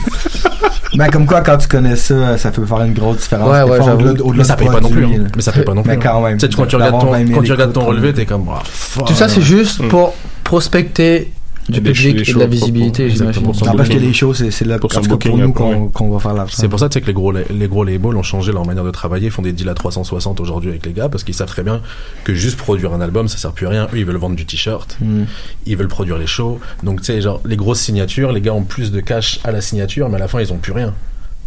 [0.95, 3.47] Ben, comme quoi, quand tu connais ça, ça peut faire une grosse différence.
[3.49, 5.05] Ouais, ouais, au-delà- au-delà Mais ça paye pas non plus.
[5.05, 5.09] hein.
[5.11, 5.29] là.
[5.35, 5.91] Mais ça paye pas non plus.
[5.91, 6.37] Mais quand même.
[6.37, 8.45] Tu sais, quand tu regardes ton, 20 000 quand tu regardes ton relevé, t'es comme,
[8.49, 8.63] ah.
[9.05, 10.13] Tout ça, c'est juste pour
[10.43, 11.31] prospecter
[11.69, 13.43] du public et de la visibilité, j'imagine.
[13.77, 14.91] parce que les shows, c'est là Pour
[15.37, 16.55] nous qu'on va faire l'argent.
[16.57, 19.27] C'est pour ça que les gros, les gros labels ont changé leur manière de travailler,
[19.27, 21.81] ils font des deals à 360 aujourd'hui avec les gars parce qu'ils savent très bien
[22.23, 23.87] que juste produire un album ça sert plus à rien.
[23.93, 25.23] Eux ils veulent vendre du t-shirt, Mm.
[25.67, 26.59] ils veulent produire les shows.
[26.83, 29.61] Donc tu sais, genre les grosses signatures, les gars ont plus de cash à la
[29.61, 30.93] signature, mais à la fin ils ont plus rien.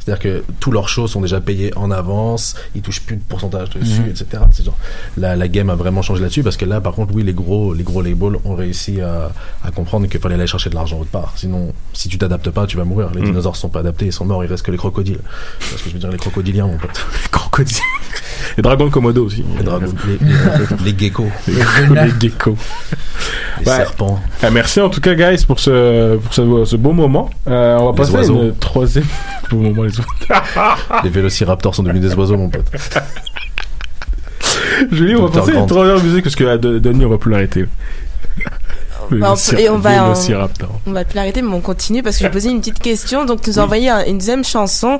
[0.04, 3.70] C'est-à-dire que tous leurs shows sont déjà payés en avance, ils touchent plus de pourcentage
[3.70, 4.08] dessus, Mhm.
[4.10, 4.26] etc.
[4.50, 4.76] C'est genre
[5.16, 7.72] la, la game a vraiment changé là-dessus parce que là, par contre, oui, les gros,
[7.72, 9.30] les gros labels ont réussi à,
[9.64, 11.32] à comprendre qu'il fallait aller chercher de l'argent autre part.
[11.36, 13.10] Sinon, si tu t'adaptes pas, tu vas mourir.
[13.14, 13.26] Les Mhm.
[13.28, 15.20] dinosaures sont pas adaptés, ils sont morts, il reste que les crocodiles.
[15.70, 16.90] Parce que je veux dire les crocodiliens, mon pote.
[17.30, 17.76] Crocodile.
[18.56, 19.44] Les dragons de Komodo aussi.
[19.58, 22.56] Les dragons, les, les, les geckos, Les, les geckos.
[23.60, 23.76] les Ouais.
[23.76, 24.20] serpents.
[24.42, 27.30] Ah, merci en tout cas, guys, pour ce, pour ce, ce beau moment.
[27.48, 29.04] Euh, on va Les passer à une troisième.
[29.50, 30.42] beau moment, les oiseaux.
[31.04, 32.64] Les vélociraptors sont devenus des oiseaux, mon pote.
[34.90, 37.18] Julie, on va passer à une troisième musique parce que euh, De- Denis, on va
[37.18, 37.66] plus l'arrêter.
[39.10, 40.12] Bah, on peut- et on va.
[40.86, 43.24] On plus l'arrêter, mais on continue parce que j'ai posé une petite question.
[43.24, 44.98] Donc, tu nous as envoyé un- une deuxième chanson.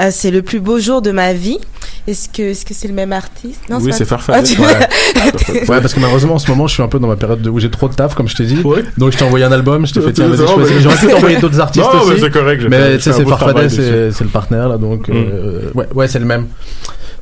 [0.00, 1.58] Euh, c'est le plus beau jour de ma vie.
[2.06, 3.60] Est-ce que est-ce que c'est le même artiste?
[3.68, 4.56] Oui, pas- c'est Farfadet.
[4.58, 5.60] Ah, Ouais.
[5.68, 7.50] Ouais, parce que malheureusement en ce moment je suis un peu dans ma période de-
[7.50, 8.62] où j'ai trop de taf, comme je t'ai dit.
[8.96, 11.36] Donc je t'ai envoyé un album, je t'ai fait tiens, vas-y, Non, J'aurais pu t'envoyer
[11.36, 12.20] d'autres artistes Non, mais aussi.
[12.22, 15.12] c'est correct, Mais tu sais, c'est Farfadet, c'est c'est le partenaire là, donc Mm.
[15.14, 16.46] euh, ouais, ouais, c'est le même.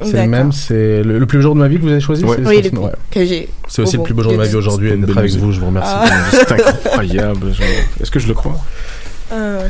[0.03, 2.01] C'est le même, c'est le, le plus beau jour de ma vie que vous avez
[2.01, 2.25] choisi.
[2.25, 2.37] Ouais.
[2.37, 2.93] c'est- Oui, c'est- le ouais.
[3.11, 3.49] que j'ai.
[3.69, 5.59] C'est aussi Oh, le plus beau jour de ma vie aujourd'hui d'être avec vous, je
[5.61, 5.91] vous remercie.
[5.93, 6.05] Ah.
[6.31, 7.53] C'est incroyable.
[7.53, 8.57] je- Est-ce que je le crois
[9.33, 9.69] Euh,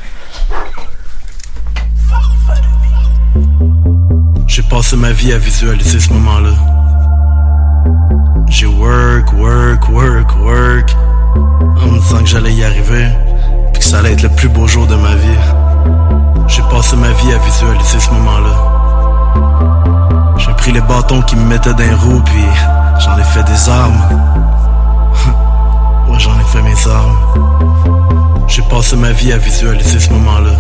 [4.47, 6.51] J'ai passé ma vie à visualiser ce moment-là.
[8.49, 10.97] J'ai work, work, work, work.
[11.81, 13.07] En me disant que j'allais y arriver.
[13.73, 16.49] Puis que ça allait être le plus beau jour de ma vie.
[16.49, 19.78] J'ai passé ma vie à visualiser ce moment-là.
[20.59, 22.43] J'ai pris les bâtons qui me mettaient dans les roues, puis
[22.99, 23.95] j'en ai fait des armes.
[26.09, 27.17] ouais, j'en ai fait mes armes.
[28.49, 30.51] J'ai passé ma vie à visualiser ce moment-là.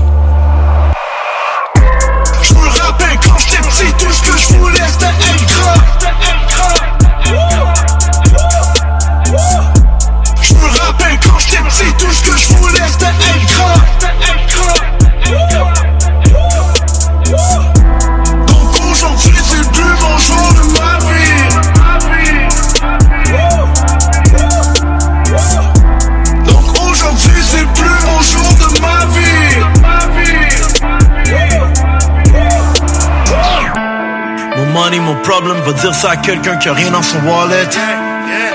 [35.30, 37.68] Va dire ça à quelqu'un qui a rien dans son wallet.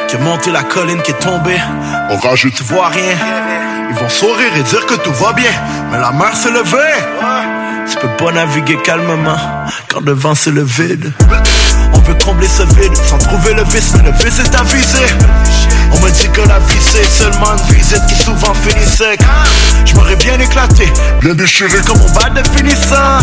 [0.08, 1.60] Qui a monté la colline qui est tombée.
[2.10, 3.16] Orageux, tu vois rien.
[3.90, 5.52] Ils vont sourire et dire que tout va bien.
[5.92, 6.96] Mais la mer s'est levée.
[7.90, 9.38] Tu peux pas naviguer calmement
[9.90, 11.12] quand devant c'est le vide.
[11.94, 15.06] On veut combler ce vide sans trouver le vice, mais le vice est avisé.
[15.94, 19.20] On me dit que la vie c'est seulement une visite qui souvent finit sec.
[19.86, 20.92] Je m'aurais bien éclaté,
[21.22, 23.20] bien déchiré comme mon bal de finissant.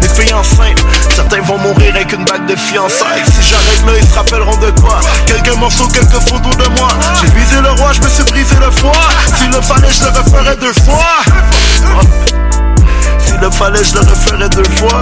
[0.00, 3.22] Des filles enceintes, certains vont mourir avec une bague de fiançailles.
[3.26, 6.88] Si j'arrête là, ils se rappelleront de quoi Quelques morceaux, quelques photos de moi.
[7.20, 8.92] J'ai visé le roi, je me suis brisé le foie.
[9.36, 11.20] S'il le fallait, je le referais deux fois.
[13.26, 15.00] S'il le fallait, je le referais deux fois.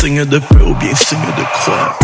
[0.00, 1.96] Signe de paix ou bien signe de croix.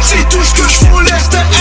[0.00, 1.59] Petit, tout ce que je voulais c'était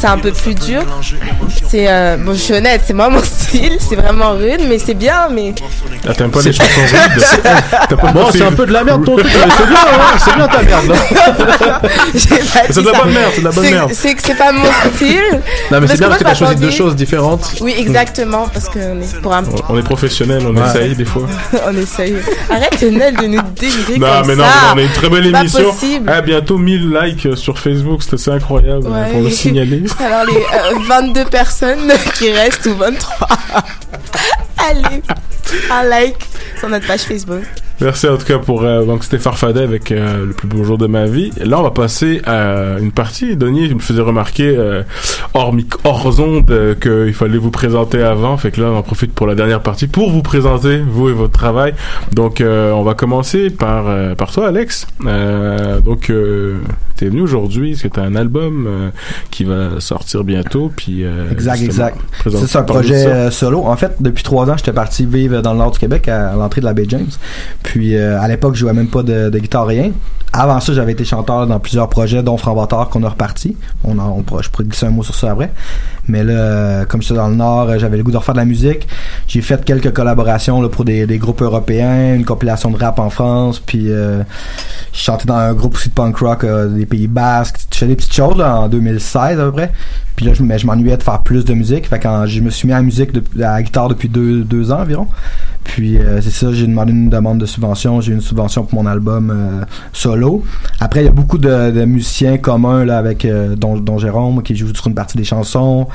[0.00, 0.82] c'est un peu plus dur.
[1.68, 4.94] C'est euh, bon, je suis honnête, c'est moi mon style, c'est vraiment rude, mais c'est
[4.94, 5.28] bien.
[5.28, 5.54] Mais
[6.08, 7.24] Ah, t'aimes pas les chansons rudes
[7.88, 9.26] T'as pas Bon, c'est un peu de la merde ton truc.
[9.34, 9.78] mais C'est bien,
[10.18, 10.86] c'est bien ta merde.
[11.70, 11.80] pas
[12.70, 13.90] C'est de la bonne merde, c'est de la bonne merde.
[13.92, 14.64] C'est que c'est pas mon
[14.94, 15.40] style.
[15.70, 17.52] Non, mais c'est bien parce que t'as choisi deux choses différentes.
[17.60, 19.42] Oui, exactement, parce qu'on est pour un.
[19.68, 20.66] On est professionnel, on Ouais.
[20.68, 21.22] essaye des fois.
[21.66, 22.16] on essaye.
[22.50, 24.44] Arrête Nel de nous dénigrer Non, comme mais non,
[24.74, 25.74] on a une très belle émission.
[26.06, 29.10] Ah, bientôt 1000 likes euh, sur Facebook, c'est incroyable Ouais.
[29.12, 29.82] pour le signaler.
[29.98, 33.28] Alors les euh, 22 personnes qui restent ou 23.
[34.62, 35.02] Allez,
[35.70, 36.26] un like
[36.58, 37.44] sur notre page Facebook.
[37.80, 40.76] Merci en tout cas pour euh, donc c'était Farfadet avec euh, le plus beau jour
[40.76, 41.30] de ma vie.
[41.42, 43.36] Là on va passer à une partie.
[43.36, 44.82] Denis me faisait remarquer euh,
[45.32, 45.54] hors
[45.84, 48.36] hors onde euh, qu'il fallait vous présenter avant.
[48.36, 51.12] Fait que là on en profite pour la dernière partie pour vous présenter vous et
[51.12, 51.72] votre travail.
[52.12, 54.86] Donc euh, on va commencer par euh, par toi Alex.
[55.06, 56.58] Euh, donc euh,
[56.96, 58.90] t'es venu aujourd'hui parce que t'as un album euh,
[59.30, 60.70] qui va sortir bientôt?
[60.76, 61.96] Puis euh, Exact, exact.
[62.26, 63.64] C'est un projet solo.
[63.64, 66.34] En fait, depuis trois ans, j'étais parti vivre dans le nord du Québec, à, à
[66.36, 67.06] l'entrée de la baie James.
[67.62, 69.92] Puis euh, à l'époque, je jouais même pas de, de guitare rien.
[70.32, 73.56] Avant ça, j'avais été chanteur dans plusieurs projets, dont Franc Bâtard, qu'on a reparti.
[73.82, 75.50] On, en- je pourrais glisser un mot sur ça après.
[76.06, 78.38] Mais là, euh, comme j'étais dans le nord, euh, j'avais le goût de refaire de
[78.40, 78.86] la musique.
[79.26, 83.58] J'ai fait quelques collaborations là, pour des, groupes européens, une compilation de rap en France,
[83.58, 84.22] puis euh,
[84.92, 87.56] je chantais dans un groupe aussi de punk rock euh, des Pays Basques.
[87.72, 89.72] Je faisais des petites choses en 2016 à peu près.
[90.14, 91.88] Puis là, je, mais je m'ennuyais de faire plus de musique.
[91.88, 94.42] Fait quand je me suis mis à la musique, depuis- à la guitare depuis deux,
[94.42, 95.06] deux ans environ.
[95.64, 98.00] Puis c'est ça, j'ai demandé une demande de subvention.
[98.00, 99.64] J'ai eu une subvention pour mon album euh,
[100.80, 104.54] Après, il y a beaucoup de, musiciens communs là avec euh, dont, dont Jérôme qui
[104.56, 105.88] joue sur une partie des chansons.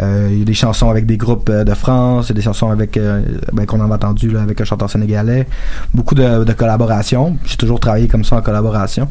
[0.00, 2.34] Euh, il y a des chansons avec des groupes euh, de France, il y a
[2.36, 5.46] des chansons avec euh, ben, qu'on a entendu là, avec un chanteur sénégalais.
[5.94, 7.36] Beaucoup de, collaborations.
[7.44, 9.08] J'ai toujours travaillé comme ça en collaboration.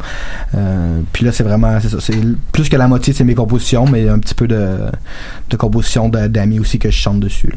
[0.56, 2.16] Euh, puis là, c'est vraiment c'est
[2.52, 4.78] plus que la moitié, c'est mes compositions, mais un petit peu de,
[5.58, 7.54] compositions d'amis aussi que je chante dessus.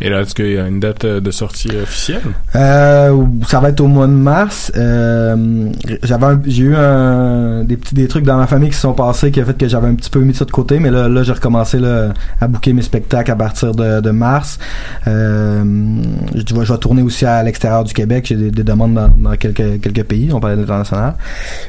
[0.00, 2.20] Et là, est-ce qu'il y a une date euh, de sortie officielle?
[2.54, 4.70] Euh, ça va être au mois de mars.
[4.76, 5.70] Euh,
[6.02, 9.40] j'avais j'ai eu un, des petits des trucs dans ma famille qui sont passés qui
[9.40, 11.32] a fait que j'avais un petit peu mis ça de côté, mais là, là j'ai
[11.32, 14.58] recommencé là, à booker mes spectacles à partir de, mars.
[15.06, 15.64] Euh,
[16.34, 18.26] je, vais, je vais tourner aussi à l'extérieur du Québec.
[18.28, 20.30] J'ai des, des demandes dans, quelques pays.
[20.32, 21.14] On parlait d'international.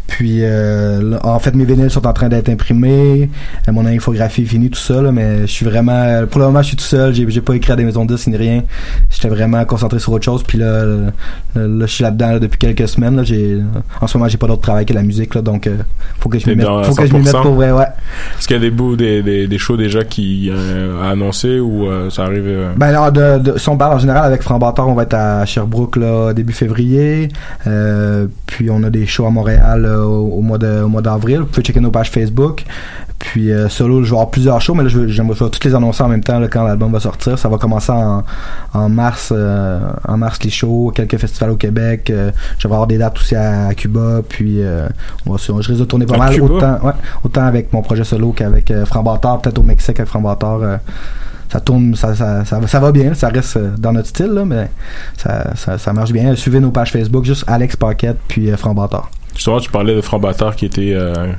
[0.08, 3.30] Puis euh, là, en fait, mes vinyles sont en train d'être imprimés.
[3.68, 5.02] Euh, mon infographie est finie, tout ça.
[5.02, 7.14] là, mais je suis vraiment pour le moment, je suis tout seul.
[7.14, 8.64] J'ai j'ai pas écrit à des maisons de ni rien.
[9.12, 10.42] J'étais vraiment concentré sur autre chose.
[10.44, 11.12] Puis là, là,
[11.56, 13.16] là, je suis là-dedans là, depuis quelques semaines.
[13.18, 13.60] Là, j'ai,
[14.02, 15.36] en ce moment, j'ai pas d'autre travail que la musique.
[15.36, 15.78] Là, donc, euh,
[16.20, 17.24] faut que je m'y mette, dans faut que je m'y 100%?
[17.26, 17.72] mette pour vrai.
[17.72, 17.86] Ouais.
[18.38, 21.60] Est-ce qu'il y a des bouts, des, des, des shows déjà qui euh, à annoncer
[21.60, 24.42] ou euh, ça arrive euh, Ben alors, de, de, si on parle en général avec
[24.42, 27.30] Franc Bâtard, on va être à Sherbrooke là, début février.
[28.46, 31.40] Puis on a des shows à Montréal au, au mois de, au mois d'avril.
[31.40, 32.64] Vous pouvez checker nos pages Facebook.
[33.20, 35.64] Puis euh, solo, je vais avoir plusieurs shows, mais là, je, vais- je vais toutes
[35.66, 37.38] les annoncer en même temps là, quand l'album va sortir.
[37.40, 38.24] Ça va commencer en,
[38.74, 42.10] en mars, euh, en mars les shows, quelques festivals au Québec.
[42.12, 44.22] Euh, je vais avoir des dates aussi à, à Cuba.
[44.28, 44.88] Puis euh,
[45.26, 46.46] on va, je risque de tourner pas À mal, Cuba?
[46.46, 50.10] autant, ouais, autant avec mon projet solo qu'avec euh, Bâtard, peut-être au Mexique avec
[50.64, 50.78] euh,
[51.52, 54.46] ça tourne, ça, ça, ça, va- ça va bien, ça reste dans notre style, là,
[54.46, 54.70] mais
[55.18, 56.36] ça, ça, ça marche bien.
[56.36, 59.10] Suivez nos pages Facebook, juste Alex Paquette puis euh, Franc Bâtard.
[59.36, 61.32] Justement, tu parlais de Franc Bâtard qui était euh,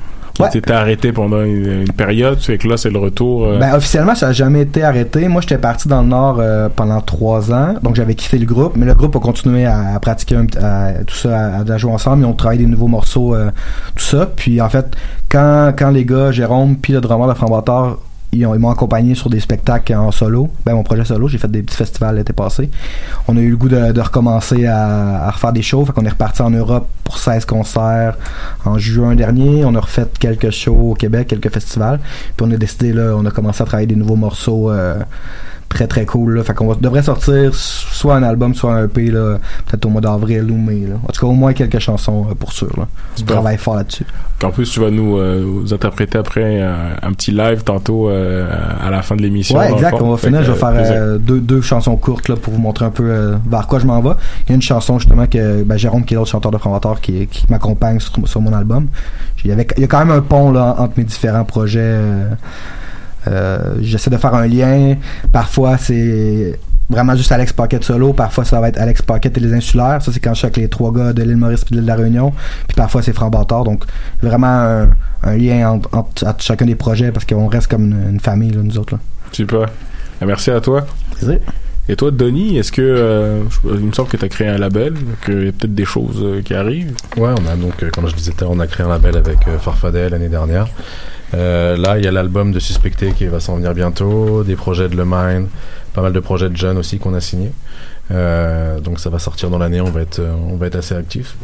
[0.47, 0.59] qui Ouais.
[0.59, 2.39] était arrêté pendant une, une période.
[2.39, 3.45] Fait que là, c'est le retour.
[3.45, 5.27] euh, Ben, officiellement, ça n'a jamais été arrêté.
[5.27, 8.73] Moi, j'étais parti dans le Nord euh, pendant trois ans, donc j'avais quitté le groupe,
[8.77, 11.77] mais le groupe a continué à, à pratiquer un, petit- à- tout ça, à, à
[11.77, 12.23] jouer ensemble.
[12.23, 13.49] Ils ont travaillé des nouveaux morceaux, euh,
[13.95, 14.27] tout ça.
[14.35, 14.85] Puis en fait,
[15.29, 17.97] quand, quand les gars, Jérôme puis le drummer de Franc Bâtard,
[18.31, 20.49] ils ont- ils m'ont accompagné sur des spectacles en solo.
[20.65, 22.69] Ben, mon projet solo, j'ai fait des petits festivals l'été passé.
[23.27, 25.85] On a eu le goût de, de recommencer à, à refaire des shows.
[25.85, 28.17] Fait qu'on est reparti en Europe pour 16 concerts
[28.65, 29.65] en juin dernier.
[29.65, 31.99] On a refait quelques shows au Québec, quelques festivals.
[32.37, 34.95] Puis on a décidé, là, on a commencé à travailler des nouveaux morceaux euh,
[35.69, 36.35] très très cool.
[36.35, 36.43] Là.
[36.43, 39.37] Fait qu'on devrait sortir soit un album, soit un EP, là,
[39.67, 40.87] peut-être au mois d'avril ou mai.
[40.87, 40.95] Là.
[41.03, 42.71] En tout cas, au moins quelques chansons euh, pour sûr.
[42.77, 42.87] Là.
[43.13, 43.35] On Super.
[43.35, 44.05] travaille fort là-dessus.
[44.43, 48.49] En plus, tu vas nous, euh, nous interpréter après euh, un petit live tantôt euh,
[48.81, 49.57] à la fin de l'émission.
[49.57, 49.97] Ouais, exact.
[50.01, 50.43] On va finir.
[50.43, 53.79] Je vais faire deux, deux chansons courtes là, pour vous montrer un peu vers quoi
[53.79, 54.15] je m'en vais.
[54.45, 57.01] Il y a une chanson justement que ben, Jérôme, qui est l'autre chanteur de Franc-Bâtard,
[57.01, 58.87] qui, qui m'accompagne sur, sur mon album.
[59.43, 61.97] Il y, avait, il y a quand même un pont là, entre mes différents projets.
[63.27, 64.95] Euh, J'essaie de faire un lien.
[65.31, 66.59] Parfois, c'est
[66.89, 68.13] vraiment juste Alex Pocket solo.
[68.13, 70.01] Parfois, ça va être Alex Pocket et les Insulaires.
[70.01, 71.83] Ça, c'est quand je suis avec les trois gars de l'île Maurice et de l'île
[71.83, 72.31] de la Réunion.
[72.67, 73.63] Puis parfois, c'est Franc Bâtard.
[73.63, 73.83] Donc,
[74.21, 74.89] vraiment un,
[75.23, 78.51] un lien entre, entre- entre chacun des projets parce qu'on reste comme une, une famille,
[78.51, 78.95] là, nous autres.
[78.95, 78.99] Là.
[79.31, 79.67] Super.
[80.19, 80.85] Ben, Merci à toi.
[81.17, 81.39] Plaisir.
[81.91, 84.93] Et toi, Denis, est-ce que euh, il me semble que tu as créé un label,
[85.25, 86.93] qu'il y a peut-être des choses euh, qui arrivent.
[87.17, 88.89] Ouais, on a donc, euh, comme je disais, tout à l'heure, on a créé un
[88.89, 90.67] label avec euh, Farfadet l'année dernière.
[91.33, 94.89] Euh, là, il y a l'album de Suspecté qui va s'en venir bientôt, des projets
[94.89, 95.47] de Le Mine,
[95.93, 97.51] pas mal de projets de jeunes aussi qu'on a signés.
[98.11, 100.95] Euh, donc ça va sortir dans l'année, on va être, euh, on va être assez
[100.95, 101.35] actifs.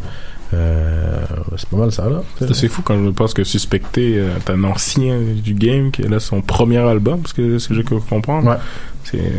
[0.54, 1.18] Euh,
[1.58, 2.22] c'est pas mal ça là.
[2.54, 6.20] C'est fou quand je pense que Suspecté est un ancien du game qui est là
[6.20, 8.50] son premier album, parce que ce que j'ai cru comprendre.
[8.50, 8.58] Ouais.
[9.04, 9.32] C'est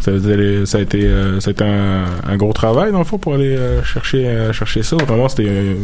[0.00, 3.58] ça, a été ça a été un, un gros travail dans le fond pour aller
[3.84, 4.96] chercher chercher ça.
[4.96, 5.76] Vraiment, c'était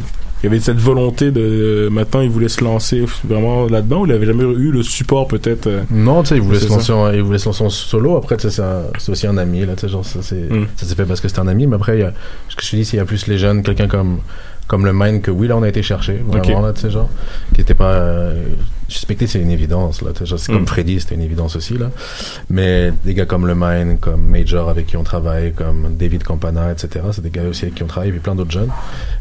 [0.45, 4.03] il y avait cette volonté de euh, maintenant il voulait se lancer vraiment là-dedans.
[4.03, 5.67] ou Il avait jamais eu le support peut-être.
[5.69, 7.71] euh, Non, tu sais, il voulait, c'est se lancer en, il voulait se lancer en
[7.71, 8.17] solo.
[8.19, 8.63] Après, tu sais, c'est
[8.99, 9.61] c'est aussi un ami.
[9.65, 10.67] Là, tu sais, genre, ça s'est Mm.
[10.77, 11.67] ça s'est fait parce que c'était un ami.
[11.67, 12.13] Mais après, il y a,
[12.51, 14.19] ce que je te dis, c'est qu'il y a plus les jeunes, quelqu'un comme,
[14.67, 16.21] comme le Mine que oui, là, on a été chercher.
[16.27, 17.09] Vraiment, là, tu sais, genre,
[17.55, 17.93] qui était pas.
[17.95, 18.45] euh,
[18.89, 20.03] suspecté, c'est une évidence.
[20.03, 20.55] Là, c'est Mm.
[20.55, 21.77] comme Freddy, c'était une évidence aussi.
[21.79, 21.91] Là.
[22.51, 26.73] Mais des gars comme le Mine, comme Major avec qui on travaille, comme David Campana,
[26.73, 28.71] etc., c'est des gars aussi avec qui on travaille, et puis plein d'autres jeunes.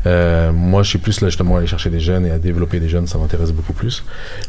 [0.06, 2.80] Euh, moi, je suis plus là, justement, à aller chercher des jeunes et à développer
[2.80, 4.04] des jeunes, ça m'intéresse beaucoup plus.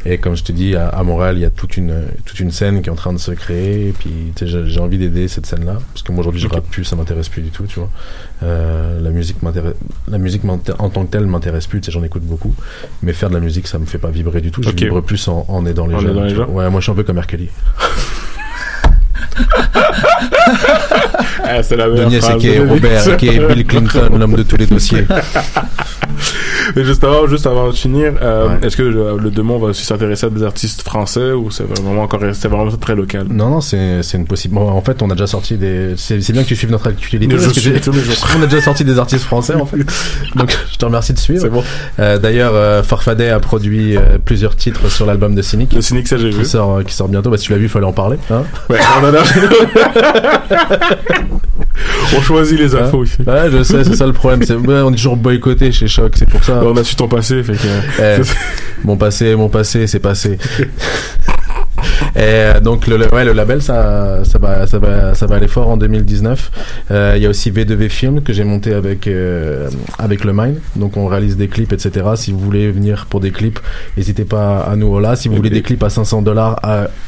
[0.05, 2.51] Et comme je te dis, à, à Montréal, il y a toute une, toute une
[2.51, 3.89] scène qui est en train de se créer.
[3.89, 5.78] Et puis, j'ai- envie d'aider cette scène-là.
[5.93, 7.89] Parce que moi, aujourd'hui, je rappe plus, ça m'intéresse plus du tout, tu vois.
[8.43, 9.74] Euh, la musique m'intéresse,
[10.09, 10.59] la musique en
[10.91, 12.55] tant que telle m'intéresse plus, j'en écoute beaucoup.
[13.03, 14.62] Mais faire de la musique, ça me fait pas vibrer du tout.
[14.62, 14.74] Je Ok.
[14.82, 16.11] vibre plus en, en aidant les En jeunes.
[16.11, 16.47] aidant les tu vois.
[16.47, 16.53] gens.
[16.53, 17.21] Ouais, moi, je suis un peu comme.
[17.25, 17.49] Kelly.
[21.47, 25.07] Ah, c'est la meilleure Denis Robert, qui est Bill Clinton, l'homme de tous les dossiers.
[26.77, 30.27] Juste avant, juste avant de finir, euh, est-ce que euh, le Demon va aussi s'intéresser
[30.27, 33.27] à des artistes français ou c'est vraiment encore c'est vraiment très local?
[33.31, 34.55] Non, non, c'est c'est une possible.
[34.55, 35.95] bon, en fait, on a déjà sorti des.
[35.97, 37.36] C'est bien que tu suives notre actualité.
[37.39, 38.15] Je suis tous les jours.
[38.39, 39.78] on a déjà sorti des artistes français, en fait.
[40.35, 41.49] Donc, je te remercie de suivre.
[41.49, 41.62] Bon.
[41.99, 45.73] Euh, D'ailleurs, Farfadet a produit plusieurs titres sur l'album de Cynic.
[45.73, 46.45] Le Cynic, ça j'ai vu.
[46.45, 47.31] Sort, qui sort bientôt.
[47.31, 48.16] Bah, si tu l'as vu, il fallait en parler.
[48.31, 49.23] Hein Ouais, on en a.
[52.16, 53.16] on choisit les infos Hein ici.
[53.27, 54.41] Ouais, je sais, c'est ça le problème.
[54.41, 56.54] Ouais, on est toujours boycotté chez Choc, c'est pour ça.
[56.63, 57.59] On a su ton passé, fait que.
[58.01, 58.21] Eh,
[58.85, 60.39] mon passé, mon passé, c'est passé.
[62.17, 65.37] Et euh, donc le, le- ouais, le label ça, ça va ça va ça va
[65.37, 66.51] aller fort en 2019.
[66.91, 69.69] Euh, Il y a aussi V2V Film que j'ai monté avec euh,
[69.99, 70.57] avec le Mine.
[70.77, 72.07] Donc on réalise des clips etc.
[72.17, 73.59] Si vous voulez venir pour des clips,
[73.97, 75.17] n'hésitez pas à nous là.
[75.17, 76.61] Si vous voulez des clips à 500 dollars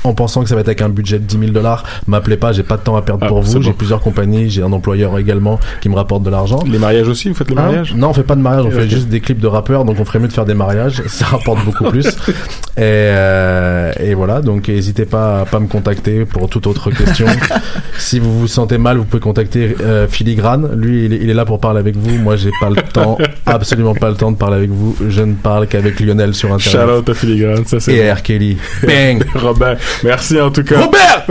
[0.05, 2.53] en pensant que ça va être avec un budget de 10 000 dollars, m'appelez pas.
[2.53, 3.63] J'ai pas de temps à perdre Ah, pour vous.
[3.63, 4.51] J'ai plusieurs compagnies.
[4.51, 6.59] J'ai un employeur également qui me rapporte de l'argent.
[6.71, 8.71] Les mariages aussi, vous faites les Hein mariages Non, on fait pas de mariage, on
[8.71, 11.27] fait juste des clips de rappeurs, donc on ferait mieux de faire des mariages, ça
[11.27, 12.07] rapporte beaucoup plus.
[12.07, 16.91] Et, euh, et voilà, donc Donc n'hésitez pas à pas me contacter pour toute autre
[16.91, 17.27] question.
[17.99, 20.75] si vous vous sentez mal, vous pouvez contacter euh, Filigrane.
[20.81, 22.17] Lui, il est, il est là pour parler avec vous.
[22.17, 24.97] Moi, j'ai pas le temps, absolument pas le temps de parler avec vous.
[25.07, 26.89] Je ne parle qu'avec Lionel sur Internet.
[26.89, 27.97] Shout out à Filigrane, ça c'est.
[27.97, 28.11] Et.
[28.11, 28.23] R.
[28.23, 28.57] Kelly.
[28.83, 29.27] Bang!
[29.35, 30.81] Robert, merci en tout cas.
[30.81, 31.27] Robert!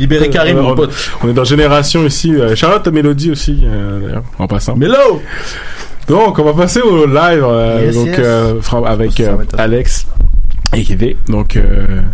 [0.00, 0.92] Libérez Karim, Euh, mon on, pote.
[1.22, 2.34] on est dans Génération ici.
[2.34, 4.74] Euh, out à Mélodie aussi, euh, d'ailleurs, en passant.
[4.74, 5.22] Mélo!
[6.08, 8.18] Donc, on va passer au live euh, Yes, donc, yes.
[8.18, 10.06] euh, avec euh, Alex
[10.74, 11.14] et Kevin.
[11.28, 11.58] Donc,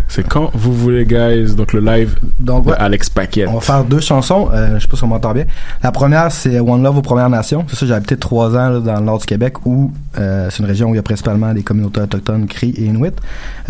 [0.08, 1.54] c'est quand vous voulez, guys.
[1.54, 2.72] Donc, le live Donc, de.
[2.76, 3.46] Alex Paquet.
[3.46, 4.48] On va faire deux chansons.
[4.52, 5.44] Je sais pas si on m'entend bien.
[5.82, 7.64] La première, c'est One Love aux Premières Nations.
[7.68, 10.66] C'est ça, j'ai habité trois ans là, dans le nord du Québec, où c'est une
[10.66, 13.14] région où il y a principalement des communautés autochtones, Cris et Inuit.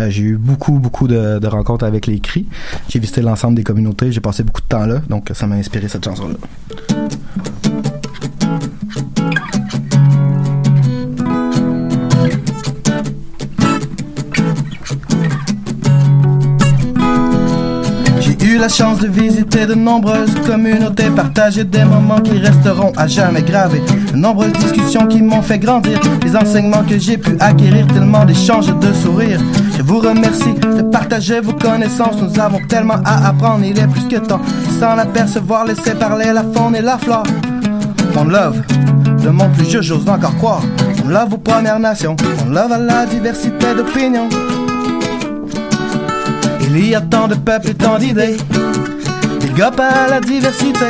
[0.09, 2.46] J'ai eu beaucoup, beaucoup de, de rencontres avec les Cris.
[2.88, 4.12] J'ai visité l'ensemble des communautés.
[4.12, 5.01] J'ai passé beaucoup de temps là.
[5.09, 6.36] Donc, ça m'a inspiré cette chanson-là.
[18.55, 23.43] Eu la chance de visiter de nombreuses communautés, partager des moments qui resteront à jamais
[23.43, 23.82] gravés.
[24.12, 28.72] De nombreuses discussions qui m'ont fait grandir, les enseignements que j'ai pu acquérir, tellement d'échanges
[28.78, 29.40] de sourires.
[29.76, 34.06] Je vous remercie de partager vos connaissances, nous avons tellement à apprendre, il est plus
[34.09, 34.40] que temps.
[34.78, 37.24] Sans l'apercevoir, laisser parler la faune et la flore.
[38.14, 38.60] Mon love,
[39.22, 40.62] de mon plus jeu, j'ose encore croire.
[41.02, 44.28] Mon love aux Premières Nations, mon love à la diversité d'opinions.
[46.76, 48.36] Il y a tant de peuples et tant d'idées.
[49.40, 50.86] Big up à la diversité.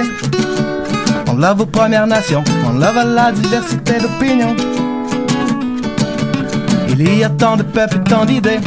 [1.29, 2.43] On love aux Premières Nations.
[2.67, 4.57] On love à la diversité d'opinions.
[6.89, 8.61] Il y a tant de peuples et tant d'idées.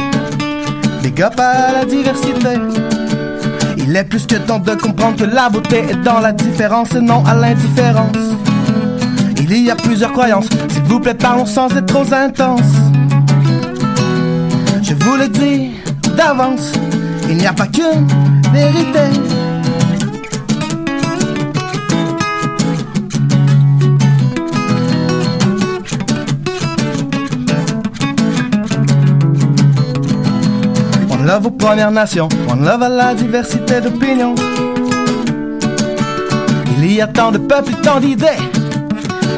[1.02, 2.54] Big up à la diversité.
[3.76, 7.00] Il est plus que temps de comprendre que la beauté est dans la différence et
[7.00, 8.16] non à l'indifférence.
[9.40, 10.48] Il y a plusieurs croyances.
[10.68, 12.60] S'il vous plaît, parlons sans être trop intense.
[14.82, 15.72] Je vous le dis
[16.16, 16.72] d'avance,
[17.28, 18.06] il n'y a pas qu'une
[18.52, 19.00] vérité.
[31.10, 34.34] One love aux Premières Nations, one love à la diversité d'opinions.
[36.78, 38.26] Il y a tant de peuples et tant d'idées.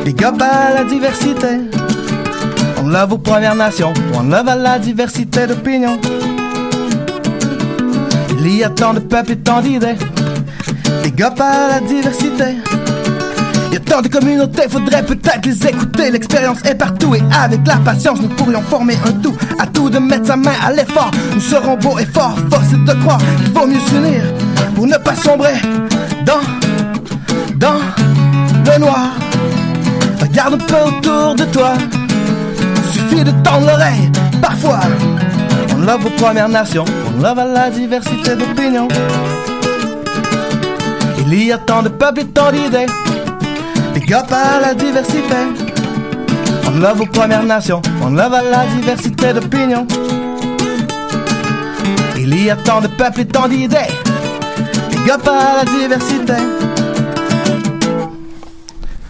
[0.05, 1.61] Big up à la diversité.
[2.79, 5.99] One love aux Premières Nations, one love à la diversité d'opinions.
[8.43, 9.97] Il y a tant de peuples et tant d'idées.
[11.03, 12.57] Big up à la diversité.
[13.69, 16.11] Il y a tant de communautés, faudrait peut-être les écouter.
[16.11, 19.37] L'expérience est partout et avec la patience, nous pourrions former un tout.
[19.59, 21.11] À tout de mettre sa main à l'effort.
[21.35, 24.23] Nous serons beaux et forts, force est de croire qu'il vaut mieux s'unir
[24.75, 25.61] pour ne pas sombrer
[26.25, 26.41] dans,
[27.57, 27.79] dans
[28.67, 29.11] le noir.
[30.21, 31.75] Regarde un peu autour de toi.
[32.93, 34.11] Suffit de tendre l'oreille,
[34.41, 34.81] parfois.
[35.75, 38.89] On love aux Premières Nations, on love à la diversité d'opinions.
[41.19, 42.87] Il y a tant de peuples et tant d'idées.
[43.95, 45.37] Big up à la diversité.
[46.67, 49.87] On love aux Premières Nations, on love à la diversité d'opinions.
[52.17, 53.77] Il y a tant de peuples et tant d'idées.
[54.91, 56.35] Big up à la diversité.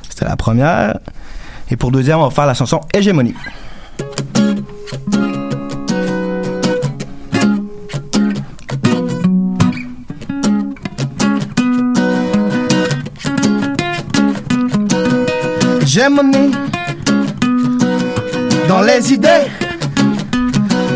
[0.09, 0.99] C'était la première.
[1.70, 3.35] Et pour deuxième, on va faire la chanson Hégémonie.
[15.93, 16.53] Hégémonie
[18.69, 19.51] dans les idées,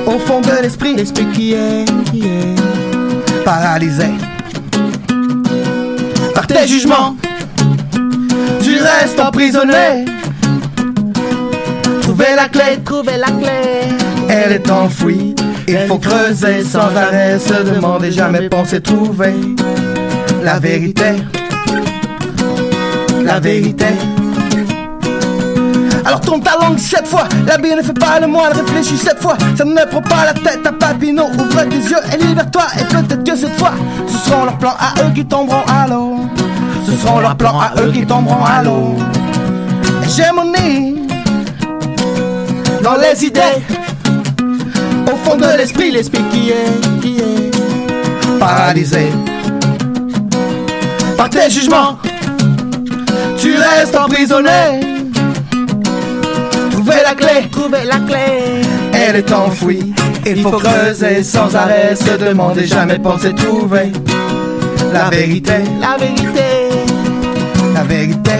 [0.06, 4.06] au fond de l'esprit, l'esprit qui est, qui est paralysé
[6.32, 7.16] par tes jugements.
[8.62, 10.04] Tu restes emprisonné.
[12.02, 13.96] Trouver la clé, trouver la clé.
[14.28, 15.34] Elle est enfouie.
[15.66, 19.34] Il faut creuser sans arrêt, se demander jamais penser trouver
[20.40, 21.16] la vérité.
[23.24, 23.86] La vérité.
[26.04, 29.20] Alors tourne ta langue cette fois, la bille ne fait pas le moine, réfléchis cette
[29.22, 32.84] fois, ça ne prend pas la tête à Papineau, ouvre tes yeux et libère-toi, et
[32.84, 33.72] peut-être que cette fois,
[34.06, 36.16] ce seront leurs plans à eux qui tomberont à l'eau,
[36.86, 38.96] ce seront leurs plans à eux qui tomberont à l'eau.
[40.04, 41.06] Hégémonie,
[42.82, 43.40] dans les idées,
[45.10, 49.10] au fond de l'esprit, l'esprit qui est, qui est paralysé.
[51.16, 51.98] Par tes jugements,
[53.38, 54.93] tu restes emprisonné.
[57.04, 58.62] Trouver la clé, trouver la clé.
[58.92, 59.94] Elle est enfouie.
[60.24, 63.92] Il faut creuser sans arrêt, se demander jamais penser trouver
[64.90, 66.44] la vérité, la vérité,
[67.74, 68.30] la vérité.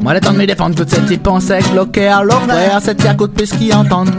[0.00, 3.12] Moi, le temps de me défendre, toutes ces petits pensées bloquées à frère, cette tia
[3.14, 4.14] coûte plus qu'ils entendent.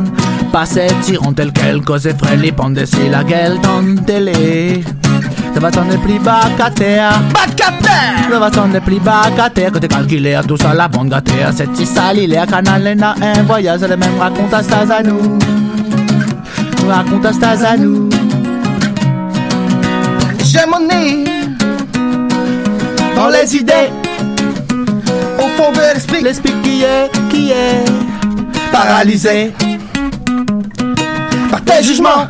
[0.52, 3.82] Pas cette tirant tel quel, cause effraie les bandes de la gueule dans
[5.56, 7.14] Ça va sonner plus bas qu'à terre.
[7.34, 8.30] Bas qu'à terre!
[8.30, 9.72] Ça va sonner plus bas qu'à terre.
[9.72, 11.32] Que t'es calculé à tout ça, la bande gâtée.
[11.56, 14.91] Cette petite sale, il est à canal, n'a un voyage, le même raconte à Staz
[14.91, 15.40] à nous.
[16.90, 18.10] Raconte à Staz à nous.
[20.44, 21.23] J'ai mon nez
[23.15, 23.91] dans les idées,
[25.40, 27.86] au fond de l'esprit, l'esprit qui est, qui est
[28.73, 29.53] paralysé
[31.49, 32.27] par tes jugements.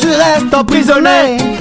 [0.00, 1.51] Tu restes emprisonné.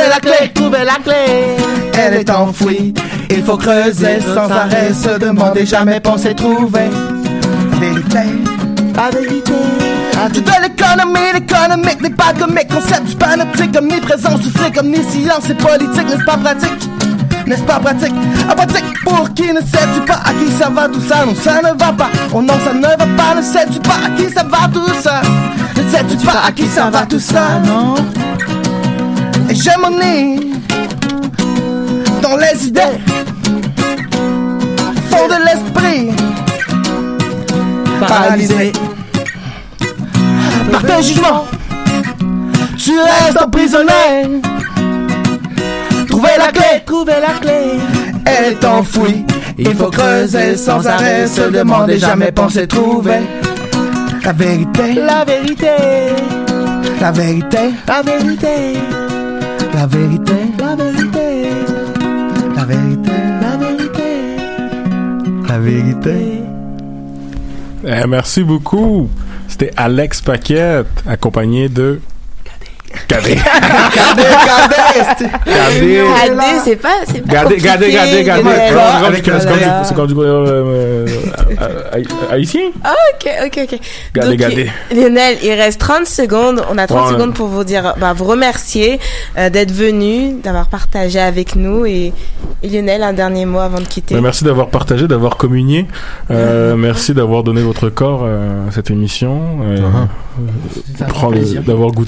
[0.00, 1.56] Trouver la clé, trouver la clé.
[1.98, 2.94] Elle est enfouie.
[3.28, 6.88] Il faut creuser sans arrêt, se demander, jamais penser trouver.
[7.78, 8.20] Vérité.
[8.96, 9.52] La vérité.
[10.32, 16.08] Tu de l'économie, l'économique n'est pas comique Concept panoptique, omniprésence du fric Omniscience et politique,
[16.08, 16.88] n'est-ce pas pratique?
[17.46, 18.14] N'est-ce pas pratique?
[18.48, 21.26] Apathique pour qui ne sais-tu pas à qui ça va tout ça?
[21.26, 23.34] Non ça ne va pas, oh non ça ne va pas.
[23.36, 25.20] Ne sais-tu pas à qui ça va tout ça?
[25.76, 27.94] Ne sais-tu pas à qui ça va tout ça Non?
[29.50, 30.40] Et j'ai mon nez
[32.22, 32.98] Dans les idées
[35.10, 36.10] Fond de l'esprit
[38.06, 38.72] Paralysé
[40.70, 41.44] par tes jugements.
[42.78, 44.40] Tu restes emprisonné.
[46.08, 47.80] Trouver la clé, trouver la clé.
[48.24, 49.24] Elle est enfouie.
[49.58, 53.20] Il faut creuser sans arrêt, se demander, jamais penser trouver
[54.24, 54.94] la vérité.
[54.94, 55.66] La vérité.
[57.00, 57.58] La vérité.
[57.86, 58.78] La vérité.
[59.74, 60.32] La vérité.
[60.58, 61.48] La vérité.
[62.56, 63.12] La vérité.
[63.40, 64.02] La vérité.
[65.48, 66.40] La vérité.
[67.86, 69.08] Eh, merci beaucoup.
[69.48, 72.00] C'était Alex Paquette, accompagné de.
[73.10, 73.34] Gadé.
[73.34, 74.22] Gadé,
[74.76, 75.30] Gadé.
[75.46, 76.88] Gadé, c'est pas.
[77.06, 78.30] c'est pas Gadé, Gadé.
[78.30, 79.40] Avec un
[79.84, 80.14] C'est quand du
[82.30, 82.60] haïtien?
[82.84, 83.80] Ah, ok, ok, ok.
[84.24, 84.70] Donc, Gadé.
[84.94, 86.62] Lionel, il reste 30 secondes.
[86.70, 87.12] On a 30 Ouais.
[87.14, 89.00] secondes pour vous dire, bah, vous remercier
[89.38, 91.86] euh, d'être venu, d'avoir partagé avec nous.
[91.86, 92.12] Et,
[92.62, 94.14] et Lionel, un dernier mot avant de quitter.
[94.14, 95.86] Ben, merci d'avoir partagé, d'avoir communié.
[96.30, 99.40] Euh, merci d'avoir donné votre corps euh, à cette émission.
[99.64, 99.78] Euh,
[101.30, 101.62] plaisir.
[101.62, 101.98] D'avoir goûté